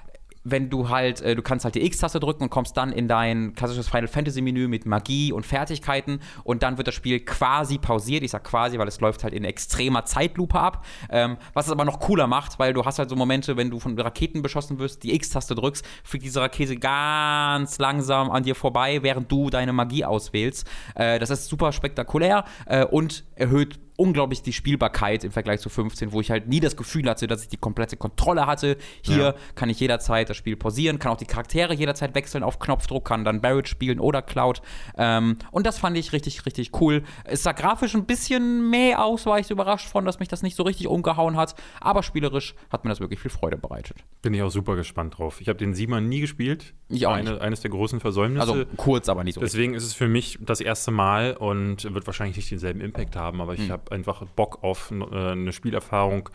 [0.44, 3.54] wenn du halt, äh, du kannst halt die X-Taste drücken und kommst dann in dein
[3.54, 8.24] klassisches Final Fantasy Menü mit Magie und Fertigkeiten und dann wird das Spiel quasi pausiert.
[8.24, 10.86] Ich sag quasi, weil es läuft halt in extremer Zeitlupe ab.
[11.10, 13.80] Ähm, was es aber noch cooler macht, weil du hast halt so Momente, wenn du
[13.80, 19.00] von Raketen beschossen wirst, die X-Taste drückst, fliegt diese Rakete ganz langsam an dir vorbei,
[19.02, 20.70] während du deine Magie auswählst.
[20.96, 26.12] Äh, das ist super spektakulär äh, und erhöht unglaublich die Spielbarkeit im Vergleich zu 15,
[26.12, 28.76] wo ich halt nie das Gefühl hatte, dass ich die komplette Kontrolle hatte.
[29.02, 29.36] Hier Ja.
[29.56, 33.24] kann ich jederzeit das Spiel pausieren, kann auch die Charaktere jederzeit wechseln auf Knopfdruck, kann
[33.24, 34.62] dann Barrett spielen oder Cloud.
[34.98, 37.04] Ähm, und das fand ich richtig, richtig cool.
[37.24, 40.44] Es sah grafisch ein bisschen mehr aus, war ich so überrascht von, dass mich das
[40.44, 41.56] nicht so richtig umgehauen hat.
[41.80, 43.98] Aber spielerisch hat mir das wirklich viel Freude bereitet.
[44.22, 45.40] Bin ich auch super gespannt drauf.
[45.40, 46.74] Ich habe den Siemer nie gespielt.
[46.90, 48.42] Ich auch Eine, eines der großen Versäumnisse.
[48.52, 49.42] Also kurz, aber nicht so.
[49.42, 53.40] Deswegen ist es für mich das erste Mal und wird wahrscheinlich nicht denselben Impact haben,
[53.42, 53.72] aber ich Hm.
[53.72, 56.30] habe einfach Bock auf äh, eine Spielerfahrung,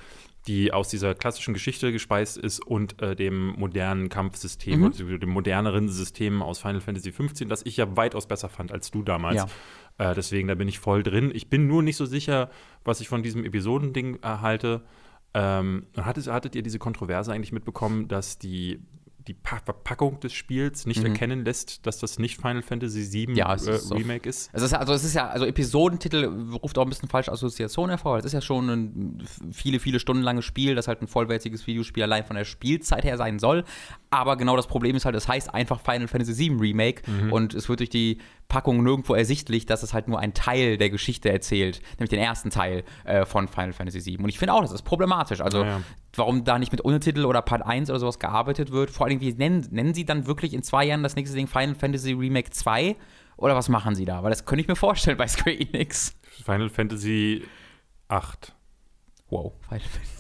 [0.47, 4.87] die aus dieser klassischen Geschichte gespeist ist und äh, dem modernen Kampfsystem Mhm.
[4.87, 8.91] und dem moderneren System aus Final Fantasy XV, das ich ja weitaus besser fand als
[8.91, 9.45] du damals.
[9.99, 10.11] Ja.
[10.13, 11.31] Äh, deswegen, da bin ich voll drin.
[11.35, 12.51] Ich bin nur nicht so sicher,
[12.85, 14.83] was ich von diesem Episodending erhalte.
[15.35, 18.81] Ähm, hattet, hattet ihr diese Kontroverse eigentlich mitbekommen, dass die,
[19.29, 23.35] die Pa- Verpackung des Spiels nicht erkennen lässt, dass das nicht Final Fantasy VII Mhm.
[23.37, 24.49] Ja, äh, ist auf- Remake ist?
[24.53, 26.25] Es ist, also es ist ja, also Episodentitel
[26.63, 28.19] ruft auch ein bisschen falsche Assoziationen hervor.
[28.19, 29.23] Es ist ja schon ein
[29.53, 33.17] viele, viele Stunden langes Spiel, das halt ein vollwertiges Videospiel allein von der Spielzeit her
[33.17, 33.65] sein soll.
[34.11, 37.69] Aber genau das Problem ist halt, es heißt einfach Final Fantasy VII Remake und es
[37.69, 38.19] wird durch die
[38.49, 42.49] Packung nirgendwo ersichtlich, dass es halt nur einen Teil der Geschichte erzählt, nämlich den ersten
[42.51, 44.19] Teil äh, von Final Fantasy VII.
[44.23, 45.41] Und ich finde auch, das ist problematisch.
[45.43, 45.81] Also, Ja, ja.
[46.17, 48.91] warum da nicht mit Untertitel oder Part 1 oder sowas gearbeitet wird.
[48.91, 51.75] Vor allem, wie nennen, nennen sie dann wirklich in zwei Jahren das nächste Ding Final
[51.75, 52.97] Fantasy Remake 2?
[53.37, 54.23] Oder was machen sie da?
[54.23, 56.15] Weil das könnte ich mir vorstellen bei Square Enix.
[56.45, 57.45] Final Fantasy
[58.09, 58.55] 8.
[59.31, 60.18] Wow, Final Fantasy.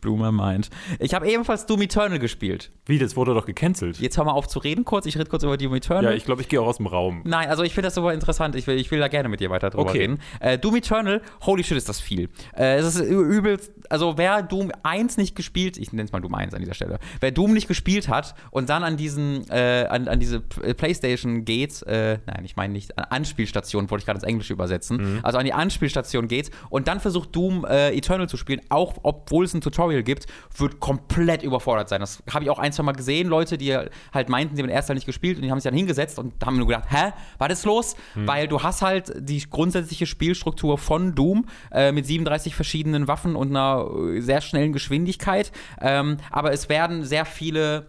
[0.00, 0.70] Blew my mind.
[0.98, 2.70] Ich habe ebenfalls Doom Eternal gespielt.
[2.86, 3.98] Wie, das wurde doch gecancelt.
[4.00, 5.06] Jetzt hör mal auf zu reden kurz.
[5.06, 6.04] Ich rede kurz über Doom Eternal.
[6.04, 7.22] Ja, ich glaube, ich gehe auch aus dem Raum.
[7.24, 8.56] Nein, also ich finde das super interessant.
[8.56, 9.98] Ich will, ich will da gerne mit dir weiter drüber Okay.
[10.00, 10.18] reden.
[10.40, 12.28] Äh, Doom Eternal, holy shit, ist das viel.
[12.56, 16.34] Äh, es ist übelst, also wer Doom 1 nicht gespielt, ich nenne es mal Doom
[16.34, 20.08] 1 an dieser Stelle, wer Doom nicht gespielt hat und dann an diesen, äh, an,
[20.08, 24.24] an diese Playstation geht, äh, nein, ich meine nicht, an Anspielstation, wollte ich gerade ins
[24.24, 28.60] Englische übersetzen, also an die Anspielstation geht und dann versucht Doom äh, Eternal zu spielen,
[28.68, 30.26] auch obwohl es ein Tutorial gibt,
[30.56, 32.00] wird komplett überfordert sein.
[32.00, 33.76] Das habe ich auch ein, zwei Mal gesehen, Leute, die
[34.12, 36.18] halt meinten, sie haben den ersten Teil nicht gespielt und die haben sich dann hingesetzt
[36.18, 37.96] und haben nur gedacht, hä, was ist los?
[38.14, 43.50] Weil du hast halt die grundsätzliche Spielstruktur von Doom äh, mit 37 verschiedenen Waffen und
[43.50, 45.52] einer äh, sehr schnellen Geschwindigkeit.
[45.80, 47.86] Ähm, aber es werden sehr viele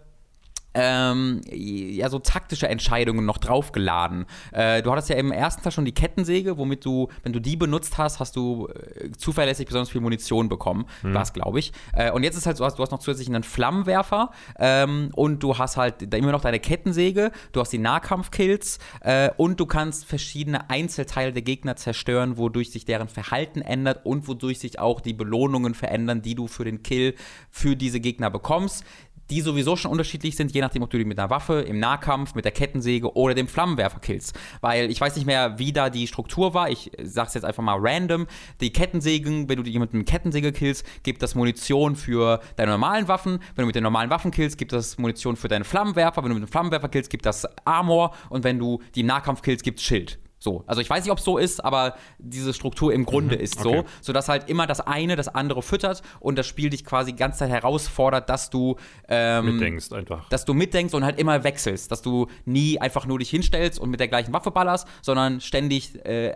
[0.74, 4.26] ähm, ja, so taktische Entscheidungen noch draufgeladen.
[4.52, 7.56] Äh, du hattest ja im ersten Teil schon die Kettensäge, womit du, wenn du die
[7.56, 10.86] benutzt hast, hast du äh, zuverlässig besonders viel Munition bekommen.
[11.02, 11.72] War es, glaube ich.
[11.92, 15.58] Äh, und jetzt ist halt so, du hast noch zusätzlich einen Flammenwerfer ähm, und du
[15.58, 20.70] hast halt immer noch deine Kettensäge, du hast die Nahkampfkills äh, und du kannst verschiedene
[20.70, 25.74] Einzelteile der Gegner zerstören, wodurch sich deren Verhalten ändert und wodurch sich auch die Belohnungen
[25.74, 27.14] verändern, die du für den Kill
[27.50, 28.84] für diese Gegner bekommst
[29.32, 32.34] die sowieso schon unterschiedlich sind, je nachdem, ob du die mit einer Waffe, im Nahkampf,
[32.34, 34.38] mit der Kettensäge oder dem Flammenwerfer killst.
[34.60, 36.68] Weil ich weiß nicht mehr, wie da die Struktur war.
[36.68, 38.26] Ich sag's jetzt einfach mal random.
[38.60, 43.08] Die Kettensägen, wenn du jemanden mit einer Kettensäge killst, gibt das Munition für deine normalen
[43.08, 43.38] Waffen.
[43.54, 46.22] Wenn du mit den normalen Waffen killst, gibt das Munition für deine Flammenwerfer.
[46.22, 48.14] Wenn du mit dem Flammenwerfer killst, gibt das Armor.
[48.28, 50.18] Und wenn du die im Nahkampf killst, gibt's Schild.
[50.42, 53.60] So, also ich weiß nicht, ob es so ist, aber diese Struktur im Grunde ist
[53.60, 53.84] so, okay.
[54.00, 57.38] sodass halt immer das eine das andere füttert und das Spiel dich quasi die ganze
[57.40, 58.74] Zeit herausfordert, dass du
[59.08, 60.28] ähm, Mitdenkst einfach.
[60.30, 63.90] dass du mitdenkst und halt immer wechselst, dass du nie einfach nur dich hinstellst und
[63.90, 66.34] mit der gleichen Waffe ballerst, sondern ständig äh,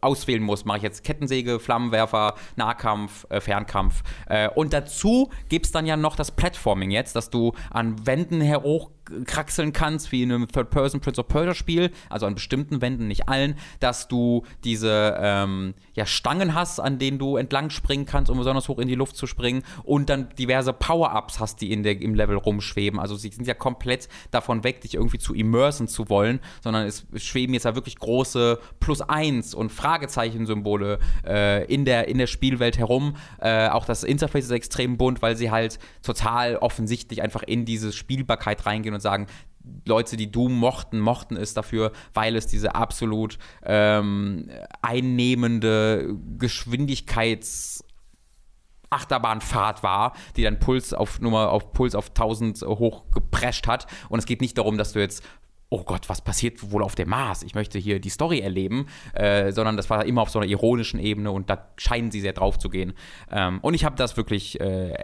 [0.00, 0.64] auswählen musst.
[0.64, 4.02] Mache ich jetzt Kettensäge, Flammenwerfer, Nahkampf, äh, Fernkampf.
[4.28, 8.40] Äh, und dazu gibt es dann ja noch das Platforming jetzt, dass du an Wänden
[9.10, 13.56] hochkraxeln kannst, wie in einem Third-Person Prince of Persia-Spiel, also an bestimmten Wänden, nicht allen,
[13.80, 18.68] dass du diese ähm, ja, Stangen hast, an denen du entlang springen kannst, um besonders
[18.68, 22.14] hoch in die Luft zu springen und dann diverse Power-Ups hast, die in der, im
[22.14, 22.98] Level rumschweben.
[23.00, 27.06] Also sie sind ja komplett davon weg, dich irgendwie zu immersen zu wollen, sondern es
[27.16, 32.78] schweben jetzt ja wirklich große Plus 1 und Fragezeichen-Symbole äh, in, der, in der Spielwelt
[32.78, 33.16] herum.
[33.38, 37.92] Äh, auch das Interface ist extrem bunt, weil sie halt total offensichtlich einfach in diese
[37.92, 39.26] Spielbarkeit reingehen und sagen,
[39.84, 44.50] Leute, die Doom mochten, mochten es dafür, weil es diese absolut ähm,
[44.82, 47.82] einnehmende Geschwindigkeits-
[48.88, 53.86] Achterbahnfahrt war, die dann Puls auf Nummer auf Puls auf 1000 hoch geprescht hat.
[54.08, 55.24] Und es geht nicht darum, dass du jetzt
[55.78, 57.42] Oh Gott, was passiert wohl auf dem Mars?
[57.42, 60.98] Ich möchte hier die Story erleben, äh, sondern das war immer auf so einer ironischen
[60.98, 62.94] Ebene und da scheinen sie sehr drauf zu gehen.
[63.30, 64.94] Ähm, und ich habe das wirklich äh,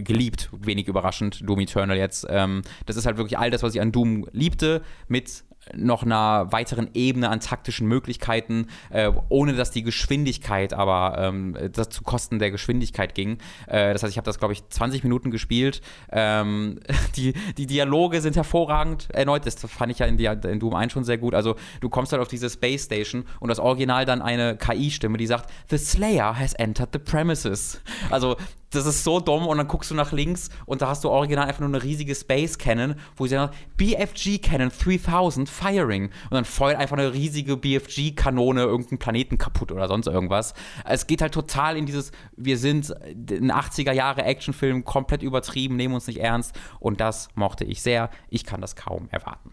[0.00, 2.26] geliebt, wenig überraschend, Doom Eternal jetzt.
[2.30, 5.44] Ähm, das ist halt wirklich all das, was ich an Doom liebte, mit
[5.74, 11.88] noch einer weiteren Ebene an taktischen Möglichkeiten, äh, ohne dass die Geschwindigkeit aber ähm, das
[11.90, 13.38] zu Kosten der Geschwindigkeit ging.
[13.66, 15.80] Äh, das heißt, ich habe das, glaube ich, 20 Minuten gespielt.
[16.10, 16.80] Ähm,
[17.16, 19.08] die, die Dialoge sind hervorragend.
[19.12, 21.34] Erneut, das fand ich ja in, in Doom 1 schon sehr gut.
[21.34, 25.26] Also, du kommst halt auf diese Space Station und das Original dann eine KI-Stimme, die
[25.26, 27.80] sagt: The Slayer has entered the premises.
[28.10, 28.36] Also,
[28.70, 31.46] das ist so dumm und dann guckst du nach links und da hast du original
[31.46, 36.44] einfach nur eine riesige Space Cannon, wo sie sagen, BFG Cannon 3000 firing und dann
[36.44, 40.54] feuert einfach eine riesige BFG Kanone irgendeinen Planeten kaputt oder sonst irgendwas.
[40.84, 45.94] Es geht halt total in dieses wir sind ein 80er Jahre Actionfilm komplett übertrieben, nehmen
[45.94, 48.10] uns nicht ernst und das mochte ich sehr.
[48.28, 49.52] Ich kann das kaum erwarten.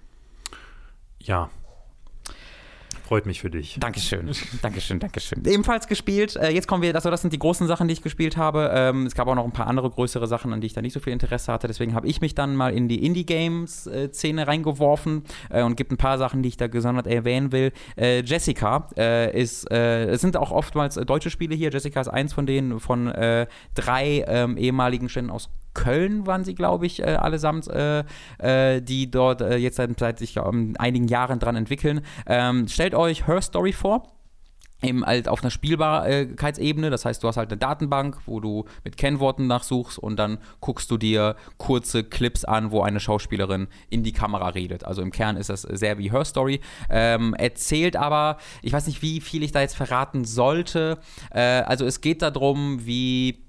[1.20, 1.50] Ja,
[3.08, 3.78] Freut mich für dich.
[3.80, 4.30] Dankeschön.
[4.62, 5.42] Dankeschön, Dankeschön.
[5.46, 6.36] Ebenfalls gespielt.
[6.36, 8.70] Äh, jetzt kommen wir, also das sind die großen Sachen, die ich gespielt habe.
[8.74, 10.92] Ähm, es gab auch noch ein paar andere größere Sachen, an die ich da nicht
[10.92, 11.68] so viel Interesse hatte.
[11.68, 16.18] Deswegen habe ich mich dann mal in die Indie-Games-Szene reingeworfen äh, und gibt ein paar
[16.18, 17.72] Sachen, die ich da gesondert erwähnen will.
[17.96, 21.70] Äh, Jessica äh, ist, äh, es sind auch oftmals deutsche Spiele hier.
[21.70, 26.56] Jessica ist eins von denen, von äh, drei ähm, ehemaligen Ständen aus Köln waren sie,
[26.56, 28.04] glaube ich, äh, allesamt, äh,
[28.40, 32.02] äh, die dort äh, jetzt seit, seit sich ähm, einigen Jahren dran entwickeln.
[32.26, 34.08] Ähm, stellt euch Her Story vor
[34.82, 36.90] eben halt auf einer Spielbarkeitsebene.
[36.90, 40.92] Das heißt, du hast halt eine Datenbank, wo du mit Kennworten nachsuchst und dann guckst
[40.92, 44.84] du dir kurze Clips an, wo eine Schauspielerin in die Kamera redet.
[44.84, 46.62] Also im Kern ist das sehr wie Her Story.
[46.90, 51.00] Ähm, erzählt aber, ich weiß nicht, wie viel ich da jetzt verraten sollte.
[51.32, 53.47] Äh, also es geht darum, wie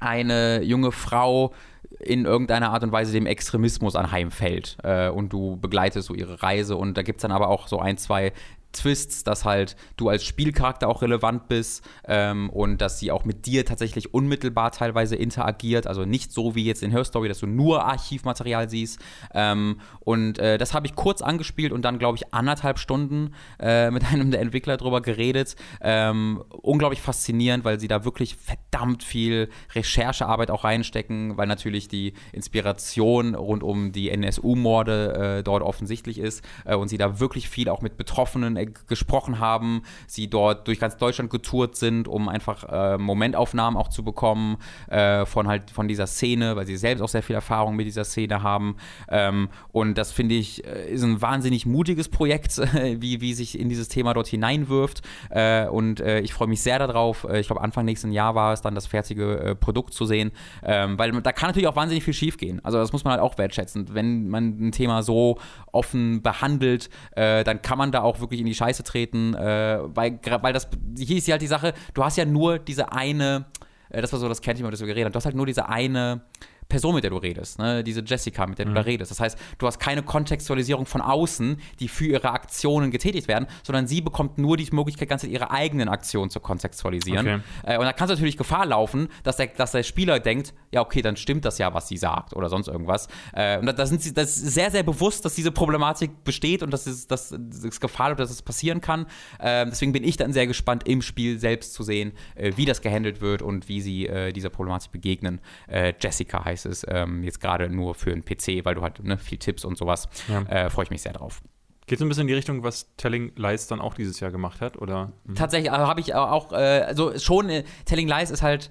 [0.00, 1.52] eine junge Frau
[1.98, 6.76] in irgendeiner Art und Weise dem Extremismus anheimfällt äh, und du begleitest so ihre Reise.
[6.76, 8.32] Und da gibt es dann aber auch so ein, zwei
[8.72, 13.46] Twists, dass halt du als Spielcharakter auch relevant bist ähm, und dass sie auch mit
[13.46, 15.86] dir tatsächlich unmittelbar teilweise interagiert.
[15.86, 19.00] Also nicht so wie jetzt in Her Story, dass du nur Archivmaterial siehst.
[19.34, 23.90] Ähm, und äh, das habe ich kurz angespielt und dann, glaube ich, anderthalb Stunden äh,
[23.90, 25.56] mit einem der Entwickler drüber geredet.
[25.80, 32.14] Ähm, unglaublich faszinierend, weil sie da wirklich verdammt viel Recherchearbeit auch reinstecken, weil natürlich die
[32.32, 37.68] Inspiration rund um die NSU-Morde äh, dort offensichtlich ist äh, und sie da wirklich viel
[37.68, 42.64] auch mit Betroffenen äh, gesprochen haben, sie dort durch ganz Deutschland getourt sind, um einfach
[42.64, 44.58] äh, Momentaufnahmen auch zu bekommen
[44.88, 48.04] äh, von halt von dieser Szene, weil sie selbst auch sehr viel Erfahrung mit dieser
[48.04, 48.76] Szene haben.
[49.08, 52.58] Ähm, und das finde ich äh, ist ein wahnsinnig mutiges Projekt,
[53.00, 55.02] wie, wie sich in dieses Thema dort hineinwirft.
[55.30, 57.26] Äh, und ich freue mich sehr darauf.
[57.32, 60.32] ich glaube, Anfang nächsten Jahr war es dann das fertige Produkt zu sehen,
[60.62, 62.64] ähm, weil da kann natürlich auch wahnsinnig viel schiefgehen.
[62.64, 63.92] Also das muss man halt auch wertschätzen.
[63.92, 65.38] Wenn man ein Thema so
[65.72, 70.52] offen behandelt, dann kann man da auch wirklich in die Scheiße treten, äh, weil, weil
[70.52, 73.46] das, hier ist ja halt die Sache, du hast ja nur diese eine,
[73.88, 75.68] äh, das war so das Kennt das wir geredet haben, du hast halt nur diese
[75.68, 76.22] eine
[76.70, 77.84] Person, mit der du redest, ne?
[77.84, 78.70] diese Jessica, mit der mhm.
[78.70, 79.10] du da redest.
[79.10, 83.86] Das heißt, du hast keine Kontextualisierung von außen, die für ihre Aktionen getätigt werden, sondern
[83.86, 87.26] sie bekommt nur die Möglichkeit, ganz ihre eigenen Aktionen zu kontextualisieren.
[87.26, 87.74] Okay.
[87.74, 90.80] Äh, und da kannst du natürlich Gefahr laufen, dass der, dass der Spieler denkt, ja,
[90.80, 93.08] okay, dann stimmt das ja, was sie sagt oder sonst irgendwas.
[93.34, 96.62] Äh, und da, da, sind sie das ist sehr, sehr bewusst, dass diese Problematik besteht
[96.62, 99.06] und dass es, dass es Gefahr läuft, dass es passieren kann.
[99.38, 102.80] Äh, deswegen bin ich dann sehr gespannt, im Spiel selbst zu sehen, äh, wie das
[102.80, 105.40] gehandelt wird und wie sie äh, dieser Problematik begegnen.
[105.68, 109.18] Äh, Jessica heißt es ähm, jetzt gerade nur für einen PC, weil du halt ne,
[109.18, 110.08] viel Tipps und sowas.
[110.28, 110.42] Ja.
[110.42, 111.42] Äh, Freue ich mich sehr drauf.
[111.86, 114.60] Geht so ein bisschen in die Richtung, was Telling Lies dann auch dieses Jahr gemacht
[114.60, 115.12] hat, oder?
[115.24, 115.34] Mhm.
[115.34, 118.70] Tatsächlich also habe ich auch, äh, also schon, äh, Telling Lies ist halt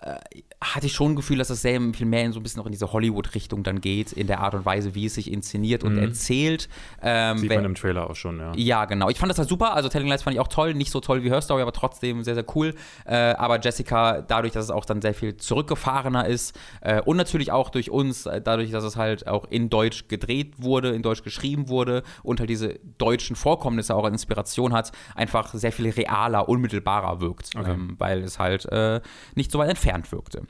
[0.00, 0.16] äh,
[0.60, 2.66] hatte ich schon ein Gefühl, dass das sehr viel mehr in so ein bisschen auch
[2.66, 5.94] in diese Hollywood-Richtung dann geht, in der Art und Weise, wie es sich inszeniert und
[5.94, 6.02] mhm.
[6.02, 6.68] erzählt.
[7.02, 8.52] Ähm, Sieht man im Trailer auch schon, ja.
[8.56, 9.08] Ja, genau.
[9.08, 9.74] Ich fand das halt super.
[9.74, 10.74] Also Telling Lights fand ich auch toll.
[10.74, 12.74] Nicht so toll wie Her Story, aber trotzdem sehr, sehr cool.
[13.06, 17.52] Äh, aber Jessica, dadurch, dass es auch dann sehr viel zurückgefahrener ist äh, und natürlich
[17.52, 21.22] auch durch uns, äh, dadurch, dass es halt auch in Deutsch gedreht wurde, in Deutsch
[21.22, 26.48] geschrieben wurde und halt diese deutschen Vorkommnisse auch als Inspiration hat, einfach sehr viel realer,
[26.48, 27.50] unmittelbarer wirkt.
[27.56, 27.72] Okay.
[27.72, 29.00] Ähm, weil es halt äh,
[29.34, 30.42] nicht so weit entfernt wirkte.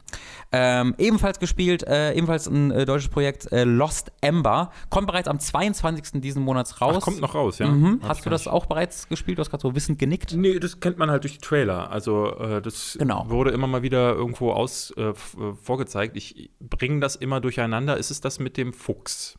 [0.52, 4.70] Ähm, ebenfalls gespielt, äh, ebenfalls ein äh, deutsches Projekt, äh, Lost Ember.
[4.90, 6.20] Kommt bereits am 22.
[6.20, 6.97] diesen Monats raus.
[6.98, 7.69] Ach, kommt noch raus, ja.
[7.69, 8.01] Mhm.
[8.02, 8.52] Hast du das nicht.
[8.52, 9.39] auch bereits gespielt?
[9.39, 10.35] Du hast gerade so wissend genickt.
[10.35, 11.90] Nee, das kennt man halt durch die Trailer.
[11.90, 13.28] Also äh, das genau.
[13.28, 15.15] wurde immer mal wieder irgendwo aus äh, äh,
[15.62, 16.16] vorgezeigt.
[16.16, 17.97] Ich bringe das immer durcheinander.
[17.97, 19.39] Ist es das mit dem Fuchs?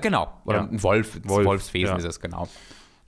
[0.00, 0.32] genau.
[0.46, 0.64] Oder ja.
[0.64, 1.44] ein Wolf, Wolf.
[1.44, 1.98] Wolfswesen ja.
[1.98, 2.48] ist es, genau.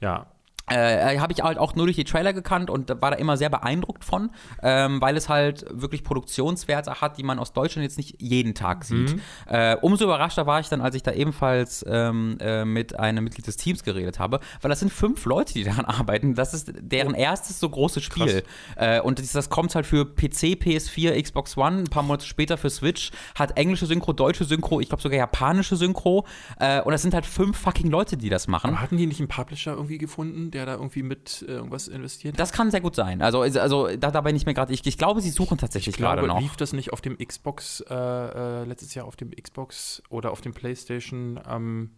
[0.02, 0.26] Ja,
[0.68, 3.50] Äh, habe ich halt auch nur durch die Trailer gekannt und war da immer sehr
[3.50, 4.30] beeindruckt von,
[4.62, 8.84] ähm, weil es halt wirklich Produktionswerte hat, die man aus Deutschland jetzt nicht jeden Tag
[8.84, 9.14] sieht.
[9.14, 9.20] Mhm.
[9.46, 13.46] Äh, umso überraschter war ich dann, als ich da ebenfalls ähm, äh, mit einem Mitglied
[13.46, 16.34] des Teams geredet habe, weil das sind fünf Leute, die daran arbeiten.
[16.34, 17.18] Das ist deren oh.
[17.18, 18.42] erstes so großes Spiel.
[18.74, 22.56] Äh, und das, das, kommt halt für PC, PS4, Xbox One, ein paar Monate später
[22.58, 26.26] für Switch, hat englische Synchro, deutsche Synchro, ich glaube sogar japanische Synchro.
[26.58, 28.70] Äh, und das sind halt fünf fucking Leute, die das machen.
[28.70, 30.50] Aber hatten die nicht einen Publisher irgendwie gefunden?
[30.56, 32.38] Der da irgendwie mit äh, irgendwas investiert?
[32.40, 33.20] Das kann sehr gut sein.
[33.22, 36.26] Also, also da, da bin ich mir gerade, ich, ich glaube, sie suchen tatsächlich gerade
[36.26, 36.40] noch.
[36.40, 40.40] Lief das nicht auf dem Xbox, äh, äh, letztes Jahr auf dem Xbox oder auf
[40.40, 41.90] dem PlayStation ähm,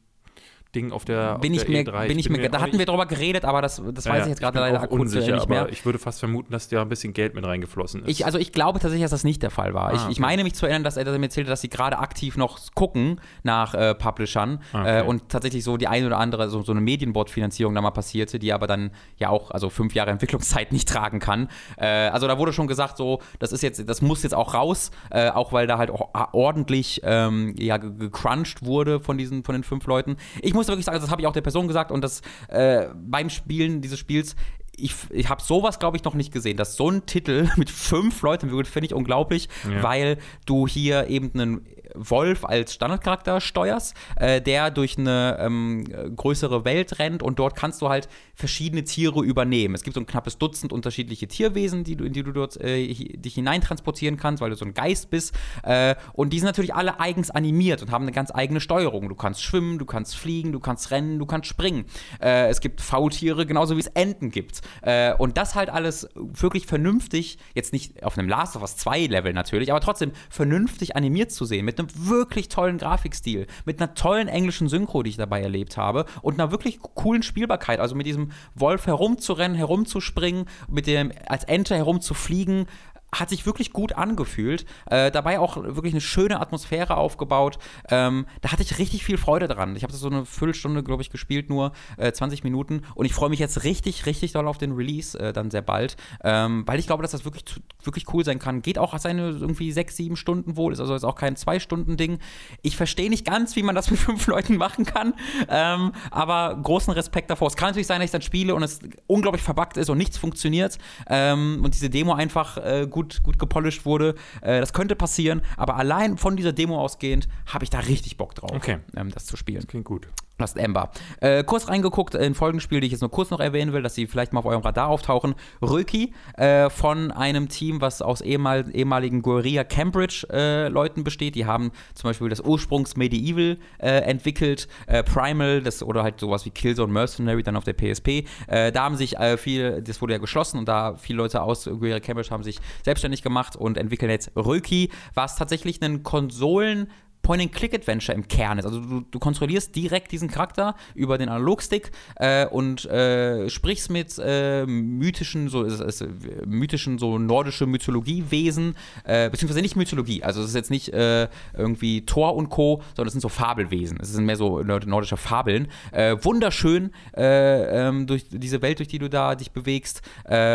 [0.74, 2.08] Ding auf der, bin auf ich der mir, E3.
[2.08, 4.28] Bin ich mir, mir da hatten wir drüber geredet, aber das, das ja, weiß ich
[4.28, 5.66] jetzt gerade leider akut unsicher, nicht mehr.
[5.70, 8.10] Ich würde fast vermuten, dass da ein bisschen Geld mit reingeflossen ist.
[8.10, 9.88] Ich, also ich glaube tatsächlich, dass das nicht der Fall war.
[9.88, 10.12] Ah, ich, okay.
[10.12, 13.18] ich, meine mich zu erinnern, dass er mir erzählte, dass sie gerade aktiv noch gucken
[13.42, 14.98] nach äh, Publishern ah, okay.
[14.98, 18.38] äh, und tatsächlich so die eine oder andere, so, so eine Medienbot-Finanzierung da mal passierte,
[18.38, 21.48] die aber dann ja auch, also fünf Jahre Entwicklungszeit nicht tragen kann.
[21.78, 24.90] Äh, also da wurde schon gesagt, so, das ist jetzt, das muss jetzt auch raus,
[25.10, 29.64] äh, auch weil da halt auch ordentlich ähm, ja, gecrunched wurde von diesen, von den
[29.64, 30.18] fünf Leuten.
[30.42, 33.30] Ich muss wirklich sagen, das habe ich auch der Person gesagt und das äh, beim
[33.30, 34.36] Spielen dieses Spiels,
[34.76, 38.22] ich, ich habe sowas, glaube ich, noch nicht gesehen, dass so ein Titel mit fünf
[38.22, 39.82] Leuten finde ich unglaublich, ja.
[39.82, 45.84] weil du hier eben einen Wolf als Standardcharakter steuerst, äh, der durch eine ähm,
[46.16, 49.74] größere Welt rennt und dort kannst du halt verschiedene Tiere übernehmen.
[49.74, 52.86] Es gibt so ein knappes Dutzend unterschiedliche Tierwesen, die du, in die du dort äh,
[52.86, 55.34] dich hineintransportieren kannst, weil du so ein Geist bist.
[55.62, 59.08] Äh, und die sind natürlich alle eigens animiert und haben eine ganz eigene Steuerung.
[59.08, 61.86] Du kannst schwimmen, du kannst fliegen, du kannst rennen, du kannst springen.
[62.20, 64.60] Äh, es gibt Faultiere, genauso wie es Enten gibt.
[64.82, 69.06] Äh, und das halt alles wirklich vernünftig, jetzt nicht auf einem Last of Us 2
[69.06, 73.94] Level natürlich, aber trotzdem vernünftig animiert zu sehen, mit einem wirklich tollen Grafikstil, mit einer
[73.94, 77.80] tollen englischen Synchro, die ich dabei erlebt habe und einer wirklich coolen Spielbarkeit.
[77.80, 82.66] Also mit diesem Wolf herumzurennen, herumzuspringen, mit dem als Ente herumzufliegen,
[83.12, 84.66] hat sich wirklich gut angefühlt.
[84.86, 87.58] Äh, dabei auch wirklich eine schöne Atmosphäre aufgebaut.
[87.88, 89.76] Ähm, da hatte ich richtig viel Freude dran.
[89.76, 92.82] Ich habe so eine Viertelstunde, glaube ich, gespielt, nur äh, 20 Minuten.
[92.94, 95.96] Und ich freue mich jetzt richtig, richtig doll auf den Release äh, dann sehr bald.
[96.22, 97.44] Ähm, weil ich glaube, dass das wirklich,
[97.82, 98.60] wirklich cool sein kann.
[98.60, 100.72] Geht auch seine irgendwie sechs, sieben Stunden wohl.
[100.72, 102.18] Ist also jetzt auch kein Zwei-Stunden-Ding.
[102.62, 105.14] Ich verstehe nicht ganz, wie man das mit fünf Leuten machen kann.
[105.48, 107.48] Ähm, aber großen Respekt davor.
[107.48, 110.18] Es kann natürlich sein, dass ich dann spiele und es unglaublich verbuggt ist und nichts
[110.18, 110.78] funktioniert.
[111.08, 114.14] Ähm, und diese Demo einfach äh, gut gut, gut gepolished wurde.
[114.40, 118.34] Äh, das könnte passieren, aber allein von dieser Demo ausgehend habe ich da richtig Bock
[118.34, 118.78] drauf, okay.
[118.96, 119.60] ähm, das zu spielen.
[119.60, 120.08] Das klingt gut.
[120.38, 120.90] Lost Ember.
[121.20, 124.06] Äh, kurz reingeguckt in Folgenspiel, die ich jetzt nur kurz noch erwähnen will, dass sie
[124.06, 125.34] vielleicht mal auf eurem Radar auftauchen.
[125.60, 131.34] Röki äh, von einem Team, was aus ehemal, ehemaligen Guerilla Cambridge äh, Leuten besteht.
[131.34, 136.44] Die haben zum Beispiel das Ursprungs Medieval äh, entwickelt, äh, Primal, das oder halt sowas
[136.44, 138.24] wie Killzone Mercenary dann auf der PSP.
[138.46, 141.98] Äh, da haben sich viel, das wurde ja geschlossen und da viele Leute aus Guerilla
[141.98, 146.90] Cambridge haben sich selbstständig gemacht und entwickeln jetzt Röki, was tatsächlich einen Konsolen
[147.28, 148.64] Point-and-Click-Adventure im Kern ist.
[148.64, 154.18] Also du, du, kontrollierst direkt diesen Charakter über den Analogstick äh, und äh, sprichst mit
[154.18, 156.06] äh, mythischen, so ist, ist,
[156.46, 160.22] mythischen, so nordische Mythologiewesen, äh, beziehungsweise nicht Mythologie.
[160.22, 163.98] Also es ist jetzt nicht äh, irgendwie Thor und Co., sondern es sind so Fabelwesen.
[164.00, 165.68] Es sind mehr so nordische Fabeln.
[165.92, 170.00] Äh, wunderschön ähm, durch diese Welt, durch die du da dich bewegst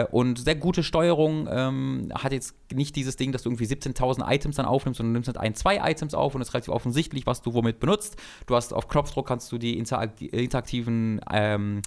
[0.10, 1.48] und sehr gute Steuerung.
[1.52, 5.18] Ähm, hat jetzt nicht dieses Ding, dass du irgendwie 17.000 Items dann aufnimmst, sondern du
[5.18, 8.16] nimmst halt ein, zwei Items auf und es relativ offensichtlich, was du womit benutzt.
[8.48, 11.82] Du hast auf Knopfdruck kannst du die interaktiven ähm,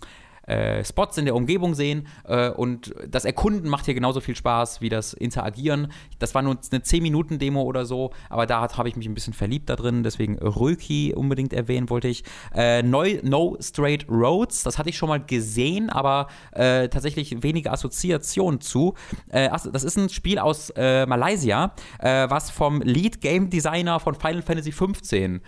[0.47, 4.81] äh, Spots in der Umgebung sehen äh, und das Erkunden macht hier genauso viel Spaß
[4.81, 5.93] wie das Interagieren.
[6.19, 9.69] Das war nur eine 10-Minuten-Demo oder so, aber da habe ich mich ein bisschen verliebt
[9.69, 12.25] da drin, deswegen Röki unbedingt erwähnen wollte ich.
[12.55, 17.73] Äh, neu, no Straight Roads, das hatte ich schon mal gesehen, aber äh, tatsächlich wenige
[17.73, 18.95] Assoziationen zu.
[19.29, 24.43] Äh, das ist ein Spiel aus äh, Malaysia, was vom Lead Game Designer von Final
[24.43, 25.41] Fantasy XV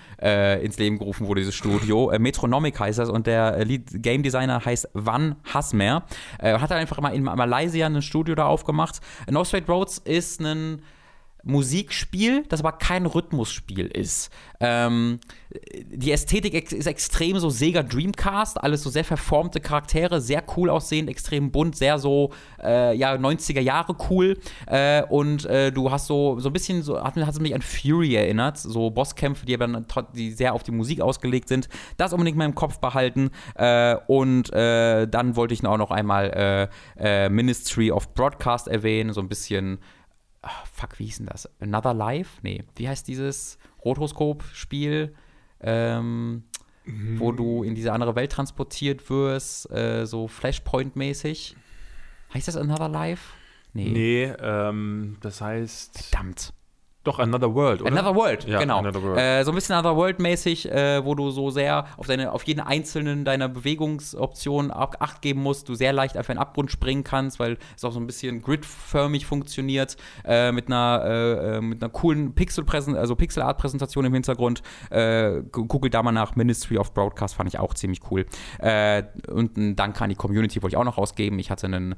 [0.63, 2.13] ins Leben gerufen wurde, dieses Studio.
[2.19, 6.05] Metronomic heißt das und der Lead Game Designer heißt Van Hasmer.
[6.39, 9.01] Äh, hat er einfach mal in Malaysia ein Studio da aufgemacht.
[9.31, 10.83] No Straight Roads ist ein
[11.49, 14.31] Musikspiel, das aber kein Rhythmusspiel ist.
[14.61, 15.19] Ähm,
[15.87, 21.09] die Ästhetik ist extrem so Sega Dreamcast, alles so sehr verformte Charaktere, sehr cool aussehend,
[21.09, 26.39] extrem bunt, sehr so äh, ja 90er Jahre cool äh, und äh, du hast so
[26.39, 29.85] so ein bisschen so hat, hat mich an Fury erinnert, so Bosskämpfe, die aber
[30.15, 31.71] die sehr auf die Musik ausgelegt sind.
[31.97, 36.69] Das unbedingt mal im Kopf behalten äh, und äh, dann wollte ich auch noch einmal
[36.99, 39.79] äh, Ministry of Broadcast erwähnen, so ein bisschen
[40.43, 41.49] ach, fuck, wie hieß denn das?
[41.61, 42.41] Another Life?
[42.43, 45.15] Nee, wie heißt dieses Rotoskop-Spiel?
[45.61, 46.45] Ähm,
[47.17, 51.55] wo du in diese andere Welt transportiert wirst, äh, so Flashpoint-mäßig.
[52.33, 53.35] Heißt das Another Life?
[53.75, 56.09] Nee, ähm, das heißt.
[56.09, 56.53] Verdammt.
[57.09, 57.91] Doch, Another World, oder?
[57.91, 58.81] Another World, Ja, genau.
[58.81, 59.19] Another World.
[59.19, 62.61] Äh, so ein bisschen Another World-mäßig, äh, wo du so sehr auf, deine, auf jeden
[62.61, 67.57] einzelnen deiner Bewegungsoptionen Acht geben musst, du sehr leicht auf einen Abgrund springen kannst, weil
[67.75, 72.35] es auch so ein bisschen gridförmig funktioniert, äh, mit, einer, äh, äh, mit einer coolen
[72.35, 74.63] Pixel also Pixel-Art-Präsentation im Hintergrund.
[74.91, 78.27] Äh, googelt da mal nach Ministry of Broadcast, fand ich auch ziemlich cool.
[79.33, 81.39] Und ein Dank an die Community wollte ich auch noch rausgeben.
[81.39, 81.95] Ich hatte einen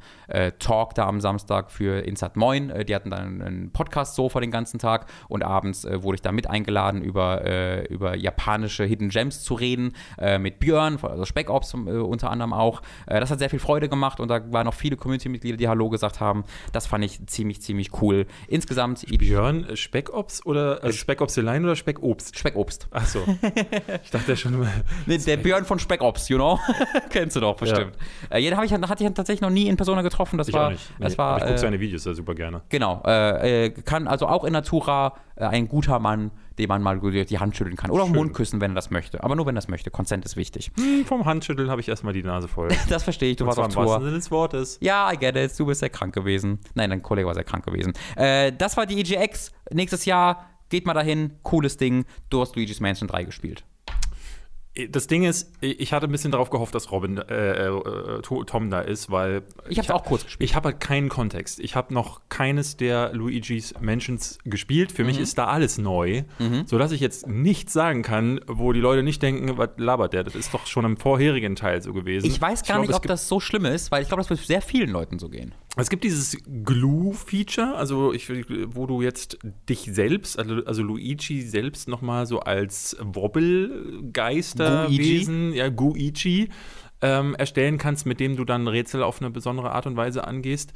[0.60, 2.72] Talk da am Samstag für Insat Moin.
[2.86, 6.48] Die hatten dann einen Podcast-Sofa den ganzen Tag und abends äh, wurde ich da mit
[6.48, 11.74] eingeladen, über, äh, über japanische Hidden Gems zu reden, äh, mit Björn, also Spec Ops
[11.74, 12.82] äh, unter anderem auch.
[13.06, 15.88] Äh, das hat sehr viel Freude gemacht und da waren noch viele Community-Mitglieder, die Hallo
[15.88, 16.44] gesagt haben.
[16.72, 18.26] Das fand ich ziemlich, ziemlich cool.
[18.48, 22.38] Insgesamt Björn, Speckops oder äh, Speckops Line oder Speckobst?
[22.38, 22.88] Speckobst.
[22.90, 23.20] Ach so.
[24.02, 24.68] ich dachte ja schon immer.
[25.06, 26.58] Nee, der Björn von Spec Ops, you know?
[27.10, 27.96] Kennst du doch bestimmt.
[28.28, 30.38] Äh, den ich, hatte ich tatsächlich noch nie in Persona getroffen.
[30.38, 30.90] Das Ich war, auch nicht.
[30.98, 32.62] Das Nee, war, aber ich gucke seine Videos da super gerne.
[32.68, 33.02] Genau,
[33.84, 37.76] kann also auch in Natura äh, ein guter Mann, dem man mal die Hand schütteln
[37.76, 37.90] kann.
[37.90, 38.14] Oder Schön.
[38.14, 39.22] Mund küssen, wenn er das möchte.
[39.22, 39.90] Aber nur, wenn er das möchte.
[39.90, 40.70] Consent ist wichtig.
[40.76, 42.68] Hm, vom Handschütteln habe ich erstmal die Nase voll.
[42.88, 44.00] Das verstehe ich, du Und warst auf im Tour.
[44.00, 44.78] Sinne des Wortes.
[44.80, 46.58] Ja, I get it, du bist sehr krank gewesen.
[46.74, 47.92] Nein, dein Kollege war sehr krank gewesen.
[48.16, 49.52] Äh, das war die EGX.
[49.72, 52.04] Nächstes Jahr, geht mal dahin, cooles Ding.
[52.30, 53.64] Du hast Luigi's Mansion 3 gespielt.
[54.90, 58.70] Das Ding ist, ich hatte ein bisschen darauf gehofft, dass Robin, äh, äh, To- Tom
[58.70, 60.48] da ist, weil Ich hab's auch kurz gespielt.
[60.48, 61.58] Ich habe halt keinen Kontext.
[61.58, 64.92] Ich habe noch keines der Luigi's Mansions gespielt.
[64.92, 65.24] Für mich Mhm.
[65.24, 66.22] ist da alles neu,
[66.66, 70.22] sodass ich jetzt nichts sagen kann, wo die Leute nicht denken, was labert der?
[70.22, 72.26] Das ist doch schon im vorherigen Teil so gewesen.
[72.26, 74.38] Ich weiß gar glaub, nicht, ob das so schlimm ist, weil ich glaube, das wird
[74.38, 75.52] sehr vielen Leuten so gehen.
[75.80, 78.28] Es gibt dieses Glue-Feature, also ich,
[78.74, 79.38] wo du jetzt
[79.68, 86.48] dich selbst, also, also Luigi selbst nochmal so als Wobbelgeisterwesen, ja, Guichi,
[87.02, 90.72] ähm, erstellen kannst, mit dem du dann Rätsel auf eine besondere Art und Weise angehst.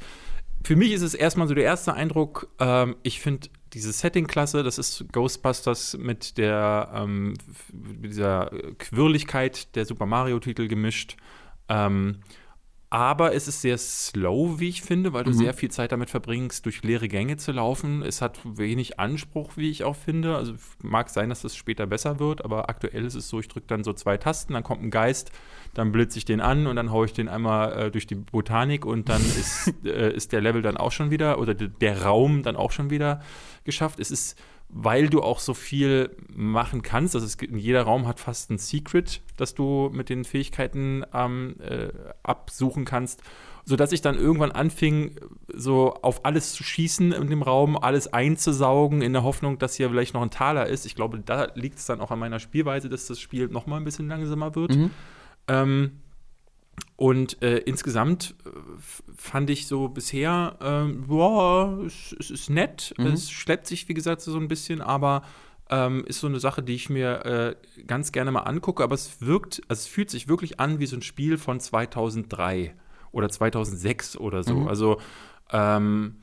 [0.63, 4.79] Für mich ist es erstmal so der erste Eindruck, ähm, ich finde diese Setting-Klasse, das
[4.79, 7.33] ist Ghostbusters mit der ähm,
[7.71, 8.49] mit dieser
[8.79, 11.17] Quirligkeit der Super Mario-Titel gemischt.
[11.69, 12.17] Ähm,
[12.95, 16.65] aber es ist sehr slow, wie ich finde, weil du sehr viel Zeit damit verbringst,
[16.65, 18.01] durch leere Gänge zu laufen.
[18.01, 20.37] Es hat wenig Anspruch, wie ich auch finde.
[20.37, 23.67] Also mag sein, dass das später besser wird, aber aktuell ist es so, ich drücke
[23.67, 25.31] dann so zwei Tasten, dann kommt ein Geist,
[25.73, 28.85] dann blitze ich den an und dann haue ich den einmal äh, durch die Botanik
[28.85, 32.43] und dann ist, äh, ist der Level dann auch schon wieder oder de- der Raum
[32.43, 33.21] dann auch schon wieder
[33.65, 33.99] geschafft.
[33.99, 34.37] Es ist
[34.77, 37.15] weil du auch so viel machen kannst.
[37.15, 41.55] Also es gibt, jeder Raum hat fast ein Secret, das du mit den Fähigkeiten ähm,
[41.61, 41.87] äh,
[42.23, 43.23] absuchen kannst,
[43.63, 45.15] sodass ich dann irgendwann anfing,
[45.47, 49.89] so auf alles zu schießen in dem Raum, alles einzusaugen, in der Hoffnung, dass hier
[49.89, 50.85] vielleicht noch ein Taler ist.
[50.85, 53.77] Ich glaube, da liegt es dann auch an meiner Spielweise, dass das Spiel noch mal
[53.77, 54.75] ein bisschen langsamer wird.
[55.47, 56.01] Ähm,
[56.97, 58.49] und äh, insgesamt äh,
[59.17, 62.93] fand ich so bisher, ähm, boah, es, es ist nett.
[62.97, 65.23] Es schleppt sich, wie gesagt, so ein bisschen, aber
[65.69, 68.83] ähm, ist so eine Sache, die ich mir äh, ganz gerne mal angucke.
[68.83, 72.73] Aber es wirkt, also es fühlt sich wirklich an wie so ein Spiel von 2003
[73.11, 74.67] oder 2006 oder so.
[74.67, 74.99] Also,
[75.51, 76.15] ähm,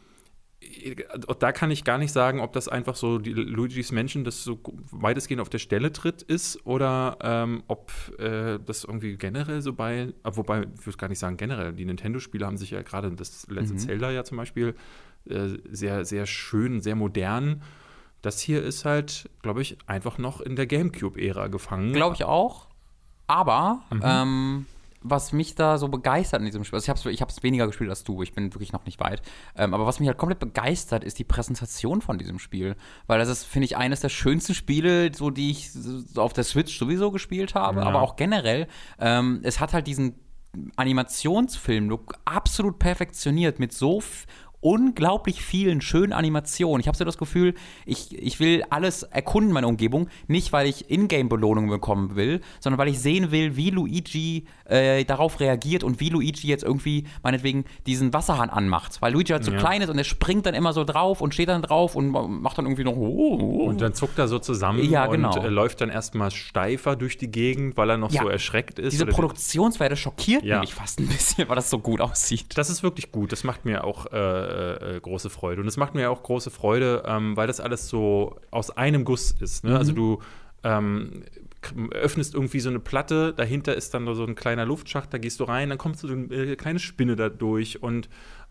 [1.38, 4.60] da kann ich gar nicht sagen, ob das einfach so die Luigi's Mansion, das so
[4.90, 10.12] weitestgehend auf der Stelle tritt, ist oder ähm, ob äh, das irgendwie generell so bei,
[10.22, 13.46] ah, wobei ich würde gar nicht sagen generell, die Nintendo-Spiele haben sich ja gerade das
[13.48, 14.74] letzte Zelda ja zum Beispiel
[15.28, 17.62] äh, sehr, sehr schön, sehr modern.
[18.22, 21.92] Das hier ist halt, glaube ich, einfach noch in der GameCube-Ära gefangen.
[21.92, 22.68] Glaube ich auch.
[23.26, 24.00] Aber, Mhm.
[24.04, 24.66] ähm,
[25.04, 27.66] was mich da so begeistert in diesem Spiel, also ich habe es ich hab's weniger
[27.66, 29.22] gespielt als du, ich bin wirklich noch nicht weit,
[29.56, 32.76] ähm, aber was mich halt komplett begeistert, ist die Präsentation von diesem Spiel.
[33.06, 35.70] Weil das ist, finde ich, eines der schönsten Spiele, so die ich
[36.16, 37.86] auf der Switch sowieso gespielt habe, Ja.
[37.86, 38.66] aber auch generell.
[38.98, 40.14] Ähm, es hat halt diesen
[40.76, 44.02] Animationsfilm-Look absolut perfektioniert mit so
[44.62, 46.80] unglaublich vielen schönen Animationen.
[46.80, 50.09] Ich habe so das Gefühl, ich, ich will alles erkunden, meine Umgebung.
[50.28, 55.40] Nicht, weil ich Ingame-Belohnungen bekommen will, sondern weil ich sehen will, wie Luigi äh, darauf
[55.40, 59.02] reagiert und wie Luigi jetzt irgendwie meinetwegen diesen Wasserhahn anmacht.
[59.02, 59.59] Weil Luigi halt so Ja.
[59.59, 62.56] klein ist und er springt dann immer so drauf und steht dann drauf und macht
[62.56, 62.97] dann irgendwie noch.
[62.97, 63.64] Oh, oh.
[63.68, 65.34] Und dann zuckt er so zusammen Ja, genau.
[65.36, 68.22] und äh, läuft dann erstmal steifer durch die Gegend, weil er noch Ja.
[68.22, 68.93] so erschreckt ist.
[68.93, 72.56] Diese Produktionswerte schockiert mich fast ein bisschen, weil das so gut aussieht.
[72.56, 73.32] Das ist wirklich gut.
[73.32, 75.62] Das macht mir auch äh, äh, große Freude.
[75.62, 79.32] Und es macht mir auch große Freude, ähm, weil das alles so aus einem Guss
[79.32, 79.64] ist.
[79.64, 79.76] Ne?
[79.76, 80.20] Also du
[80.64, 81.24] ähm,
[81.90, 85.44] öffnest irgendwie so eine Platte, dahinter ist dann so ein kleiner Luftschacht, da gehst du
[85.44, 88.08] rein, dann kommst du so eine äh, kleine Spinne da durch und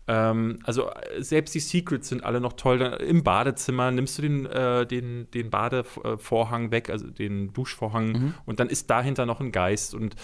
[0.08, 2.78] Ähm, also äh, selbst die Secrets sind alle noch toll.
[2.78, 8.34] Dann Im Badezimmer nimmst du den, äh, den, den Badevorhang weg, also den Duschvorhang, mhm.
[8.44, 9.94] und dann ist dahinter noch ein Geist.
[9.94, 10.16] Und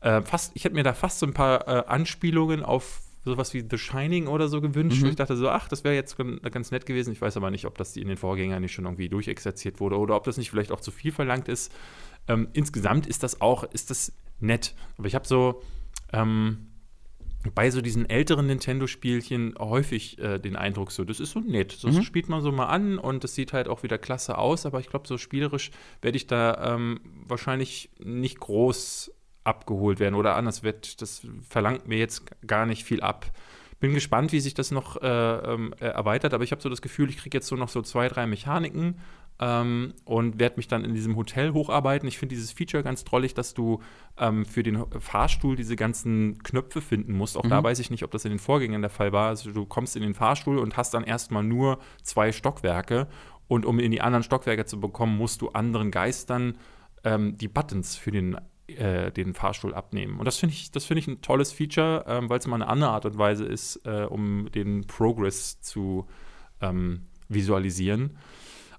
[0.00, 3.64] äh, fast, ich hätte mir da fast so ein paar äh, Anspielungen auf sowas wie
[3.68, 5.02] The Shining oder so gewünscht.
[5.02, 5.10] Mhm.
[5.10, 6.16] ich dachte so, ach, das wäre jetzt
[6.50, 7.12] ganz nett gewesen.
[7.12, 10.16] Ich weiß aber nicht, ob das in den Vorgängern nicht schon irgendwie durchexerziert wurde oder
[10.16, 11.72] ob das nicht vielleicht auch zu viel verlangt ist.
[12.26, 14.74] Ähm, insgesamt ist das auch, ist das nett.
[14.96, 15.62] Aber ich habe so,
[16.12, 16.68] ähm,
[17.54, 21.84] bei so diesen älteren Nintendo-Spielchen häufig äh, den Eindruck, so, das ist so nett.
[21.84, 22.02] Das mhm.
[22.02, 24.88] spielt man so mal an und das sieht halt auch wieder klasse aus, aber ich
[24.88, 25.70] glaube, so spielerisch
[26.02, 29.12] werde ich da ähm, wahrscheinlich nicht groß
[29.48, 33.26] abgeholt werden oder anders wird, das verlangt mir jetzt gar nicht viel ab.
[33.80, 36.82] Bin gespannt, wie sich das noch äh, ähm, äh, erweitert, aber ich habe so das
[36.82, 38.96] Gefühl, ich kriege jetzt so noch so zwei, drei Mechaniken
[39.38, 42.08] ähm, und werde mich dann in diesem Hotel hocharbeiten.
[42.08, 43.80] Ich finde dieses Feature ganz drollig, dass du
[44.18, 47.36] ähm, für den Fahrstuhl diese ganzen Knöpfe finden musst.
[47.36, 47.50] Auch mhm.
[47.50, 49.28] da weiß ich nicht, ob das in den Vorgängern der Fall war.
[49.28, 53.06] Also du kommst in den Fahrstuhl und hast dann erstmal nur zwei Stockwerke
[53.46, 56.58] und um in die anderen Stockwerke zu bekommen, musst du anderen Geistern
[57.04, 58.36] ähm, die Buttons für den
[58.68, 60.18] äh, den Fahrstuhl abnehmen.
[60.18, 62.90] Und das finde ich, das ich ein tolles Feature, ähm, weil es mal eine andere
[62.90, 66.06] Art und Weise ist, äh, um den Progress zu
[66.60, 68.16] ähm, visualisieren.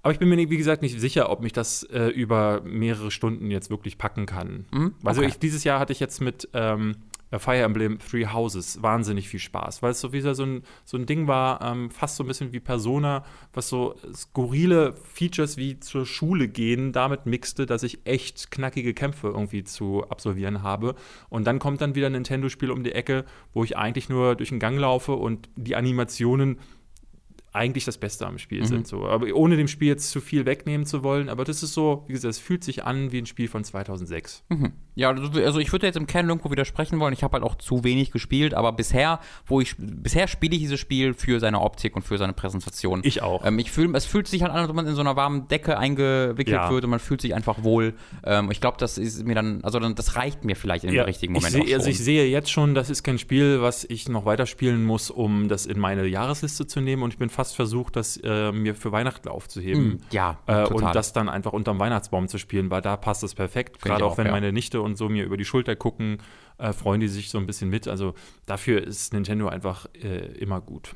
[0.02, 3.52] Aber ich bin mir, wie gesagt, nicht sicher, ob mich das äh, über mehrere Stunden
[3.52, 4.66] jetzt wirklich packen kann.
[4.72, 5.08] Mhm, okay.
[5.08, 6.96] Also ich, dieses Jahr hatte ich jetzt mit ähm,
[7.38, 11.06] Fire Emblem Three Houses wahnsinnig viel Spaß, weil es so wieder so ein, so ein
[11.06, 13.24] Ding war, ähm, fast so ein bisschen wie Persona,
[13.54, 19.28] was so skurrile Features wie zur Schule gehen damit mixte, dass ich echt knackige Kämpfe
[19.28, 20.96] irgendwie zu absolvieren habe.
[21.30, 24.50] Und dann kommt dann wieder ein Nintendo-Spiel um die Ecke, wo ich eigentlich nur durch
[24.50, 26.58] den Gang laufe und die Animationen
[27.52, 28.66] eigentlich das Beste am Spiel mhm.
[28.66, 28.88] sind.
[28.88, 29.06] So.
[29.06, 31.30] Aber ohne dem Spiel jetzt zu viel wegnehmen zu wollen.
[31.30, 34.44] Aber das ist so, wie gesagt, es fühlt sich an wie ein Spiel von 2006.
[34.50, 34.74] Mhm.
[35.00, 37.14] Ja, also, ich würde jetzt im Kern irgendwo widersprechen wollen.
[37.14, 40.78] Ich habe halt auch zu wenig gespielt, aber bisher, wo ich bisher spiele ich dieses
[40.78, 43.00] Spiel für seine Optik und für seine Präsentation.
[43.04, 43.46] Ich auch.
[43.46, 45.48] Ähm, ich fühl, es fühlt sich halt an, als ob man in so einer warmen
[45.48, 46.70] Decke eingewickelt ja.
[46.70, 47.94] wird und man fühlt sich einfach wohl.
[48.26, 51.04] Ähm, ich glaube, das ist mir dann, also dann, das reicht mir vielleicht in ja,
[51.04, 51.56] dem richtigen Moment.
[51.56, 54.84] Ich seh, also ich sehe jetzt schon, das ist kein Spiel, was ich noch weiterspielen
[54.84, 57.04] muss, um das in meine Jahresliste zu nehmen.
[57.04, 59.84] Und ich bin fast versucht, das äh, mir für Weihnachten aufzuheben.
[59.84, 63.34] Mm, ja, äh, und das dann einfach unterm Weihnachtsbaum zu spielen, weil da passt es
[63.34, 63.82] perfekt.
[63.82, 64.34] Gerade auch, auch, wenn ja.
[64.34, 66.20] meine Nichte und so mir über die Schulter gucken,
[66.58, 67.88] äh, freuen die sich so ein bisschen mit.
[67.88, 68.14] Also
[68.46, 70.94] dafür ist Nintendo einfach äh, immer gut.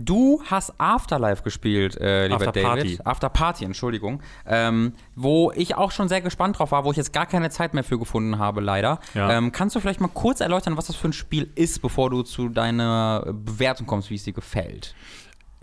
[0.00, 2.64] Du hast Afterlife gespielt, äh, lieber After David.
[2.64, 2.98] Party.
[3.04, 4.22] After Party, Entschuldigung.
[4.46, 7.74] Ähm, wo ich auch schon sehr gespannt drauf war, wo ich jetzt gar keine Zeit
[7.74, 9.00] mehr für gefunden habe, leider.
[9.14, 9.36] Ja.
[9.36, 12.22] Ähm, kannst du vielleicht mal kurz erläutern, was das für ein Spiel ist, bevor du
[12.22, 14.94] zu deiner Bewertung kommst, wie es dir gefällt?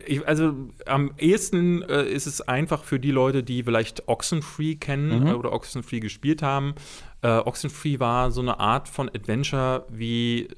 [0.05, 0.53] Ich, also
[0.85, 5.27] am ehesten äh, ist es einfach für die Leute, die vielleicht Oxenfree kennen mhm.
[5.27, 6.75] äh, oder Oxenfree gespielt haben.
[7.21, 10.49] Äh, Oxenfree war so eine Art von Adventure, wie,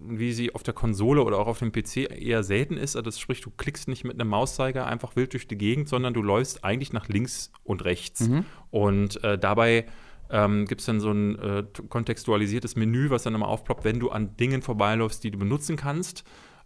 [0.00, 2.96] wie sie auf der Konsole oder auch auf dem PC eher selten ist.
[2.96, 6.14] Also das sprich, du klickst nicht mit einem Mauszeiger einfach wild durch die Gegend, sondern
[6.14, 8.28] du läufst eigentlich nach links und rechts.
[8.28, 8.44] Mhm.
[8.70, 9.86] Und äh, dabei
[10.30, 14.10] ähm, gibt es dann so ein äh, kontextualisiertes Menü, was dann immer aufploppt, wenn du
[14.10, 16.24] an Dingen vorbeiläufst, die du benutzen kannst.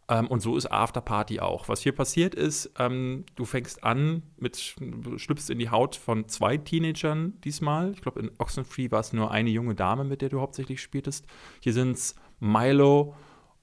[0.08, 1.68] Ähm, und so ist Afterparty auch.
[1.68, 6.56] Was hier passiert ist, ähm, du fängst an mit, schlüpfst in die Haut von zwei
[6.56, 7.92] Teenagern diesmal.
[7.92, 11.26] Ich glaube, in Oxenfree war es nur eine junge Dame, mit der du hauptsächlich spieltest.
[11.60, 13.14] Hier sind es Milo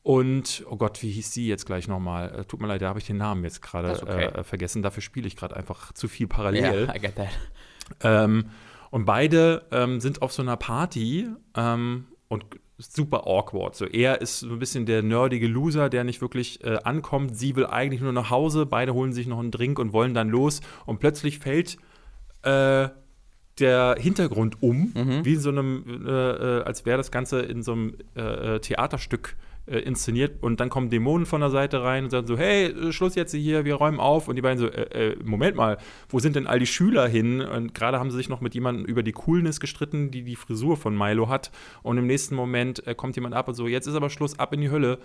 [0.03, 2.31] und, oh Gott, wie hieß sie jetzt gleich nochmal?
[2.41, 4.25] Äh, tut mir leid, da habe ich den Namen jetzt gerade okay.
[4.25, 4.83] äh, vergessen.
[4.83, 6.85] Dafür spiele ich gerade einfach zu viel parallel.
[6.85, 7.29] Yeah, I get that.
[8.01, 8.51] Ähm,
[8.91, 12.45] und beide ähm, sind auf so einer Party ähm, und
[12.77, 13.75] super awkward.
[13.75, 17.37] So, er ist so ein bisschen der nerdige Loser, der nicht wirklich äh, ankommt.
[17.37, 18.65] Sie will eigentlich nur nach Hause.
[18.65, 20.61] Beide holen sich noch einen Drink und wollen dann los.
[20.85, 21.77] Und plötzlich fällt
[22.43, 22.89] äh,
[23.59, 25.23] der Hintergrund um, mhm.
[25.23, 28.59] wie in so einem, äh, äh als wäre das Ganze in so einem äh, äh,
[28.59, 32.65] Theaterstück äh, inszeniert und dann kommen Dämonen von der Seite rein und sagen so, hey,
[32.65, 35.77] äh, Schluss jetzt hier, wir räumen auf und die beiden so, äh, äh, Moment mal,
[36.09, 37.41] wo sind denn all die Schüler hin?
[37.41, 40.77] Und gerade haben sie sich noch mit jemandem über die Coolness gestritten, die die Frisur
[40.77, 41.51] von Milo hat
[41.83, 44.53] und im nächsten Moment äh, kommt jemand ab und so, jetzt ist aber Schluss, ab
[44.53, 44.99] in die Hölle.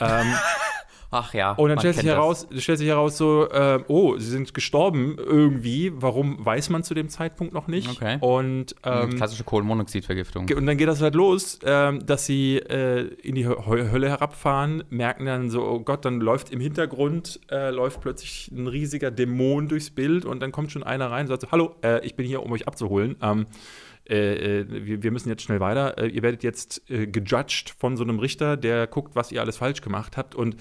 [0.00, 0.26] Ähm,
[1.12, 1.52] Ach ja.
[1.52, 5.92] Und dann stellt sich, heraus, stellt sich heraus so, äh, oh, sie sind gestorben irgendwie.
[5.94, 7.90] Warum weiß man zu dem Zeitpunkt noch nicht?
[7.90, 8.18] Okay.
[8.20, 10.48] Und ähm, klassische Kohlenmonoxidvergiftung.
[10.54, 15.26] Und dann geht das halt los, äh, dass sie äh, in die Hölle herabfahren, merken
[15.26, 19.90] dann so, oh Gott, dann läuft im Hintergrund äh, läuft plötzlich ein riesiger Dämon durchs
[19.90, 22.42] Bild und dann kommt schon einer rein und sagt so, hallo, äh, ich bin hier,
[22.44, 23.16] um euch abzuholen.
[23.20, 23.46] Ähm,
[24.10, 25.98] äh, wir, wir, müssen jetzt schnell weiter.
[25.98, 29.56] Äh, ihr werdet jetzt äh, gejudged von so einem Richter, der guckt, was ihr alles
[29.56, 30.34] falsch gemacht habt.
[30.34, 30.56] Und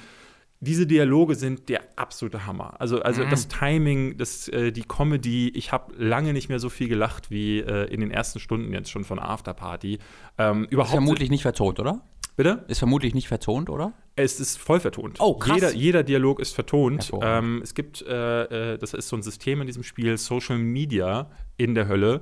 [0.61, 2.80] diese Dialoge sind der absolute Hammer.
[2.80, 3.30] Also, also mhm.
[3.30, 7.59] das Timing, das, äh, die Comedy, ich habe lange nicht mehr so viel gelacht wie
[7.59, 9.99] äh, in den ersten Stunden jetzt schon von Afterparty.
[10.38, 12.01] Ähm, überhaupt vermutlich nicht vertont, oder?
[12.35, 12.63] Bitte?
[12.69, 13.93] Ist vermutlich nicht vertont, oder?
[14.15, 15.17] Es ist voll vertont.
[15.19, 15.55] Oh, krass.
[15.55, 17.11] Jeder, jeder Dialog ist vertont.
[17.21, 21.30] Ähm, es gibt, äh, äh, das ist so ein System in diesem Spiel, Social Media
[21.57, 22.21] in der Hölle,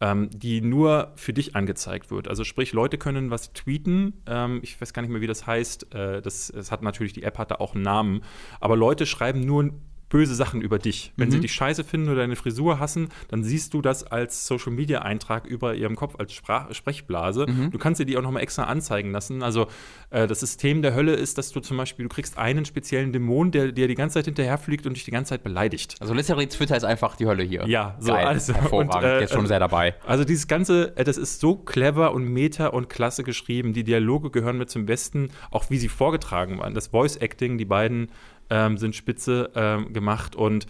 [0.00, 2.28] ähm, die nur für dich angezeigt wird.
[2.28, 4.22] Also sprich, Leute können was tweeten.
[4.26, 5.94] Ähm, ich weiß gar nicht mehr, wie das heißt.
[5.94, 8.22] Äh, das, es hat natürlich, die App hat da auch einen Namen.
[8.60, 9.70] Aber Leute schreiben nur
[10.08, 11.12] böse Sachen über dich.
[11.16, 11.32] Wenn Mhm.
[11.32, 15.02] sie dich scheiße finden oder deine Frisur hassen, dann siehst du das als Social Media
[15.02, 17.46] Eintrag über ihrem Kopf als Sprach Sprechblase.
[17.48, 17.70] Mhm.
[17.70, 19.42] Du kannst dir die auch nochmal extra anzeigen lassen.
[19.42, 19.66] Also
[20.10, 23.50] äh, das System der Hölle ist, dass du zum Beispiel, du kriegst einen speziellen Dämon,
[23.50, 25.96] der dir die ganze Zeit hinterherfliegt und dich die ganze Zeit beleidigt.
[26.00, 27.66] Also literally Twitter ist einfach die Hölle hier.
[27.66, 28.26] Ja, so Geil.
[28.26, 28.48] alles.
[28.52, 28.94] Hervorragend.
[28.94, 29.94] Und, äh, Jetzt schon sehr dabei.
[30.06, 33.72] Also dieses Ganze, äh, das ist so clever und meta und klasse geschrieben.
[33.74, 36.74] Die Dialoge gehören mir zum Besten, auch wie sie vorgetragen waren.
[36.74, 38.10] Das Voice Acting, die beiden
[38.50, 40.66] ähm, sind spitze ähm, gemacht und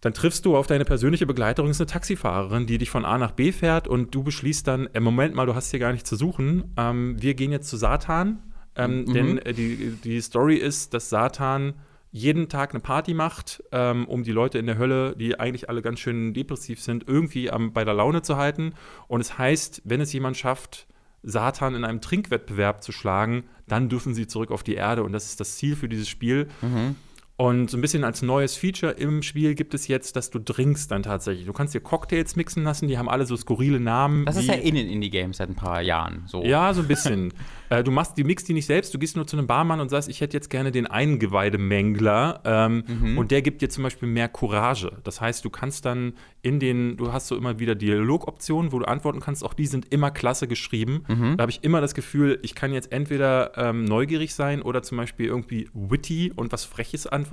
[0.00, 3.32] dann triffst du auf deine persönliche Begleiterin, ist eine Taxifahrerin, die dich von A nach
[3.32, 6.16] B fährt und du beschließt dann, äh, Moment mal, du hast hier gar nicht zu
[6.16, 6.72] suchen.
[6.78, 8.38] Ähm, wir gehen jetzt zu Satan,
[8.76, 9.12] ähm, Mhm.
[9.12, 11.74] denn äh, die, die Story ist, dass Satan
[12.12, 15.82] jeden Tag eine Party macht, ähm, um die Leute in der Hölle, die eigentlich alle
[15.82, 18.72] ganz schön depressiv sind, irgendwie am, bei der Laune zu halten.
[19.06, 20.86] Und es heißt, wenn es jemand schafft,
[21.22, 25.02] Satan in einem Trinkwettbewerb zu schlagen, dann dürfen sie zurück auf die Erde.
[25.02, 26.48] Und das ist das Ziel für dieses Spiel.
[26.62, 26.96] Mhm.
[27.40, 30.88] Und so ein bisschen als neues Feature im Spiel gibt es jetzt, dass du Drinks
[30.88, 31.46] dann tatsächlich.
[31.46, 34.26] Du kannst dir Cocktails mixen lassen, die haben alle so skurrile Namen.
[34.26, 36.44] Das ist ja in den Indie-Games seit ein paar Jahren so.
[36.44, 37.32] ja, so ein bisschen.
[37.70, 39.88] äh, du machst, die mixt die nicht selbst, du gehst nur zu einem Barmann und
[39.88, 43.16] sagst, ich hätte jetzt gerne den Eingeweidemängler ähm, Mhm.
[43.16, 44.92] und der gibt dir zum Beispiel mehr Courage.
[45.04, 46.12] Das heißt, du kannst dann
[46.42, 49.92] in den, du hast so immer wieder Dialogoptionen, wo du antworten kannst, auch die sind
[49.92, 51.04] immer klasse geschrieben.
[51.08, 51.36] Mhm.
[51.38, 54.98] Da habe ich immer das Gefühl, ich kann jetzt entweder ähm, neugierig sein oder zum
[54.98, 57.29] Beispiel irgendwie witty und was Freches antworten.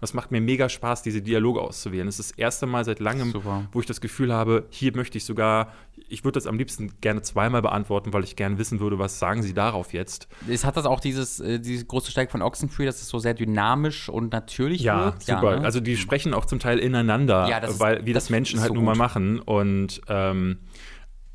[0.00, 2.06] Das macht mir mega Spaß, diese Dialoge auszuwählen.
[2.06, 3.68] Das ist das erste Mal seit langem, Super.
[3.72, 5.72] wo ich das Gefühl habe, hier möchte ich sogar,
[6.08, 9.42] ich würde das am liebsten gerne zweimal beantworten, weil ich gerne wissen würde, was sagen
[9.42, 10.28] Sie darauf jetzt.
[10.48, 13.34] Es hat das auch dieses, äh, diese große Stärke von Oxenfree, dass es so sehr
[13.34, 15.22] dynamisch und natürlich wirkt.
[15.22, 15.58] super.
[15.58, 15.64] ne?
[15.64, 18.74] Also die sprechen auch zum Teil ineinander, Ja, weil wie das, das Menschen halt so
[18.74, 19.40] nun mal machen.
[19.40, 20.58] Und ähm,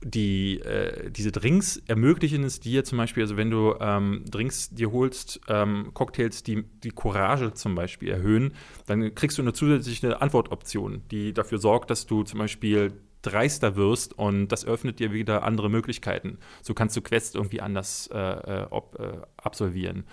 [0.04, 4.92] die, äh, diese Drinks ermöglichen es dir zum Beispiel, also wenn du ähm, Drinks dir
[4.92, 8.54] holst, ähm, Cocktails, die die Courage zum Beispiel erhöhen,
[8.86, 12.94] dann kriegst du eine zusätzliche Antwortoption, die dafür sorgt, dass du zum Beispiel
[13.24, 16.38] dreister wirst und das öffnet dir wieder andere Möglichkeiten.
[16.62, 20.06] So kannst du Quests irgendwie anders äh, äh, ob, äh, absolvieren.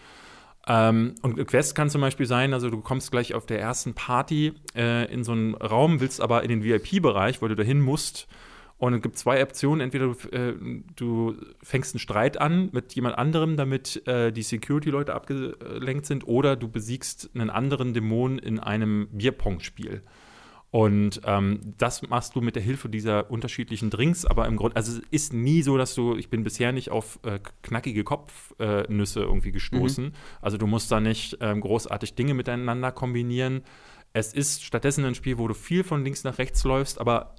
[0.67, 4.55] Ähm, und Quest kann zum Beispiel sein, also du kommst gleich auf der ersten Party
[4.75, 8.27] äh, in so einen Raum, willst aber in den VIP-Bereich, weil du dahin musst.
[8.77, 9.81] Und es gibt zwei Optionen.
[9.81, 10.55] Entweder du, äh,
[10.97, 16.57] du fängst einen Streit an mit jemand anderem, damit äh, die Security-Leute abgelenkt sind, oder
[16.57, 20.03] du besiegst einen anderen Dämon in einem Bierpong-Spiel.
[20.75, 24.99] Und ähm, das machst du mit der Hilfe dieser unterschiedlichen Drinks, aber im Grunde, also
[24.99, 29.23] es ist nie so, dass du, ich bin bisher nicht auf äh, knackige Kopfnüsse äh,
[29.23, 30.13] irgendwie gestoßen.
[30.43, 33.63] Also du musst da nicht ähm, großartig Dinge miteinander kombinieren.
[34.17, 37.35] Es ist stattdessen ein Spiel, wo du viel von links nach rechts läufst, aber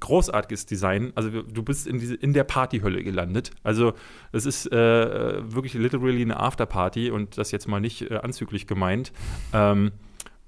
[0.00, 1.12] großartiges Design.
[1.14, 3.52] Also du bist in, diese, in der Partyhölle gelandet.
[3.62, 3.92] Also
[4.32, 9.12] es ist äh, wirklich literally eine Afterparty und das jetzt mal nicht äh, anzüglich gemeint.
[9.52, 9.92] Ähm,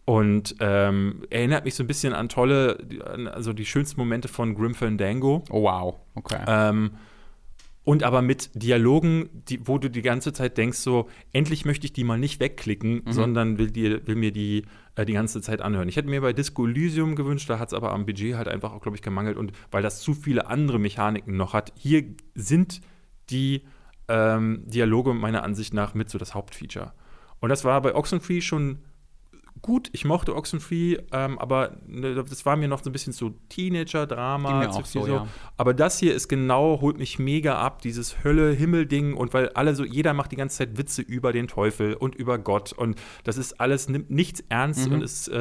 [0.06, 2.78] und ähm, erinnert mich so ein bisschen an tolle,
[3.32, 5.44] also die schönsten Momente von Grim Fandango.
[5.51, 5.94] Oh, wow.
[6.16, 6.40] Okay.
[6.48, 6.90] Ähm,
[7.82, 11.93] und aber mit Dialogen, die, wo du die ganze Zeit denkst, so, endlich möchte ich
[11.93, 14.65] die mal nicht wegklicken, sondern will, die, will mir die
[14.97, 15.89] äh, die ganze Zeit anhören.
[15.89, 18.73] Ich hätte mir bei Disco Elysium gewünscht, da hat es aber am Budget halt einfach
[18.73, 21.73] auch, glaube ich, gemangelt und weil das zu viele andere Mechaniken noch hat.
[21.77, 22.05] Hier
[22.35, 22.81] sind
[23.31, 23.62] die
[24.09, 26.93] ähm, Dialoge meiner Ansicht nach mit so das Hauptfeature.
[27.40, 28.81] Und das war bei Oxenfree schon
[29.62, 29.89] gut.
[29.93, 34.61] Ich mochte Oxenfree, ähm, aber ne, das war mir noch so ein bisschen so Teenager-Drama.
[34.85, 35.27] viel so, ja.
[35.57, 39.85] aber das hier ist genau, holt mich mega ab, dieses Hölle-Himmel-Ding und weil alle so,
[39.85, 43.61] jeder macht die ganze Zeit Witze über den Teufel und über Gott und das ist
[43.61, 44.95] alles, nimmt nichts ernst Mhm.
[44.95, 45.37] und es äh,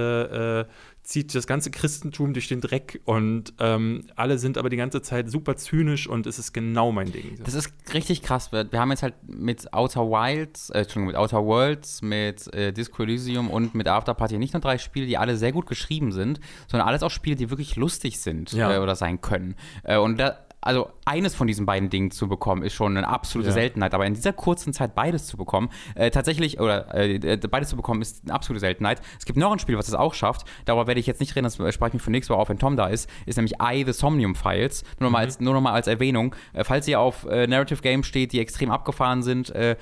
[0.62, 0.66] äh,
[1.10, 5.28] zieht das ganze Christentum durch den Dreck und ähm, alle sind aber die ganze Zeit
[5.28, 7.40] super zynisch und es ist genau mein Ding.
[7.44, 8.52] Das ist richtig krass.
[8.52, 12.72] Wir, wir haben jetzt halt mit Outer Wilds, äh, Entschuldigung, mit Outer Worlds, mit äh,
[12.72, 16.40] Disco Elysium und mit Afterparty nicht nur drei Spiele, die alle sehr gut geschrieben sind,
[16.68, 18.72] sondern alles auch Spiele, die wirklich lustig sind Ja.
[18.72, 19.56] äh, oder sein können.
[19.84, 23.50] Äh, und da, also eines von diesen beiden Dingen zu bekommen, ist schon eine absolute
[23.50, 23.54] Ja.
[23.54, 23.94] Seltenheit.
[23.94, 28.02] Aber in dieser kurzen Zeit beides zu bekommen, äh, tatsächlich, oder äh, beides zu bekommen,
[28.02, 29.02] ist eine absolute Seltenheit.
[29.18, 30.46] Es gibt noch ein Spiel, was das auch schafft.
[30.66, 32.50] Darüber werde ich jetzt nicht reden, das äh, spare ich mir für nächstes Mal auf,
[32.50, 33.10] wenn Tom da ist.
[33.26, 34.84] Ist nämlich I, The Somnium Files.
[35.00, 36.36] Nur nochmal als, nur noch mal als Erwähnung.
[36.54, 39.78] Äh, falls ihr auf äh, Narrative Games steht, die extrem abgefahren sind, äh,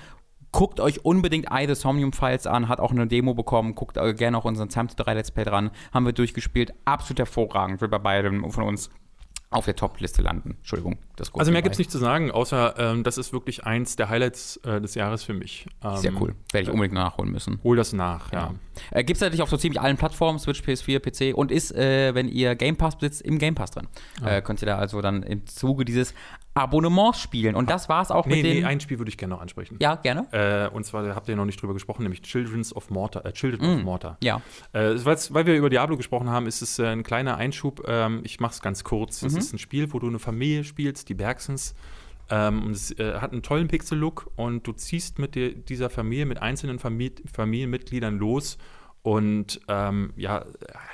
[0.54, 4.38] Guckt euch unbedingt I, The Somnium Files an, hat auch eine Demo bekommen, guckt gerne
[4.38, 8.50] auch unseren Zamte 3 Let's Play dran, haben wir durchgespielt, absolut hervorragend, will bei beiden
[8.50, 8.90] von uns
[9.50, 10.56] auf der Top-Liste landen.
[10.58, 10.98] Entschuldigung.
[11.18, 14.10] Das also mehr gibt es nicht zu sagen, außer ähm, das ist wirklich eins der
[14.10, 15.66] Highlights äh, des Jahres für mich.
[15.84, 16.36] Ähm, Sehr cool.
[16.52, 17.60] Werde ich unbedingt nachholen müssen.
[17.64, 18.40] Hol das nach, ja.
[18.40, 18.54] ja.
[18.92, 22.14] Äh, gibt es natürlich auf so ziemlich allen Plattformen, Switch, PS4, PC und ist, äh,
[22.14, 23.88] wenn ihr Game Pass besitzt, im Game Pass drin.
[24.22, 24.38] Ja.
[24.38, 26.14] Äh, könnt ihr da also dann im Zuge dieses
[26.58, 27.56] Abonnements spielen.
[27.56, 28.58] Und das war es auch nee, mit den.
[28.60, 29.78] Nee, ein Spiel würde ich gerne noch ansprechen.
[29.80, 30.28] Ja, gerne.
[30.32, 33.26] Äh, und zwar, habt ihr noch nicht drüber gesprochen, nämlich Children's of Mortar.
[33.26, 34.18] Äh, Children mm, of Mortar.
[34.24, 34.42] Ja.
[34.74, 37.84] Äh, weil wir über Diablo gesprochen haben, ist es äh, ein kleiner Einschub.
[37.88, 39.22] Ähm, ich mache es ganz kurz.
[39.22, 39.40] Es mhm.
[39.40, 41.76] ist ein Spiel, wo du eine Familie spielst, die Bergsons.
[42.30, 46.42] Ähm, es äh, hat einen tollen Pixel-Look und du ziehst mit dir, dieser Familie, mit
[46.42, 48.58] einzelnen Famili Familienmitgliedern los
[49.02, 50.46] und ähm, ja,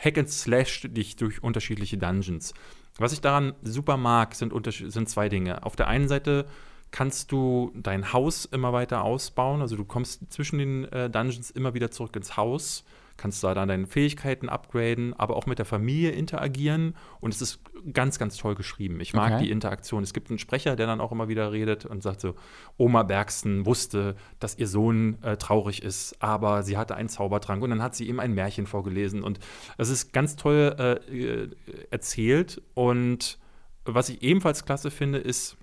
[0.03, 2.53] hack and slash dich durch unterschiedliche Dungeons.
[2.97, 5.65] Was ich daran super mag, sind, sind zwei Dinge.
[5.65, 6.45] Auf der einen Seite
[6.91, 9.61] kannst du dein Haus immer weiter ausbauen.
[9.61, 12.85] Also du kommst zwischen den äh, Dungeons immer wieder zurück ins Haus,
[13.17, 16.95] kannst da dann deine Fähigkeiten upgraden, aber auch mit der Familie interagieren.
[17.19, 17.59] Und es ist
[17.93, 18.99] ganz, ganz toll geschrieben.
[18.99, 19.43] Ich mag okay.
[19.43, 20.03] die Interaktion.
[20.03, 22.35] Es gibt einen Sprecher, der dann auch immer wieder redet und sagt so,
[22.77, 27.69] Oma Bergsten wusste, dass ihr Sohn äh, traurig ist, aber sie hatte einen Zaubertrank und
[27.69, 29.23] dann hat sie ihm ein Märchen vorgelesen.
[29.23, 29.39] Und
[29.77, 31.47] es ist ganz toll äh,
[31.91, 32.61] erzählt.
[32.73, 33.37] Und
[33.85, 35.57] was ich ebenfalls klasse finde, ist,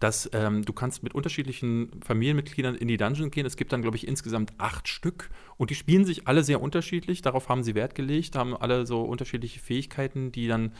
[0.00, 3.46] dass ähm, du kannst mit unterschiedlichen Familienmitgliedern in die Dungeon gehen.
[3.46, 7.22] Es gibt dann, glaube ich, insgesamt acht Stück und die spielen sich alle sehr unterschiedlich.
[7.22, 10.72] Darauf haben sie Wert gelegt, haben alle so unterschiedliche Fähigkeiten, die dann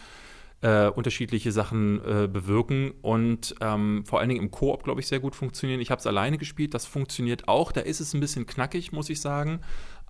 [0.60, 5.20] äh, unterschiedliche Sachen äh, bewirken und ähm, vor allen Dingen im Koop, glaube ich, sehr
[5.20, 5.80] gut funktionieren.
[5.80, 7.72] Ich habe es alleine gespielt, das funktioniert auch.
[7.72, 9.60] Da ist es ein bisschen knackig, muss ich sagen.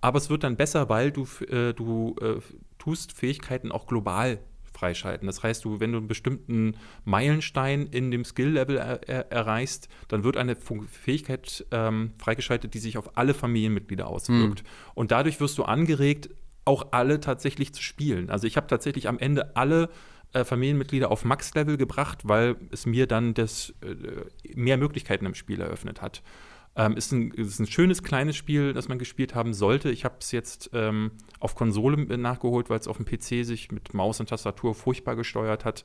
[0.01, 2.39] Aber es wird dann besser, weil du, äh, du äh,
[2.79, 4.39] tust Fähigkeiten auch global
[4.79, 5.27] freischalten.
[5.27, 6.75] Das heißt, du, wenn du einen bestimmten
[7.05, 12.97] Meilenstein in dem Skill-Level er, er, erreichst, dann wird eine Fähigkeit ähm, freigeschaltet, die sich
[12.97, 14.63] auf alle Familienmitglieder auswirkt.
[14.63, 14.67] Mhm.
[14.95, 16.29] Und dadurch wirst du angeregt,
[16.65, 18.29] auch alle tatsächlich zu spielen.
[18.29, 19.89] Also ich habe tatsächlich am Ende alle
[20.33, 25.59] äh, Familienmitglieder auf Max-Level gebracht, weil es mir dann das, äh, mehr Möglichkeiten im Spiel
[25.59, 26.21] eröffnet hat.
[26.75, 29.89] Ähm, ist, ein, ist ein schönes kleines Spiel, das man gespielt haben sollte.
[29.89, 33.93] Ich habe es jetzt ähm, auf Konsole nachgeholt, weil es auf dem PC sich mit
[33.93, 35.83] Maus und Tastatur furchtbar gesteuert hat.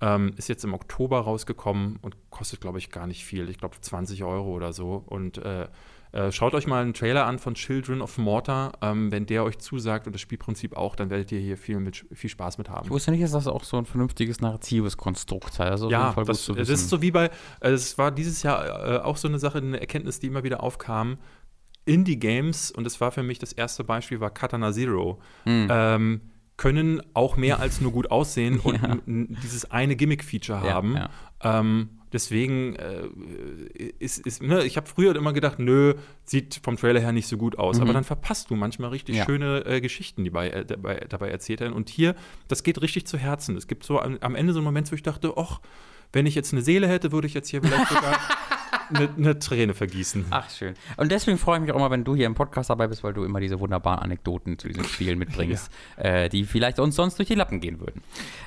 [0.00, 3.48] Ähm, ist jetzt im Oktober rausgekommen und kostet, glaube ich, gar nicht viel.
[3.48, 5.02] Ich glaube 20 Euro oder so.
[5.06, 5.66] Und äh,
[6.12, 8.72] äh, schaut euch mal einen Trailer an von Children of Mortar.
[8.80, 12.06] Ähm, wenn der euch zusagt und das Spielprinzip auch, dann werdet ihr hier viel, mit,
[12.12, 12.86] viel Spaß mit haben.
[12.86, 15.66] Ich wusste nicht, dass das auch so ein vernünftiges narratives Konstrukt sei.
[15.66, 17.26] Also ja, das, das, ist so wie bei,
[17.60, 20.62] äh, es war dieses Jahr äh, auch so eine Sache, eine Erkenntnis, die immer wieder
[20.62, 21.18] aufkam.
[21.84, 25.20] Indie-Games, und das war für mich das erste Beispiel, war Katana Zero.
[25.44, 25.68] Mhm.
[25.70, 26.20] Ähm,
[26.56, 28.96] können auch mehr als nur gut aussehen und ja.
[29.06, 30.96] dieses eine Gimmick-Feature haben.
[30.96, 31.10] Ja,
[31.42, 31.60] ja.
[31.60, 33.08] Ähm, Deswegen äh,
[33.98, 35.94] ist, ist ne, ich habe früher immer gedacht, nö,
[36.24, 37.76] sieht vom Trailer her nicht so gut aus.
[37.76, 37.82] Mhm.
[37.82, 39.24] Aber dann verpasst du manchmal richtig ja.
[39.24, 41.74] schöne äh, Geschichten, die bei, äh, dabei, dabei, erzählt werden.
[41.74, 42.14] Und hier,
[42.48, 43.56] das geht richtig zu Herzen.
[43.56, 45.60] Es gibt so am, am Ende so einen Moment, wo ich dachte, ach,
[46.12, 48.18] wenn ich jetzt eine Seele hätte, würde ich jetzt hier vielleicht sogar
[48.92, 50.26] eine, eine, Träne vergießen.
[50.30, 50.74] Ach, schön.
[50.96, 53.12] Und deswegen freue ich mich auch immer, wenn du hier im Podcast dabei bist, weil
[53.12, 56.04] du immer diese wunderbaren Anekdoten zu diesen Spielen mitbringst, ja.
[56.04, 58.02] äh, die vielleicht uns sonst durch die Lappen gehen würden.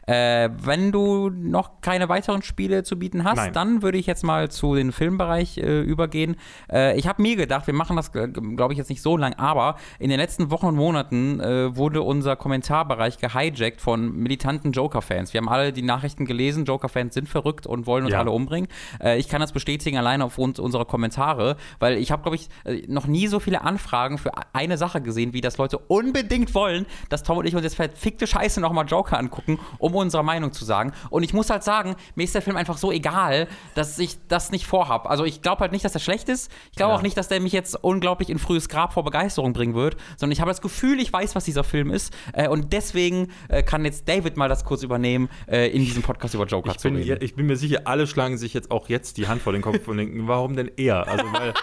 [0.08, 3.54] Äh, wenn du noch keine weiteren Spiele zu bieten hast, Nein.
[3.54, 6.36] dann würde ich jetzt mal zu den Filmbereich äh, übergehen.
[6.72, 9.34] Äh, ich habe mir gedacht, wir machen das, äh, glaube ich, jetzt nicht so lang,
[9.36, 15.34] aber in den letzten Wochen und Monaten äh, wurde unser Kommentarbereich gehijackt von militanten Joker-Fans.
[15.34, 18.20] Wir haben alle die Nachrichten gelesen, Joker-Fans sind verrückt und wollen uns ja.
[18.20, 18.70] alle umbringen.
[19.18, 23.06] ich kann das bestätigen, alleine aufgrund unserer Kommentare, weil ich habe, glaube ich, äh, noch
[23.06, 27.38] nie so viele Anfragen für eine Sache gesehen, wie das Leute unbedingt wollen, dass Tom
[27.38, 30.94] und ich uns jetzt verfickte Scheiße nochmal Joker angucken, um unsere Meinung zu sagen.
[31.10, 34.52] Und ich muss halt sagen, mir ist der Film einfach so egal, dass ich das
[34.52, 35.10] nicht vorhab.
[35.10, 36.52] Also ich glaube halt nicht, dass er schlecht ist.
[36.72, 36.98] Ich glaube ja.
[36.98, 40.32] auch nicht, dass der mich jetzt unglaublich in frühes Grab vor Begeisterung bringen wird, sondern
[40.32, 42.14] ich habe das Gefühl, ich weiß, was dieser Film ist.
[42.34, 46.46] Äh, und deswegen äh, kann jetzt David mal das kurz übernehmen, in diesem Podcast über
[46.46, 47.18] Joker ich zu reden.
[47.22, 49.88] Ich bin mir sicher, alle schlagen sich jetzt auch jetzt die Hand vor den Kopf
[49.88, 51.08] und denken, warum denn er?
[51.08, 51.54] Also, weil,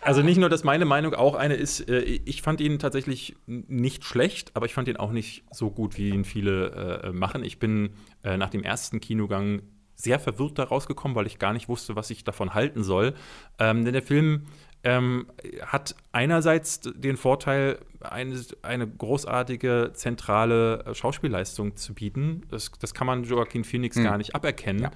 [0.00, 4.04] also nicht nur, dass meine Meinung auch eine ist, äh, ich fand ihn tatsächlich nicht
[4.04, 7.44] schlecht, aber ich fand ihn auch nicht so gut, wie ihn viele äh, machen.
[7.44, 7.90] Ich bin
[8.24, 9.62] äh, nach dem ersten Kinogang
[9.94, 13.14] sehr verwirrt da rausgekommen, weil ich gar nicht wusste, was ich davon halten soll.
[13.58, 14.46] Ähm, denn der Film
[14.82, 15.26] ähm,
[15.60, 22.42] hat einerseits den Vorteil, eine, eine großartige zentrale Schauspielleistung zu bieten.
[22.48, 24.04] Das, das kann man Joaquin Phoenix hm.
[24.04, 24.84] gar nicht aberkennen.
[24.84, 24.90] Ja.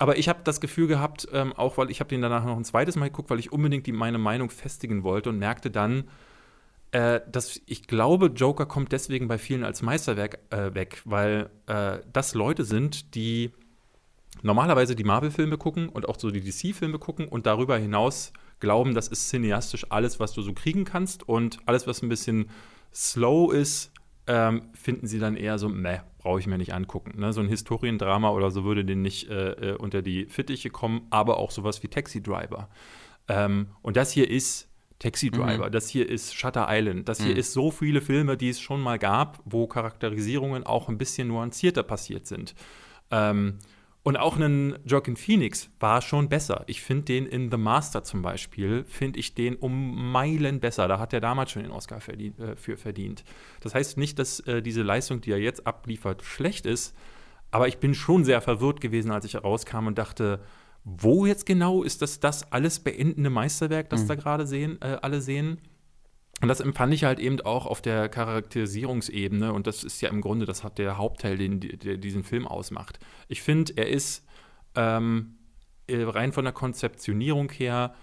[0.00, 2.64] Aber ich habe das Gefühl gehabt, ähm, auch weil ich habe den danach noch ein
[2.64, 6.04] zweites Mal geguckt, weil ich unbedingt die, meine Meinung festigen wollte und merkte dann,
[6.92, 11.98] äh, dass ich glaube, Joker kommt deswegen bei vielen als Meisterwerk äh, weg, weil äh,
[12.10, 13.50] das Leute sind, die
[14.40, 19.06] normalerweise die Marvel-Filme gucken und auch so die DC-Filme gucken und darüber hinaus glauben, das
[19.06, 22.48] ist cineastisch alles, was du so kriegen kannst und alles, was ein bisschen
[22.90, 23.89] slow ist,
[24.30, 27.18] ähm, finden sie dann eher so, meh, brauche ich mir nicht angucken.
[27.18, 27.32] Ne?
[27.32, 31.38] So ein Historiendrama oder so würde den nicht äh, äh, unter die Fittiche kommen, aber
[31.38, 32.68] auch sowas wie Taxi Driver.
[33.26, 34.68] Ähm, und das hier ist
[35.00, 35.72] Taxi Driver, mhm.
[35.72, 37.40] das hier ist Shutter Island, das hier mhm.
[37.40, 41.82] ist so viele Filme, die es schon mal gab, wo Charakterisierungen auch ein bisschen nuancierter
[41.82, 42.54] passiert sind.
[43.10, 43.58] Ähm,
[44.02, 46.64] und auch ein Joaquin Phoenix war schon besser.
[46.66, 50.88] Ich finde den in The Master zum Beispiel, finde ich den um Meilen besser.
[50.88, 53.24] Da hat er damals schon den Oscar verdient, äh, für verdient.
[53.60, 56.94] Das heißt nicht, dass äh, diese Leistung, die er jetzt abliefert, schlecht ist.
[57.50, 60.40] Aber ich bin schon sehr verwirrt gewesen, als ich rauskam und dachte,
[60.84, 64.08] wo jetzt genau ist das das alles beendende Meisterwerk, das mhm.
[64.08, 65.58] da gerade sehen, äh, alle sehen?
[66.40, 69.52] Und das empfand ich halt eben auch auf der Charakterisierungsebene.
[69.52, 72.98] Und das ist ja im Grunde, das hat der Hauptteil, den der diesen Film ausmacht.
[73.28, 74.24] Ich finde, er ist
[74.74, 75.36] ähm,
[75.86, 77.94] äh, rein von der Konzeptionierung her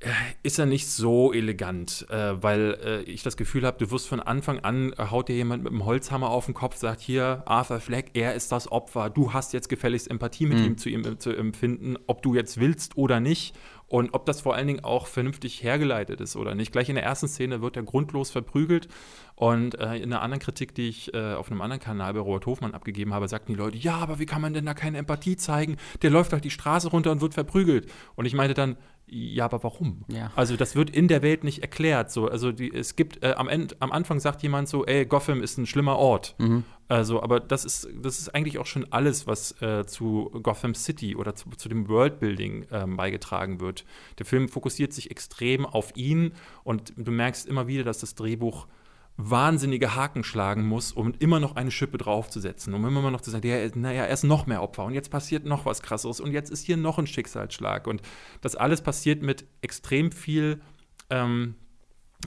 [0.00, 0.10] äh,
[0.42, 4.20] ist er nicht so elegant, äh, weil äh, ich das Gefühl habe, du wirst von
[4.20, 7.80] Anfang an, äh, haut dir jemand mit einem Holzhammer auf den Kopf, sagt hier, Arthur
[7.80, 10.64] Fleck, er ist das Opfer, du hast jetzt gefälligst Empathie mit mhm.
[10.64, 13.56] ihm zu ihm äh, zu empfinden, ob du jetzt willst oder nicht.
[13.88, 16.72] Und ob das vor allen Dingen auch vernünftig hergeleitet ist oder nicht.
[16.72, 18.88] Gleich in der ersten Szene wird er grundlos verprügelt.
[19.36, 22.46] Und äh, in einer anderen Kritik, die ich äh, auf einem anderen Kanal bei Robert
[22.46, 25.36] Hofmann abgegeben habe, sagten die Leute, ja, aber wie kann man denn da keine Empathie
[25.36, 25.76] zeigen?
[26.02, 27.90] Der läuft halt die Straße runter und wird verprügelt.
[28.14, 30.04] Und ich meinte dann, ja, aber warum?
[30.08, 30.32] Ja.
[30.34, 32.10] Also das wird in der Welt nicht erklärt.
[32.10, 32.28] So.
[32.28, 35.58] Also die, es gibt äh, am, End, am Anfang sagt jemand so, ey, Gotham ist
[35.58, 36.34] ein schlimmer Ort.
[36.38, 36.64] Mhm.
[36.88, 41.16] Also, aber das ist, das ist eigentlich auch schon alles, was äh, zu Gotham City
[41.16, 43.84] oder zu, zu dem Worldbuilding ähm, beigetragen wird.
[44.18, 46.32] Der Film fokussiert sich extrem auf ihn
[46.62, 48.66] und du merkst immer wieder, dass das Drehbuch
[49.16, 53.46] wahnsinnige Haken schlagen muss, um immer noch eine Schippe draufzusetzen, um immer noch zu sagen,
[53.46, 56.50] ja, naja, er ist noch mehr Opfer und jetzt passiert noch was krasseres und jetzt
[56.50, 57.86] ist hier noch ein Schicksalsschlag.
[57.86, 58.02] Und
[58.40, 60.60] das alles passiert mit extrem viel
[61.10, 61.54] ähm,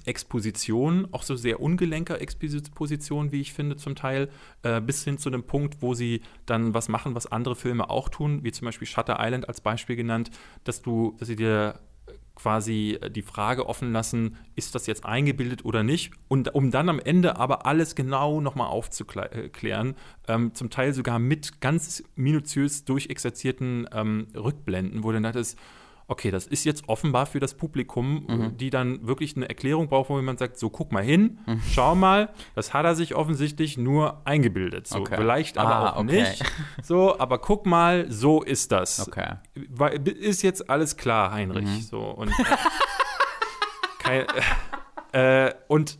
[0.05, 4.29] Exposition, auch so sehr ungelenker Exposition, wie ich finde, zum Teil,
[4.63, 8.07] äh, bis hin zu dem Punkt, wo sie dann was machen, was andere Filme auch
[8.07, 10.31] tun, wie zum Beispiel Shutter Island als Beispiel genannt,
[10.63, 11.79] dass du, dass sie dir
[12.37, 16.11] quasi die Frage offen lassen, ist das jetzt eingebildet oder nicht?
[16.27, 19.95] Und um dann am Ende aber alles genau nochmal aufzuklären,
[20.27, 25.59] ähm, zum Teil sogar mit ganz minutiös durchexerzierten ähm, Rückblenden, wo dann das ist,
[26.07, 28.57] okay, das ist jetzt offenbar für das Publikum, mhm.
[28.57, 31.61] die dann wirklich eine Erklärung braucht, wo man sagt, so guck mal hin, mhm.
[31.69, 34.87] schau mal, das hat er sich offensichtlich nur eingebildet.
[34.87, 35.15] So, okay.
[35.17, 36.21] vielleicht aber ah, auch okay.
[36.21, 36.43] nicht.
[36.81, 39.07] So, aber guck mal, so ist das.
[39.07, 39.35] Okay.
[40.05, 41.65] Ist jetzt alles klar, Heinrich.
[41.65, 41.81] Mhm.
[41.81, 42.31] So, und,
[43.99, 44.25] kein,
[45.11, 45.99] äh, und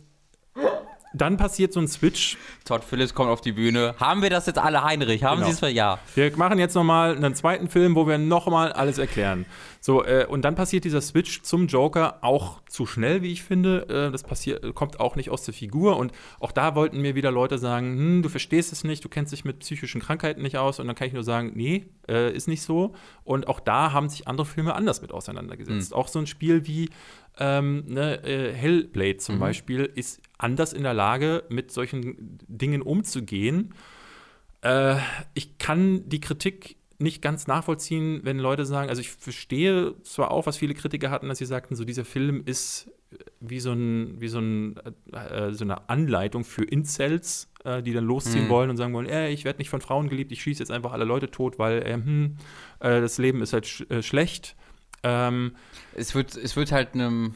[1.12, 2.36] dann passiert so ein Switch.
[2.64, 3.94] Todd Phillips kommt auf die Bühne.
[3.98, 5.24] Haben wir das jetzt alle, Heinrich?
[5.24, 5.52] Haben genau.
[5.52, 5.74] Sie es?
[5.74, 5.98] Ja.
[6.14, 9.46] Wir machen jetzt nochmal einen zweiten Film, wo wir nochmal alles erklären.
[9.80, 13.86] So, äh, und dann passiert dieser Switch zum Joker auch zu schnell, wie ich finde.
[13.88, 15.96] Äh, das passiert, kommt auch nicht aus der Figur.
[15.96, 19.32] Und auch da wollten mir wieder Leute sagen, hm, du verstehst es nicht, du kennst
[19.32, 20.80] dich mit psychischen Krankheiten nicht aus.
[20.80, 22.94] Und dann kann ich nur sagen, nee, äh, ist nicht so.
[23.24, 25.92] Und auch da haben sich andere Filme anders mit auseinandergesetzt.
[25.92, 25.96] Mhm.
[25.96, 26.90] Auch so ein Spiel wie
[27.38, 29.40] ähm, ne, äh, Hellblade zum mhm.
[29.40, 33.74] Beispiel ist anders in der Lage, mit solchen Dingen umzugehen.
[34.62, 34.96] Äh,
[35.34, 40.46] ich kann die Kritik nicht ganz nachvollziehen, wenn Leute sagen, also ich verstehe zwar auch,
[40.46, 42.90] was viele Kritiker hatten, dass sie sagten, so dieser Film ist
[43.40, 44.76] wie so, ein, wie so, ein,
[45.12, 48.48] äh, so eine Anleitung für Incels, äh, die dann losziehen mhm.
[48.48, 50.92] wollen und sagen wollen, äh, ich werde nicht von Frauen geliebt, ich schieße jetzt einfach
[50.92, 52.36] alle Leute tot, weil äh, hm,
[52.80, 54.56] äh, das Leben ist halt sch äh, schlecht.
[55.02, 55.54] Ähm,
[55.94, 57.34] es, wird, es wird halt einem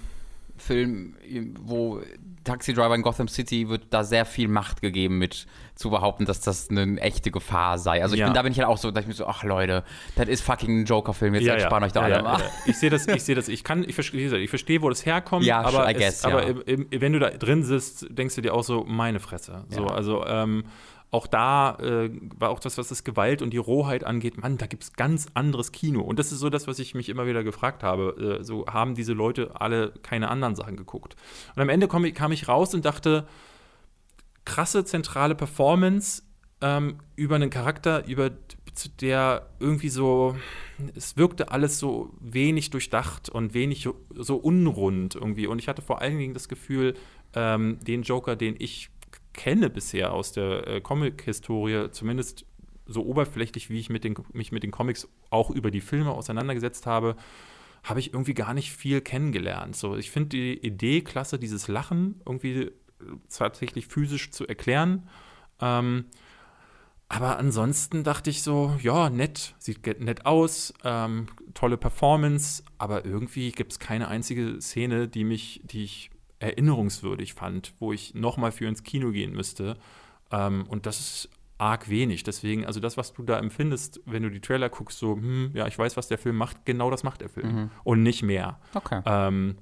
[0.56, 1.14] Film,
[1.60, 2.01] wo
[2.44, 6.40] Taxi Driver in Gotham City wird da sehr viel Macht gegeben mit zu behaupten, dass
[6.40, 8.02] das eine echte Gefahr sei.
[8.02, 8.26] Also ich ja.
[8.26, 9.84] bin, da bin ich halt auch so, dass ich mir so, ach Leute,
[10.16, 11.86] das ist fucking ein Joker-Film, jetzt ja, entspannt ja.
[11.86, 12.43] euch da alle mal.
[12.66, 15.44] Ich sehe das, ich sehe das, ich kann, ich verstehe, ich verstehe, wo das herkommt,
[15.44, 18.55] ja, aber, guess, es, aber im, im, wenn du da drin sitzt, denkst du dir
[18.55, 19.64] auch so, meine Fresse.
[19.68, 20.64] So, also ähm,
[21.12, 24.66] auch da äh, war auch das, was das Gewalt und die Rohheit angeht, Mann, da
[24.66, 26.01] gibt es ganz anderes Kino.
[26.01, 28.39] Und das ist so das, was ich mich immer wieder gefragt habe.
[28.40, 31.14] Äh, so haben diese Leute alle keine anderen Sachen geguckt.
[31.55, 33.26] Und am Ende kam ich, kam ich raus und dachte,
[34.47, 36.22] krasse zentrale Performance
[36.62, 38.30] ähm, über einen Charakter, über
[39.02, 40.34] der irgendwie so,
[40.94, 45.47] es wirkte alles so wenig durchdacht und wenig so unrund irgendwie.
[45.47, 46.94] Und ich hatte vor allen Dingen das Gefühl,
[47.34, 48.89] ähm, den Joker, den ich
[49.33, 52.47] kenne bisher aus der äh, Comic-Historie, zumindest
[52.87, 56.87] so oberflächlich, wie ich mit den, mich mit den Comics auch über die Filme auseinandergesetzt
[56.87, 57.17] habe,
[57.83, 59.77] habe ich irgendwie gar nicht viel kennengelernt.
[59.77, 62.73] So, ich finde die Idee klasse, dieses Lachen irgendwie äh,
[63.29, 65.09] tatsächlich physisch zu erklären.
[65.61, 66.07] Ähm,
[67.09, 73.53] aber ansonsten dachte ich so, ja, nett, sieht nett aus, ähm, tolle Performance, aber irgendwie
[73.53, 76.11] gibt es keine einzige Szene, die mich, die ich
[76.43, 79.77] erinnerungswürdig fand, wo ich nochmal für ins Kino gehen müsste.
[80.31, 81.28] Ähm, und das ist
[81.59, 82.24] arg wenig.
[82.24, 85.66] Deswegen, also das, was du da empfindest, wenn du die Trailer guckst, so, hm, ja,
[85.69, 87.55] ich weiß, was der Film macht, genau das macht der Film.
[87.55, 87.70] Mhm.
[87.85, 88.59] Und nicht mehr.
[88.74, 89.01] Okay.
[89.06, 89.56] Ähm,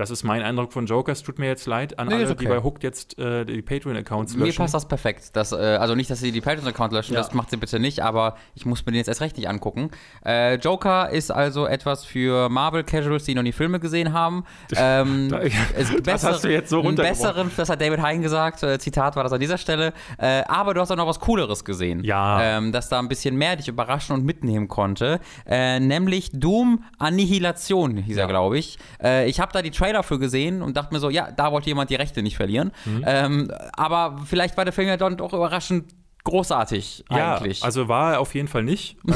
[0.00, 1.12] das ist mein Eindruck von Joker.
[1.12, 2.34] Es tut mir jetzt leid an Nee, alle, okay.
[2.40, 4.58] die bei Hooked jetzt äh, die Patreon-Accounts Mir löschen.
[4.58, 5.30] passt das perfekt.
[5.34, 7.20] Das, äh, also nicht, dass sie die Patreon-Account löschen, Ja.
[7.20, 9.90] das macht sie bitte nicht, aber ich muss mir den jetzt erst recht nicht angucken.
[10.26, 14.44] Äh, Joker ist also etwas für Marvel-Casuals, die noch nie Filme gesehen haben.
[14.76, 15.40] Ähm, Da-
[16.02, 19.32] das hast du jetzt so besseren, das hat David Hein gesagt, äh, Zitat war das
[19.32, 19.92] an dieser Stelle.
[20.18, 22.02] Äh, aber du hast auch noch was Cooleres gesehen.
[22.04, 22.40] Ja.
[22.58, 25.20] Ähm, das da ein bisschen mehr dich überraschen und mitnehmen konnte.
[25.46, 28.26] Äh, nämlich Doom Annihilation hieß er, Ja.
[28.28, 28.78] glaube ich.
[29.02, 31.68] Äh, ich habe da die Trailer für gesehen und dachte mir so, ja, da wollte
[31.68, 32.72] jemand die Rechte nicht verlieren.
[32.84, 33.04] Mhm.
[33.06, 35.94] Ähm, aber vielleicht war der Film ja dann doch überraschend
[36.24, 37.62] großartig ja, eigentlich.
[37.64, 38.96] also war er auf jeden Fall nicht.
[39.08, 39.14] ähm,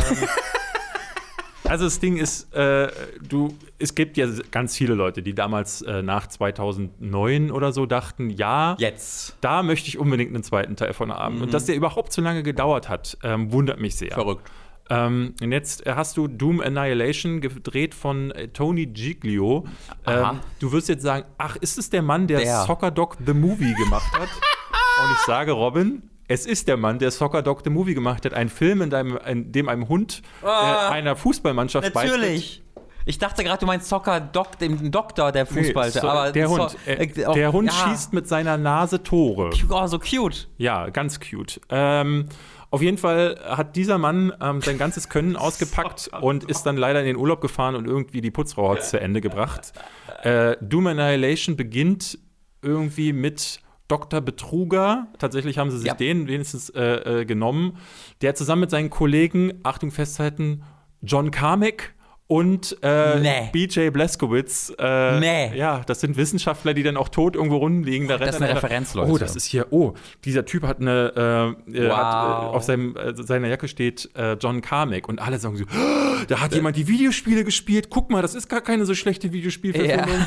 [1.64, 2.88] also das Ding ist, äh,
[3.26, 8.30] du, es gibt ja ganz viele Leute, die damals äh, nach 2009 oder so dachten,
[8.30, 9.36] ja, Jetzt.
[9.40, 11.40] da möchte ich unbedingt einen zweiten Teil von haben.
[11.40, 14.12] Und dass der überhaupt so lange gedauert hat, ähm, wundert mich sehr.
[14.12, 14.51] Verrückt.
[14.90, 19.65] Ähm, und jetzt hast du Doom Annihilation gedreht von äh, Tony Giglio.
[20.06, 22.65] Ähm, du wirst jetzt sagen, ach, ist es der Mann, der, Der.
[22.65, 24.28] Soccer Dog the Movie gemacht hat?
[25.05, 28.35] und ich sage, Robin, es ist der Mann, der Soccer Dog the Movie gemacht hat.
[28.35, 30.90] Ein Film, in, deinem, in dem einem Hund äh, Ah.
[30.90, 32.62] einer Fußballmannschaft Natürlich.
[33.06, 35.56] Ich dachte gerade, du meinst Soccer Doc, den Doktor der beitritt.
[35.56, 35.90] Nee, Fußball.
[35.90, 36.77] so, aber der so- Hund.
[36.86, 37.89] Äh, äh, der Hund ja.
[37.90, 39.51] schießt mit seiner Nase Tore.
[39.69, 40.48] Oh, so cute.
[40.56, 41.61] Ja, ganz cute.
[41.69, 42.27] Ähm,
[42.74, 46.98] auf jeden Fall hat dieser Mann ähm, sein ganzes Können ausgepackt und ist dann leider
[47.01, 49.72] in den Urlaub gefahren und irgendwie die Putzfrau hat zu Ende gebracht.
[50.24, 52.18] Äh, Doom Annihilation beginnt
[52.62, 54.22] irgendwie mit Dr.
[54.22, 55.09] Betruger.
[55.18, 55.94] Tatsächlich haben sie sich Ja.
[55.94, 57.76] den wenigstens äh, äh, genommen.
[58.22, 60.62] Der zusammen mit seinen Kollegen, Achtung festhalten,
[61.02, 61.94] John Carmack
[62.26, 63.51] und äh, Nee.
[63.52, 64.72] BJ Blazkowicz.
[64.78, 65.56] Äh, Nee.
[65.56, 68.09] Ja, das sind Wissenschaftler, die dann auch tot irgendwo rumliegen.
[68.09, 69.12] Da Das sind einer- Referenz, Leute.
[69.12, 69.92] Oh, das ist hier, oh,
[70.24, 71.96] dieser Typ hat eine, äh, äh, Wow.
[71.96, 75.64] hat, äh, auf seinem, äh, seiner Jacke steht äh, John Carmack und alle sagen so,
[75.64, 79.32] "Oh, da hat jemand die Videospiele gespielt, guck mal, das ist gar keine so schlechte
[79.32, 80.26] Videospielverfilmung.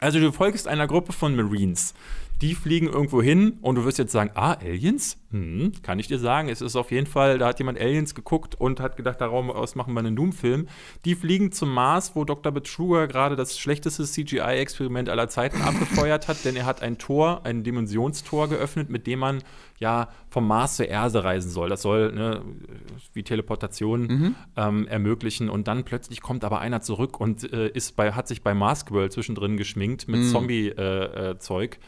[0.00, 1.94] Also du folgst einer Gruppe von Marines.
[2.42, 5.16] Die fliegen irgendwo hin und du wirst jetzt sagen, ah, Aliens?
[5.30, 6.50] Hm, kann ich dir sagen.
[6.50, 9.94] Es ist auf jeden Fall, da hat jemand Aliens geguckt und hat gedacht, daraus machen
[9.94, 10.68] wir einen Doom-Film.
[11.06, 12.52] Die fliegen zum Mars, wo Dr.
[12.52, 17.64] Betruger gerade das schlechteste CGI-Experiment aller Zeiten abgefeuert hat, denn er hat ein Tor, ein
[17.64, 19.42] Dimensionstor geöffnet, mit dem man
[19.78, 21.70] ja vom Mars zur Erde reisen soll.
[21.70, 22.42] Das soll ne,
[23.14, 28.12] wie Teleportation ähm, ermöglichen und dann plötzlich kommt aber einer zurück und äh, ist bei,
[28.12, 31.78] hat sich bei Maskworld zwischendrin geschminkt mit Zombie-Zeug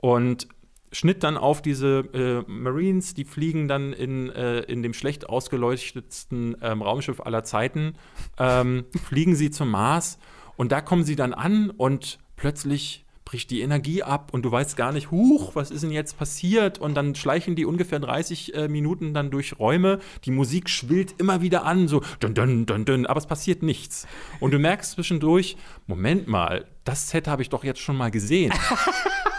[0.00, 0.48] und
[0.92, 6.56] Schnitt dann auf diese äh, Marines, die fliegen dann in, äh, in dem schlecht ausgeleuchtetsten
[6.62, 7.94] ähm, Raumschiff aller Zeiten,
[8.38, 10.18] ähm, fliegen sie zum Mars
[10.56, 14.76] und da kommen sie dann an und plötzlich bricht die Energie ab und du weißt
[14.76, 16.80] gar nicht, huch, was ist denn jetzt passiert?
[16.80, 20.00] Und dann schleichen die ungefähr 30 äh, Minuten dann durch Räume.
[20.24, 24.08] Die Musik schwillt immer wieder an, so dun, dun, dun, dun, aber es passiert nichts.
[24.40, 25.56] Und du merkst zwischendurch,
[25.86, 28.52] Moment mal, das Set habe ich doch jetzt schon mal gesehen.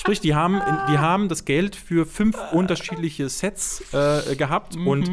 [0.00, 5.10] Sprich, die haben, die haben das Geld für fünf unterschiedliche Sets äh, gehabt und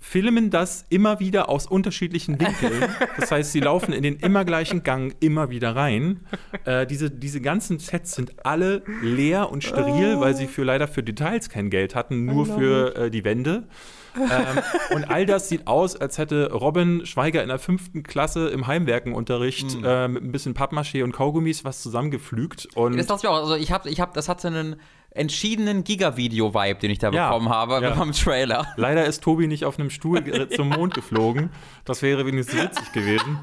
[0.00, 2.84] filmen das immer wieder aus unterschiedlichen Winkeln.
[3.16, 6.20] Das heißt, sie laufen in den immer gleichen Gang immer wieder rein.
[6.64, 11.04] Äh, diese, diese ganzen Sets sind alle leer und steril, weil sie für leider für
[11.04, 13.68] Details kein Geld hatten, nur für äh, die Wände.
[14.16, 14.62] Ähm,
[14.94, 19.76] und all das sieht aus, als hätte Robin Schweiger in der fünften Klasse im Heimwerkenunterricht
[19.84, 22.68] äh, mit ein bisschen Pappmaché und Kaugummis was zusammengepflügt.
[22.74, 23.36] Und Das dachte ich auch.
[23.36, 24.76] Also ich habe, ich hab, das hatte einen
[25.10, 27.94] entschiedenen Giga-Video-Vibe, den ich da Ja, bekommen habe ja.
[27.94, 28.66] beim Trailer.
[28.76, 31.50] Leider ist Tobi nicht auf einem Stuhl zum Mond geflogen.
[31.84, 33.38] Das wäre wenigstens witzig gewesen.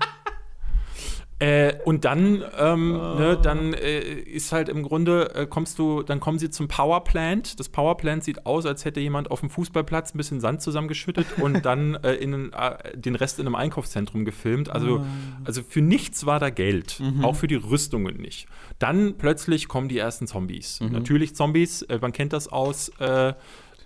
[1.42, 6.20] Äh, und dann, ähm, ne, dann äh, ist halt im Grunde, äh, kommst du, dann
[6.20, 7.60] kommen sie zum Powerplant.
[7.60, 11.66] Das Powerplant sieht aus, als hätte jemand auf dem Fußballplatz ein bisschen Sand zusammengeschüttet und
[11.66, 14.70] dann äh, in, äh, den Rest in einem Einkaufszentrum gefilmt.
[14.70, 15.04] Also,
[15.44, 18.48] also für nichts war da Geld, auch für die Rüstungen nicht.
[18.78, 20.80] Dann plötzlich kommen die ersten Zombies.
[20.80, 22.92] Natürlich Zombies, äh, man kennt das aus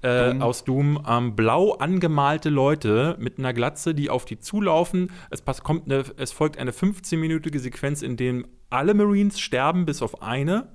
[0.06, 0.42] äh, Doom.
[0.42, 5.12] aus Doom ähm, blau angemalte Leute mit einer Glatze, die auf die zulaufen.
[5.30, 10.02] Es, pass, kommt eine, es folgt eine 15-minütige Sequenz, in dem alle Marines sterben, bis
[10.02, 10.70] auf eine.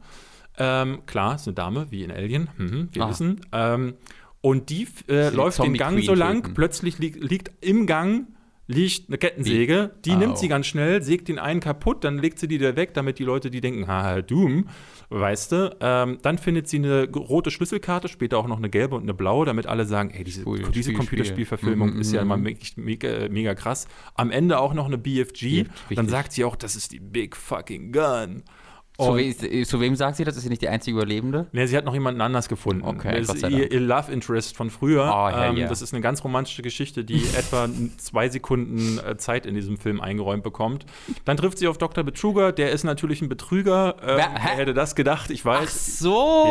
[0.59, 3.11] Ähm, klar, ist eine Dame, wie in Alien, mhm, wir Ah.
[3.11, 3.41] wissen.
[3.53, 3.95] Ähm,
[4.43, 6.55] und die äh, läuft den Gang Zombie-Queen so lang, töten.
[6.55, 8.27] plötzlich liegt, liegt im Gang
[8.67, 10.17] liegt eine Kettensäge, die Au.
[10.19, 13.19] nimmt sie ganz schnell, sägt den einen kaputt, dann legt sie die da weg, damit
[13.19, 14.69] die Leute, die denken, haha, Doom,
[15.11, 19.03] weißt du, ähm, dann findet sie eine rote Schlüsselkarte, später auch noch eine gelbe und
[19.03, 22.01] eine blaue, damit alle sagen, ey, diese, Cool, diese Spiel, Computerspielverfilmung Spiel.
[22.01, 22.45] ist ja mal mhm.
[22.45, 23.89] mega, mega, mega krass.
[24.15, 27.37] Am Ende auch noch eine BFG, Ja, dann sagt sie auch, das ist die Big
[27.37, 28.45] Fucking Gun.
[29.05, 30.37] Zu, we zu, wem sagt sie das?
[30.37, 31.47] Ist sie nicht die einzige Überlebende?
[31.53, 32.85] Nee, sie hat noch jemanden anders gefunden.
[32.85, 35.11] Okay, das ist ihr, ihr, Love Interest von früher.
[35.13, 35.69] Oh, ähm, yeah.
[35.69, 37.69] Das ist eine ganz romantische Geschichte, die etwa
[37.99, 40.87] zwei Sekunden äh, Zeit in diesem Film eingeräumt bekommt.
[41.25, 42.05] Dann trifft sie auf Dr.
[42.05, 43.97] Betruger, der ist natürlich ein Betrüger.
[44.03, 45.31] Ähm, wer, hätte das gedacht?
[45.31, 45.61] Ich weiß.
[45.63, 46.45] Ach so!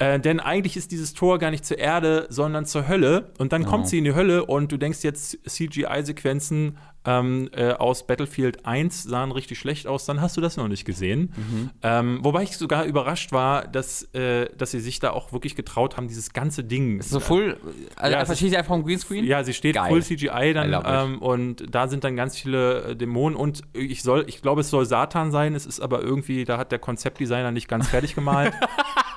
[0.00, 0.14] Ja.
[0.14, 3.30] Äh, denn eigentlich ist dieses Tor gar nicht zur Erde, sondern zur Hölle.
[3.38, 3.68] Und dann oh.
[3.68, 9.04] kommt sie in die Hölle und du denkst jetzt CGI-Sequenzen ähm, äh, aus Battlefield 1
[9.04, 11.32] sahen richtig schlecht aus, dann hast du das noch nicht gesehen.
[11.36, 11.70] Mhm.
[11.82, 15.96] Ähm, wobei ich sogar überrascht war, dass, äh, dass sie sich da auch wirklich getraut
[15.96, 17.00] haben, dieses ganze Ding.
[17.02, 17.58] so full,
[17.96, 19.24] also ja, versteht sie einfach vom Greenscreen?
[19.24, 19.88] Ja, sie steht Geil.
[19.88, 24.24] full CGI dann ähm, und da sind dann ganz viele äh, Dämonen und ich soll,
[24.26, 27.68] ich glaube, es soll Satan sein, es ist aber irgendwie, da hat der Konzeptdesigner nicht
[27.68, 28.52] ganz fertig gemalt.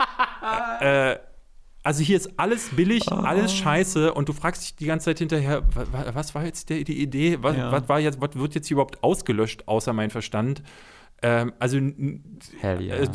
[0.79, 1.17] äh,
[1.83, 3.15] also hier ist alles billig, oh.
[3.15, 5.63] alles scheiße und du fragst dich die ganze Zeit hinterher,
[6.13, 7.39] was war jetzt die, die Idee?
[7.41, 7.71] Was, ja.
[7.71, 10.61] was, war jetzt, was wird jetzt hier überhaupt ausgelöscht, außer mein Verstand?
[11.23, 12.79] Ähm, also, yeah.
[12.79, 13.07] äh,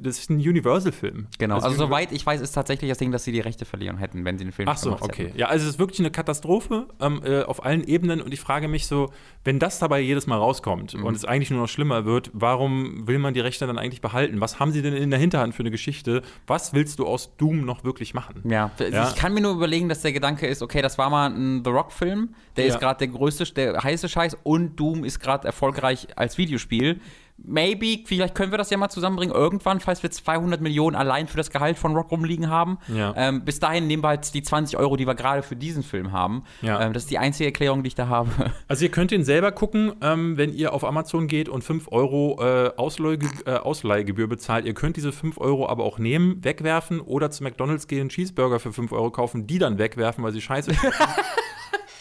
[0.00, 1.28] das ist ein Universal-Film.
[1.38, 3.98] Genau, also, also soweit ich weiß, ist tatsächlich das Ding, dass sie die Rechte verlieren
[3.98, 5.26] hätten, wenn sie den Film Ach so, okay.
[5.26, 5.38] Hätten.
[5.38, 8.66] Ja, also es ist wirklich eine Katastrophe ähm, äh, auf allen Ebenen und ich frage
[8.66, 9.12] mich so,
[9.44, 11.04] wenn das dabei jedes Mal rauskommt mhm.
[11.04, 14.40] und es eigentlich nur noch schlimmer wird, warum will man die Rechte dann eigentlich behalten?
[14.40, 16.22] Was haben sie denn in der Hinterhand für eine Geschichte?
[16.48, 18.42] Was willst du aus Doom noch wirklich machen?
[18.44, 19.08] Ja, ja?
[19.08, 21.70] ich kann mir nur überlegen, dass der Gedanke ist, okay, das war mal ein The
[21.70, 22.74] Rock-Film, der ja.
[22.74, 27.00] ist gerade der größte, der heiße Scheiß und Doom ist gerade erfolgreich als Videospiel
[27.44, 31.36] maybe, vielleicht können wir das ja mal zusammenbringen, irgendwann, falls wir 200 Millionen allein für
[31.36, 32.78] das Gehalt von Rock rumliegen haben.
[32.88, 33.14] Ja.
[33.16, 36.12] Ähm, bis dahin nehmen wir halt die 20 Euro, die wir gerade für diesen Film
[36.12, 36.44] haben.
[36.62, 36.80] Ja.
[36.80, 38.30] Ähm, das ist die einzige Erklärung, die ich da habe.
[38.68, 42.38] Also ihr könnt ihn selber gucken, ähm, wenn ihr auf Amazon geht und 5 Euro
[42.40, 44.64] äh, Ausleihge äh, Ausleihgebühr bezahlt.
[44.64, 48.72] Ihr könnt diese 5 Euro aber auch nehmen, wegwerfen oder zu McDonalds gehen, Cheeseburger für
[48.72, 50.80] 5 Euro kaufen, die dann wegwerfen, weil sie scheiße sind.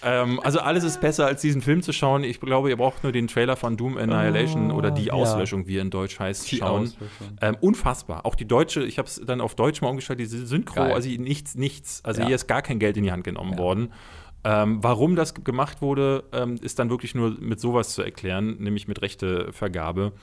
[0.02, 2.24] Ähm, also alles ist besser, als diesen Film zu schauen.
[2.24, 5.68] Ich glaube, ihr braucht nur den Trailer von Doom Annihilation oh, oder die Auslöschung, ja.
[5.68, 6.94] wie er in Deutsch heißt, die schauen.
[7.42, 8.26] Ähm, unfassbar.
[8.26, 10.94] Auch die deutsche, ich habe es dann auf Deutsch mal umgestellt, diese Synchro, Geil.
[10.94, 12.04] also nichts, nichts.
[12.04, 12.28] Also ja.
[12.28, 13.58] hier ist gar kein Geld in die Hand genommen ja.
[13.58, 13.94] worden.
[14.44, 18.88] Ähm, warum das gemacht wurde, ähm, ist dann wirklich nur mit sowas zu erklären, nämlich
[18.88, 20.14] mit Rechtevergabe.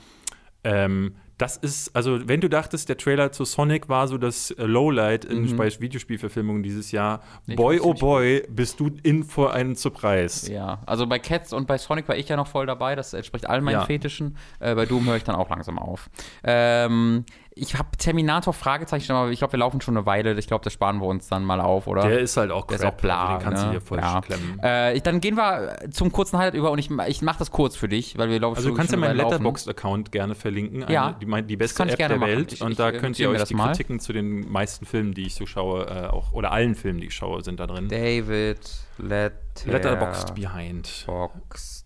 [0.65, 4.65] Ähm, das ist, also wenn du dachtest, der Trailer zu Sonic war so das äh,
[4.65, 5.57] Lowlight in mhm.
[5.57, 10.51] bei Videospielverfilmungen dieses Jahr, ich boy oh boy, bist du in vor einen Surprise.
[10.51, 13.49] Ja, also bei Cats und bei Sonic war ich ja noch voll dabei, das entspricht
[13.49, 13.85] all meinen ja.
[13.85, 14.37] Fetischen.
[14.61, 16.09] Äh, bei Doom höre ich dann auch langsam auf.
[16.43, 17.25] Ähm,
[17.59, 20.39] ich habe Terminator Fragezeichen, aber ich glaube, wir laufen schon eine Weile.
[20.39, 22.03] Ich glaube, das sparen wir uns dann mal auf, oder?
[22.03, 23.67] Der ist halt auch Der ist auch bla, also den kannst ne?
[23.69, 24.21] du hier voll ja.
[24.21, 24.59] klemmen.
[24.63, 27.89] Äh, dann gehen wir zum kurzen Highlight über und ich, ich mache das kurz für
[27.89, 30.83] dich, weil wir laufen Also du kannst ja meinen Letterboxd-Account gerne verlinken.
[30.85, 31.13] Eine, ja.
[31.13, 32.21] Die, die beste App der machen.
[32.21, 32.53] Welt.
[32.53, 33.69] Ich, und ich, da ich, könnt ihr euch die mal.
[33.69, 37.07] Kritiken zu den meisten Filmen, die ich so schaue, äh, auch, oder allen Filmen, die
[37.07, 37.89] ich schaue, sind da drin.
[37.89, 38.61] David
[38.99, 39.33] Letter
[39.65, 41.05] Letterboxd Behind.
[41.07, 41.86] Boxed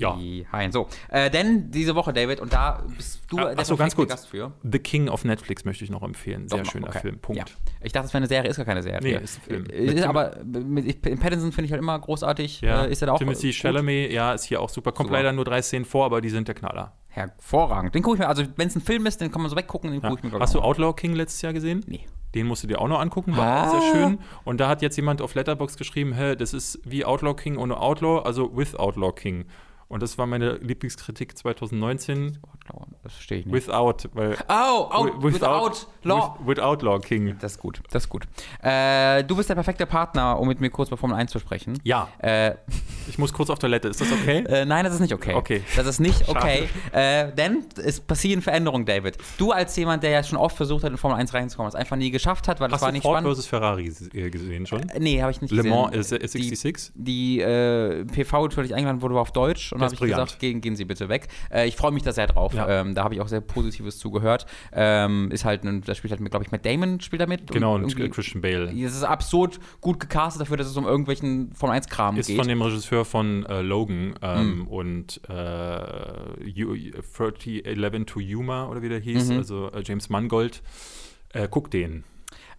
[0.00, 0.18] ja.
[0.52, 0.72] Hein.
[0.72, 4.10] So, äh, denn diese Woche, David, und da bist du ah, der so, ganz kurz.
[4.10, 4.52] Gast für.
[4.62, 6.48] The King of Netflix möchte ich noch empfehlen.
[6.48, 7.00] Sehr schöner okay.
[7.00, 7.18] Film.
[7.18, 7.38] Punkt.
[7.38, 7.44] Ja.
[7.82, 9.00] Ich dachte, es wäre eine Serie, ist gar keine Serie.
[9.02, 9.64] Nee, ist ein Film.
[9.70, 12.60] Äh, ist, aber mit, in Pattinson finde ich halt immer großartig.
[12.60, 12.84] Ja.
[12.84, 14.92] Äh, ist er da auch Timothy Chalamet, ja, ist hier auch super.
[14.92, 15.18] Kommt super.
[15.18, 16.92] leider nur drei Szenen vor, aber die sind der Knaller.
[17.08, 17.94] Hervorragend.
[17.94, 19.90] Den gucke ich mir, also wenn es ein Film ist, den kann man so weggucken,
[19.90, 20.08] den ja.
[20.08, 21.84] gucke ich mir Hast du Outlaw King letztes Jahr gesehen?
[21.86, 22.06] Nee.
[22.34, 23.70] Den musst du dir auch noch angucken, war ah.
[23.70, 24.18] sehr schön.
[24.44, 27.80] Und da hat jetzt jemand auf Letterbox geschrieben, hey, das ist wie Outlaw King ohne
[27.80, 29.46] Outlaw, also with Outlaw King.
[29.90, 32.38] Und das war meine Lieblingskritik 2019.
[33.02, 33.54] Das verstehe ich nicht.
[33.54, 34.36] Without, weil.
[34.48, 36.36] Oh, out, without, without Law.
[36.40, 37.36] With, without Law King.
[37.40, 38.24] Das ist gut, das ist gut.
[38.62, 41.78] Äh, du bist der perfekte Partner, um mit mir kurz bei Formel 1 zu sprechen.
[41.84, 42.08] Ja.
[42.18, 42.54] Äh,
[43.08, 43.88] ich muss kurz auf Toilette.
[43.88, 44.44] Ist das okay?
[44.48, 45.34] äh, nein, das ist nicht okay.
[45.34, 45.62] Okay.
[45.76, 46.68] Das ist nicht okay.
[46.92, 49.16] Äh, denn es passieren Veränderungen, David.
[49.38, 51.96] Du als jemand, der ja schon oft versucht hat, in Formel 1 reinzukommen, es einfach
[51.96, 53.28] nie geschafft hat, weil Hast es war nicht Ford spannend.
[53.28, 54.88] versus Ferrari äh, gesehen schon?
[54.88, 55.72] Äh, nee, habe ich nicht Le gesehen.
[55.72, 56.92] Le Mans 66?
[56.94, 59.72] Die, die äh, PV, die ich eingeladen wurde, war auf Deutsch.
[59.72, 61.28] Und habe ich gesagt, gehen, gehen Sie bitte weg.
[61.52, 62.54] Äh, ich freue mich da sehr drauf.
[62.54, 62.59] Ja.
[62.68, 64.46] Ähm, da habe ich auch sehr Positives zugehört.
[64.72, 67.50] Ähm, ist halt, ein, da spielt halt, glaube ich, Matt Damon spielt da mit.
[67.50, 68.70] Genau, und, und Christian Bale.
[68.72, 72.28] Es ist absurd gut gecastet dafür, dass es um irgendwelchen Formel 1-Kram geht.
[72.28, 74.66] Ist von dem Regisseur von äh, Logan ähm, mhm.
[74.68, 75.32] und äh,
[77.16, 79.36] 3011 to Yuma oder wie der hieß, Mhm.
[79.38, 80.62] also äh, James Mangold.
[81.32, 82.04] Äh, guck den.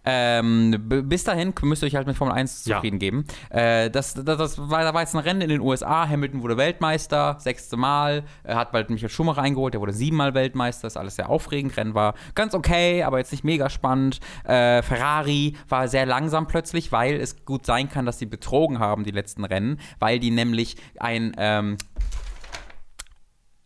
[0.04, 2.76] Ähm, bis dahin müsst ihr euch halt mit Formel 1 Ja.
[2.76, 3.24] zufrieden geben.
[3.50, 6.08] Äh, das, das, das war, da war jetzt ein Rennen in den USA.
[6.08, 8.24] Hamilton wurde Weltmeister, sechste Mal.
[8.42, 10.86] Er hat bald Michael Schumacher eingeholt, der wurde siebenmal Weltmeister.
[10.88, 11.76] Ist alles sehr aufregend.
[11.76, 14.18] Rennen war ganz okay, aber jetzt nicht mega spannend.
[14.44, 19.04] Äh, Ferrari war sehr langsam plötzlich, weil es gut sein kann, dass sie betrogen haben,
[19.04, 21.32] die letzten Rennen, weil die nämlich ein.
[21.38, 21.76] Ähm,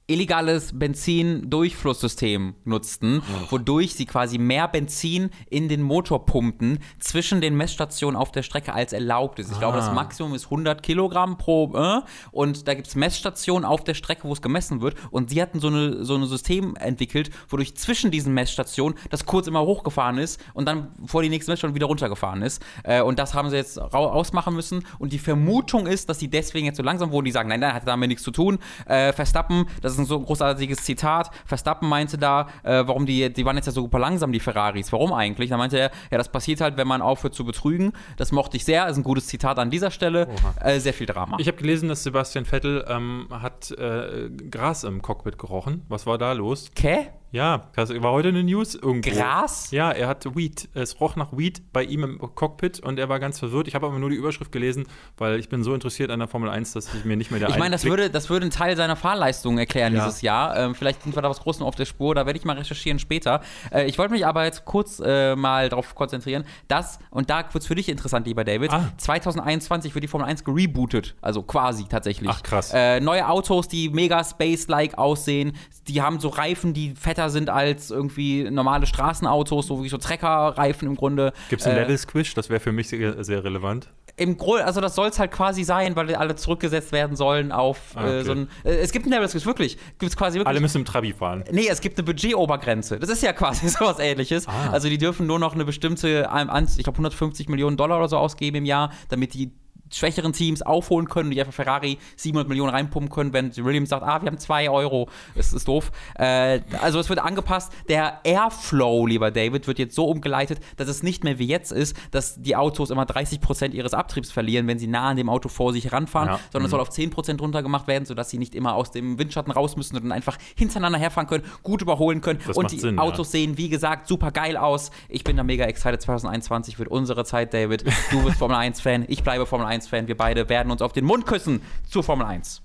[0.09, 8.16] illegales Benzin-Durchflusssystem nutzten, wodurch sie quasi mehr Benzin in den Motor pumpten zwischen den Messstationen
[8.16, 9.51] auf der Strecke als erlaubt ist.
[9.51, 9.93] Ich glaube, das Ah.
[9.95, 14.33] Maximum ist 100 Kilogramm pro äh, und da gibt es Messstationen auf der Strecke, wo
[14.33, 18.33] es gemessen wird und sie hatten so eine so ein System entwickelt, wodurch zwischen diesen
[18.33, 22.62] Messstationen das kurz immer hochgefahren ist und dann vor die nächste Messstation wieder runtergefahren ist.
[22.85, 26.66] Äh, und das haben sie jetzt ausmachen müssen und die Vermutung ist, dass die deswegen
[26.66, 27.24] jetzt so langsam wurden.
[27.24, 28.59] Die sagen, nein, nein, hat damit nichts zu tun.
[28.87, 31.31] Äh, Verstappen, das ist ein so großartiges Zitat.
[31.44, 34.93] Verstappen meinte da, äh, warum die, die waren jetzt ja so super langsam, die Ferraris.
[34.93, 35.51] Warum eigentlich?
[35.51, 37.93] Da meinte er, ja, das passiert halt, wenn man aufhört zu betrügen.
[38.16, 38.86] Das mochte ich sehr.
[38.89, 40.28] Ist ein gutes Zitat an dieser Stelle.
[40.60, 41.36] Äh, sehr viel Drama.
[41.39, 45.82] Ich habe gelesen, dass Sebastian Vettel ähm, hat äh, Gras im Cockpit gerochen.
[45.89, 46.70] Was war da los?
[46.74, 47.06] Kä?
[47.32, 49.11] Ja, das war heute eine News irgendwo.
[49.11, 49.70] Gras?
[49.70, 50.69] Ja, er hatte Weed.
[50.74, 53.69] Es roch nach Weed bei ihm im Cockpit und er war ganz verwirrt.
[53.69, 54.86] Ich habe aber nur die Überschrift gelesen,
[55.19, 57.48] weil ich bin so interessiert an der Formel 1, dass ich mir nicht mehr der
[57.51, 60.05] Ich meine, das würde, das würde einen Teil seiner Fahrleistung erklären Ja.
[60.07, 60.57] dieses Jahr.
[60.57, 62.98] Ähm, vielleicht sind wir da was Großes auf der Spur, da werde ich mal recherchieren
[62.98, 63.40] später.
[63.73, 67.57] Äh, ich wollte mich aber jetzt kurz äh, mal darauf konzentrieren, dass, und da wird
[67.62, 68.93] es für dich interessant, lieber David, Ah.
[68.97, 72.31] 2021 wird die Formel 1 gerebootet, also quasi tatsächlich.
[72.31, 72.70] Ach, krass.
[72.73, 75.53] Äh, neue Autos, die mega Space-like aussehen,
[75.89, 80.89] die haben so Reifen, die fetter sind als irgendwie normale Straßenautos, so wie so Treckerreifen
[80.89, 81.33] im Grunde.
[81.49, 82.35] Gibt es einen Äh, Level Squish?
[82.35, 83.89] Das wäre für mich sehr, sehr relevant.
[84.19, 87.53] im Grunde, also das soll es halt quasi sein, weil die alle zurückgesetzt werden sollen
[87.53, 88.19] auf Ah, okay.
[88.21, 88.49] äh, so ein.
[88.65, 90.49] Äh, es gibt ein Level, gibt wirklich, gibt es quasi wirklich.
[90.49, 91.45] Alle müssen im Trabi fahren.
[91.51, 92.99] Nee, es gibt eine Budgetobergrenze.
[92.99, 94.49] Das ist ja quasi sowas ähnliches.
[94.49, 94.71] Ah.
[94.73, 98.57] Also die dürfen nur noch eine bestimmte, ich glaube 150 Millionen Dollar oder so ausgeben
[98.59, 99.53] im Jahr, damit die
[99.93, 104.03] schwächeren Teams aufholen können und die einfach Ferrari 700 Millionen reinpumpen können, wenn Williams sagt,
[104.03, 105.09] ah, wir haben 2 Euro.
[105.35, 105.93] Das ist doof.
[106.17, 107.73] Äh, also es wird angepasst.
[107.89, 111.97] Der Airflow, lieber David, wird jetzt so umgeleitet, dass es nicht mehr wie jetzt ist,
[112.11, 115.73] dass die Autos immer 30% ihres Abtriebs verlieren, wenn sie nah an dem Auto vor
[115.73, 116.41] sich ranfahren, Ja.
[116.53, 116.71] sondern es Mhm.
[116.73, 120.13] soll auf 10% runtergemacht werden, sodass sie nicht immer aus dem Windschatten raus müssen, sondern
[120.13, 122.41] einfach hintereinander herfahren können, gut überholen können.
[122.47, 123.03] Das und die Sinn, ja.
[123.03, 124.91] Autos sehen, wie gesagt, super geil aus.
[125.09, 126.01] Ich bin da mega excited.
[126.03, 127.85] 2021 wird unsere Zeit, David.
[128.11, 130.09] Du bist Formel 1-Fan, ich bleibe Formel 1-Fan.
[130.09, 132.62] Wir beide werden uns auf den Mund küssen zur Formel 1.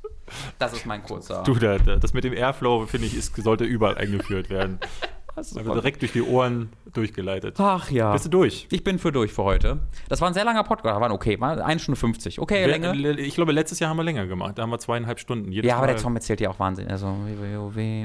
[0.60, 1.44] Das ist mein kurzer.
[1.44, 4.80] Du, da- da- das mit dem Airflow, finde ich, ist, sollte überall eingeführt werden.
[5.34, 5.76] Das super.
[5.76, 7.56] direkt durch die Ohren durchgeleitet.
[7.58, 8.12] Ach ja.
[8.12, 8.68] Bist du durch?
[8.70, 9.80] Ich bin für durch für heute.
[10.10, 11.00] Das war ein sehr langer Podcast.
[11.00, 11.40] War okay.
[11.40, 12.40] War 1 Stunde 50.
[12.42, 12.92] Okay, Länge.
[12.92, 14.58] Le- Ich glaube, letztes Jahr haben wir länger gemacht.
[14.58, 15.50] Da haben wir zweieinhalb Stunden.
[15.54, 15.94] Jedes Ja, aber Mal.
[15.94, 16.90] der Tom erzählt ja auch Wahnsinn.
[16.90, 17.16] Also.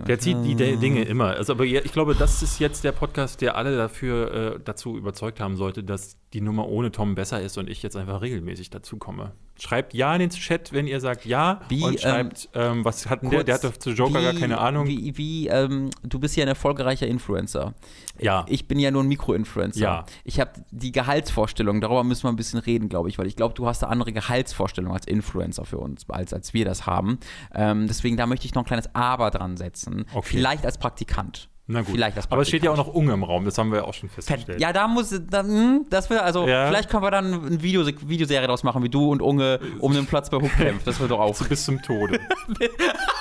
[0.07, 1.31] Der zieht die De- Dinge immer.
[1.31, 5.41] Also, aber ich glaube, das ist jetzt der Podcast, der alle dafür äh, dazu überzeugt
[5.41, 8.99] haben sollte, dass die Nummer ohne Tom besser ist und ich jetzt einfach regelmäßig dazu
[8.99, 9.33] komme.
[9.59, 11.63] Schreibt ja in den Chat, wenn ihr sagt ja.
[11.71, 13.43] Wie, und schreibt, ähm, was hat denn der?
[13.43, 14.87] Der hat doch zu Joker wie, gar keine Ahnung.
[14.87, 17.73] Wie, wie ähm, du bist ja ein erfolgreicher Influencer.
[18.21, 18.45] Ja.
[18.51, 19.81] Ich bin ja nur ein Mikroinfluencer.
[19.81, 20.05] Ja.
[20.25, 23.55] Ich habe die Gehaltsvorstellung, darüber müssen wir ein bisschen reden, glaube ich, weil ich glaube,
[23.55, 27.19] du hast eine andere Gehaltsvorstellung als Influencer für uns, als, als wir das haben.
[27.55, 30.05] Ähm, deswegen, da möchte ich noch ein kleines Aber dran setzen.
[30.13, 30.27] Okay.
[30.29, 31.49] Vielleicht als Praktikant.
[31.69, 31.91] Na gut.
[31.95, 33.95] Vielleicht als aber es steht ja auch noch Unge im Raum, das haben wir auch
[33.95, 34.61] schon festgestellt.
[34.61, 36.69] Ja, da muss, da, hm, das wird, also, Ja.
[36.69, 40.07] vielleicht können wir dann eine Video, Videoserie draus machen, wie du und Unge um den
[40.07, 40.87] Platz bei Hook kämpft.
[40.87, 41.37] Das wird doch auch.
[41.49, 42.21] Bis zum Tode.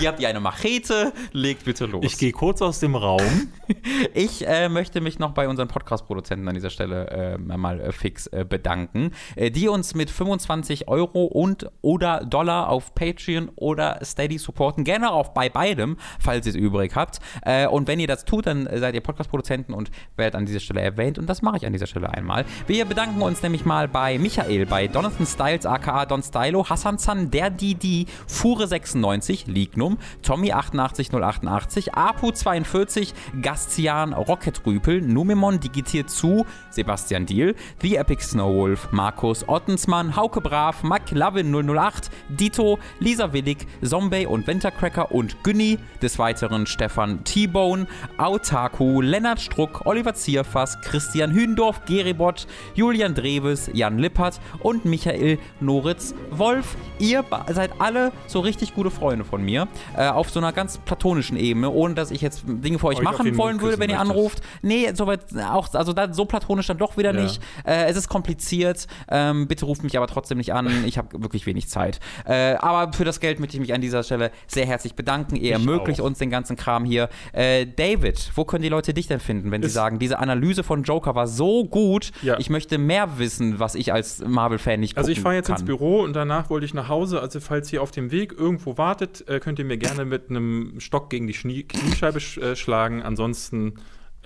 [0.00, 2.04] Ihr habt ja eine Machete, legt bitte los.
[2.04, 3.20] Ich gehe kurz aus dem Raum.
[4.12, 8.26] Ich äh, möchte mich noch bei unseren Podcast-Produzenten an dieser Stelle äh, mal äh, fix
[8.26, 14.38] äh, bedanken, äh, die uns mit 25 Euro und oder Dollar auf Patreon oder Steady
[14.38, 14.84] supporten.
[14.84, 17.20] Gerne auch bei beidem, falls ihr es übrig habt.
[17.42, 20.82] Äh, und wenn ihr das tut, dann seid ihr Podcast-Produzenten und werdet an dieser Stelle
[20.82, 21.18] erwähnt.
[21.18, 22.44] Und das mache ich an dieser Stelle einmal.
[22.66, 27.30] Wir bedanken uns nämlich mal bei Michael, bei Donathan Styles, aka Don Stylo, Hassan Zan,
[27.30, 29.73] der Didi, Fure96, Lignum,
[30.22, 38.88] Tommy 88088, Apu 42, Gastian, Rocket Rüpel, Numemon digitiert zu, Sebastian Diel, The Epic Snowwolf,
[38.92, 46.18] Markus Ottensmann, Hauke Brav, McLovin 008, Dito, Lisa Willig, Zombie und Wintercracker und Günni, des
[46.18, 47.86] Weiteren Stefan T-Bone,
[48.18, 56.14] Autaku, Lennart Struck, Oliver Zierfass, Christian Hündorf, Geribot, Julian Dreves, Jan Lippert und Michael Noritz
[56.30, 56.76] Wolf.
[56.98, 59.63] Ihr seid alle so richtig gute Freunde von mir,
[59.96, 63.02] äh, auf so einer ganz platonischen Ebene, ohne dass ich jetzt Dinge für euch, Euch
[63.02, 64.40] machen wollen würde, wenn ihr anruft.
[64.62, 65.20] Nee, soweit
[65.50, 67.22] auch, also da, so platonisch dann doch wieder Ja.
[67.22, 67.40] nicht.
[67.66, 68.86] Äh, es ist kompliziert.
[69.08, 70.84] Ähm, bitte ruft mich aber trotzdem nicht an.
[70.86, 72.00] Ich habe wirklich wenig Zeit.
[72.26, 75.36] Äh, aber für das Geld möchte ich mich an dieser Stelle sehr herzlich bedanken.
[75.36, 77.08] Ihr Ich ermöglicht uns den ganzen Kram hier.
[77.32, 80.82] Äh, David, wo können die Leute dich denn finden, wenn sie sagen, diese Analyse von
[80.82, 82.38] Joker war so gut, Ja.
[82.38, 85.56] ich möchte mehr wissen, was ich als Marvel-Fan nicht Also ich fahre jetzt kann.
[85.56, 87.20] ins Büro und danach wollte ich nach Hause.
[87.20, 90.80] Also falls ihr auf dem Weg irgendwo wartet, äh, könnt ihr mir gerne mit einem
[90.80, 93.02] Stock gegen die Schnie Kniescheibe sch äh, schlagen.
[93.02, 93.74] Ansonsten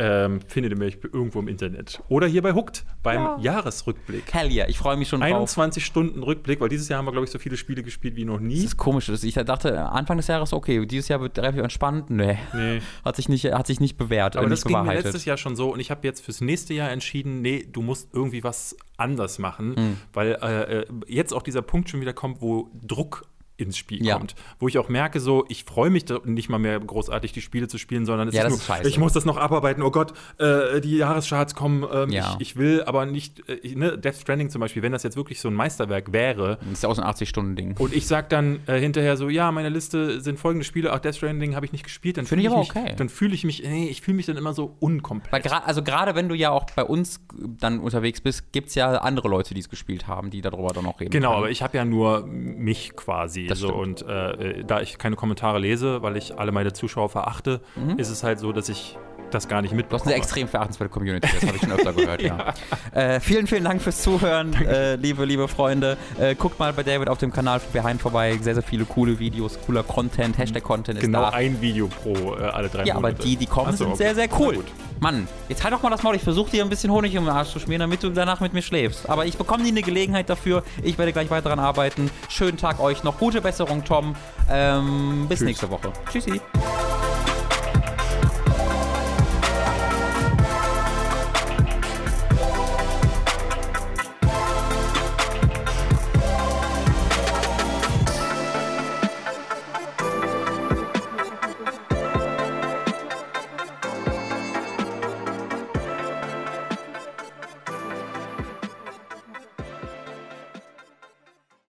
[0.00, 2.00] Ähm, findet ihr mich irgendwo im Internet.
[2.08, 3.38] Oder hier bei Hooked beim Ja.
[3.40, 4.32] Jahresrückblick.
[4.32, 5.28] Hell yeah, ich freue mich schon drauf.
[5.28, 8.24] 21 Stunden Rückblick, weil dieses Jahr haben wir, glaube ich, so viele Spiele gespielt wie
[8.24, 8.62] noch Das nie.
[8.62, 9.06] ist komisch.
[9.06, 12.10] Das- Ich dachte Anfang des Jahres, okay, dieses Jahr wird relativ entspannt.
[12.10, 12.38] Nee.
[12.54, 12.80] Nee.
[13.04, 15.36] Hat sich nicht, hat sich nicht bewährt, Aber äh, das nicht ging mir letztes Jahr
[15.36, 18.76] schon so und ich habe jetzt fürs nächste Jahr entschieden, nee, du musst irgendwie was
[18.98, 19.96] anders machen, Hm.
[20.12, 23.26] weil äh, äh, jetzt auch dieser Punkt schon wieder kommt, wo Druck
[23.58, 24.16] ins Spiel Ja.
[24.16, 27.68] kommt, wo ich auch merke, so ich freue mich nicht mal mehr großartig die Spiele
[27.68, 28.88] zu spielen, sondern es Ja, ist nur, ist scheiße.
[28.88, 29.82] ich muss das noch abarbeiten.
[29.82, 31.84] Oh Gott, äh, die Jahrescharts kommen.
[31.92, 32.36] Ähm, Ja.
[32.38, 35.40] ich, ich will aber nicht, äh, ne, Death Stranding zum Beispiel, wenn das jetzt wirklich
[35.40, 37.74] so ein Meisterwerk wäre, Das ist ja auch so ein 80-Stunden-Ding.
[37.78, 41.16] und ich sag dann äh, hinterher so, ja, meine Liste sind folgende Spiele, ach, Death
[41.16, 42.94] Stranding habe ich nicht gespielt, dann fühle ich ich, mich, okay.
[42.96, 45.32] dann fühle ich mich, nee, ich fühle mich dann immer so unkomplett.
[45.32, 47.20] Weil gra also gerade wenn du ja auch bei uns
[47.60, 50.86] dann unterwegs bist, gibt es ja andere Leute, die es gespielt haben, die darüber dann
[50.86, 51.10] auch reden.
[51.10, 51.38] Genau, können.
[51.38, 53.47] aber ich habe ja nur mich quasi.
[53.56, 57.60] So, und äh, da ich keine Kommentare lese, weil ich alle meine Zuschauer verachte,
[57.96, 58.96] ist es halt so, dass ich
[59.34, 59.78] das gar nicht Mhm.
[59.78, 60.14] Du hast mitbekomme.
[60.14, 62.54] eine extrem verachtenswerte Community, das habe ich schon öfter gehört, ja.
[62.92, 65.96] Äh, vielen, vielen Dank fürs Zuhören, äh, liebe, liebe Freunde.
[66.18, 68.38] Äh, guckt mal bei David auf dem Kanal Behind vorbei.
[68.40, 71.28] Sehr, sehr viele coole Videos, cooler Content, Hashtag-Content ist genau da.
[71.30, 73.22] ein Video pro äh, alle drei Ja, aber Monate.
[73.26, 73.96] die, die kommen, so, sind okay.
[73.96, 74.64] sehr, sehr cool.
[75.00, 76.16] Mann, jetzt halt doch mal das Maul.
[76.16, 78.52] Ich versuche dir ein bisschen Honig um den Arsch zu schmieren, damit du danach mit
[78.52, 79.08] mir schläfst.
[79.08, 80.64] Aber ich bekomme nie eine Gelegenheit dafür.
[80.82, 82.10] Ich werde gleich weiter daran arbeiten.
[82.28, 83.16] Schönen Tag euch noch.
[83.18, 84.16] Gute Besserung, Tom.
[84.50, 85.46] Ähm, bis Tschüss.
[85.46, 85.92] nächste Woche.
[86.10, 86.40] Tschüssi.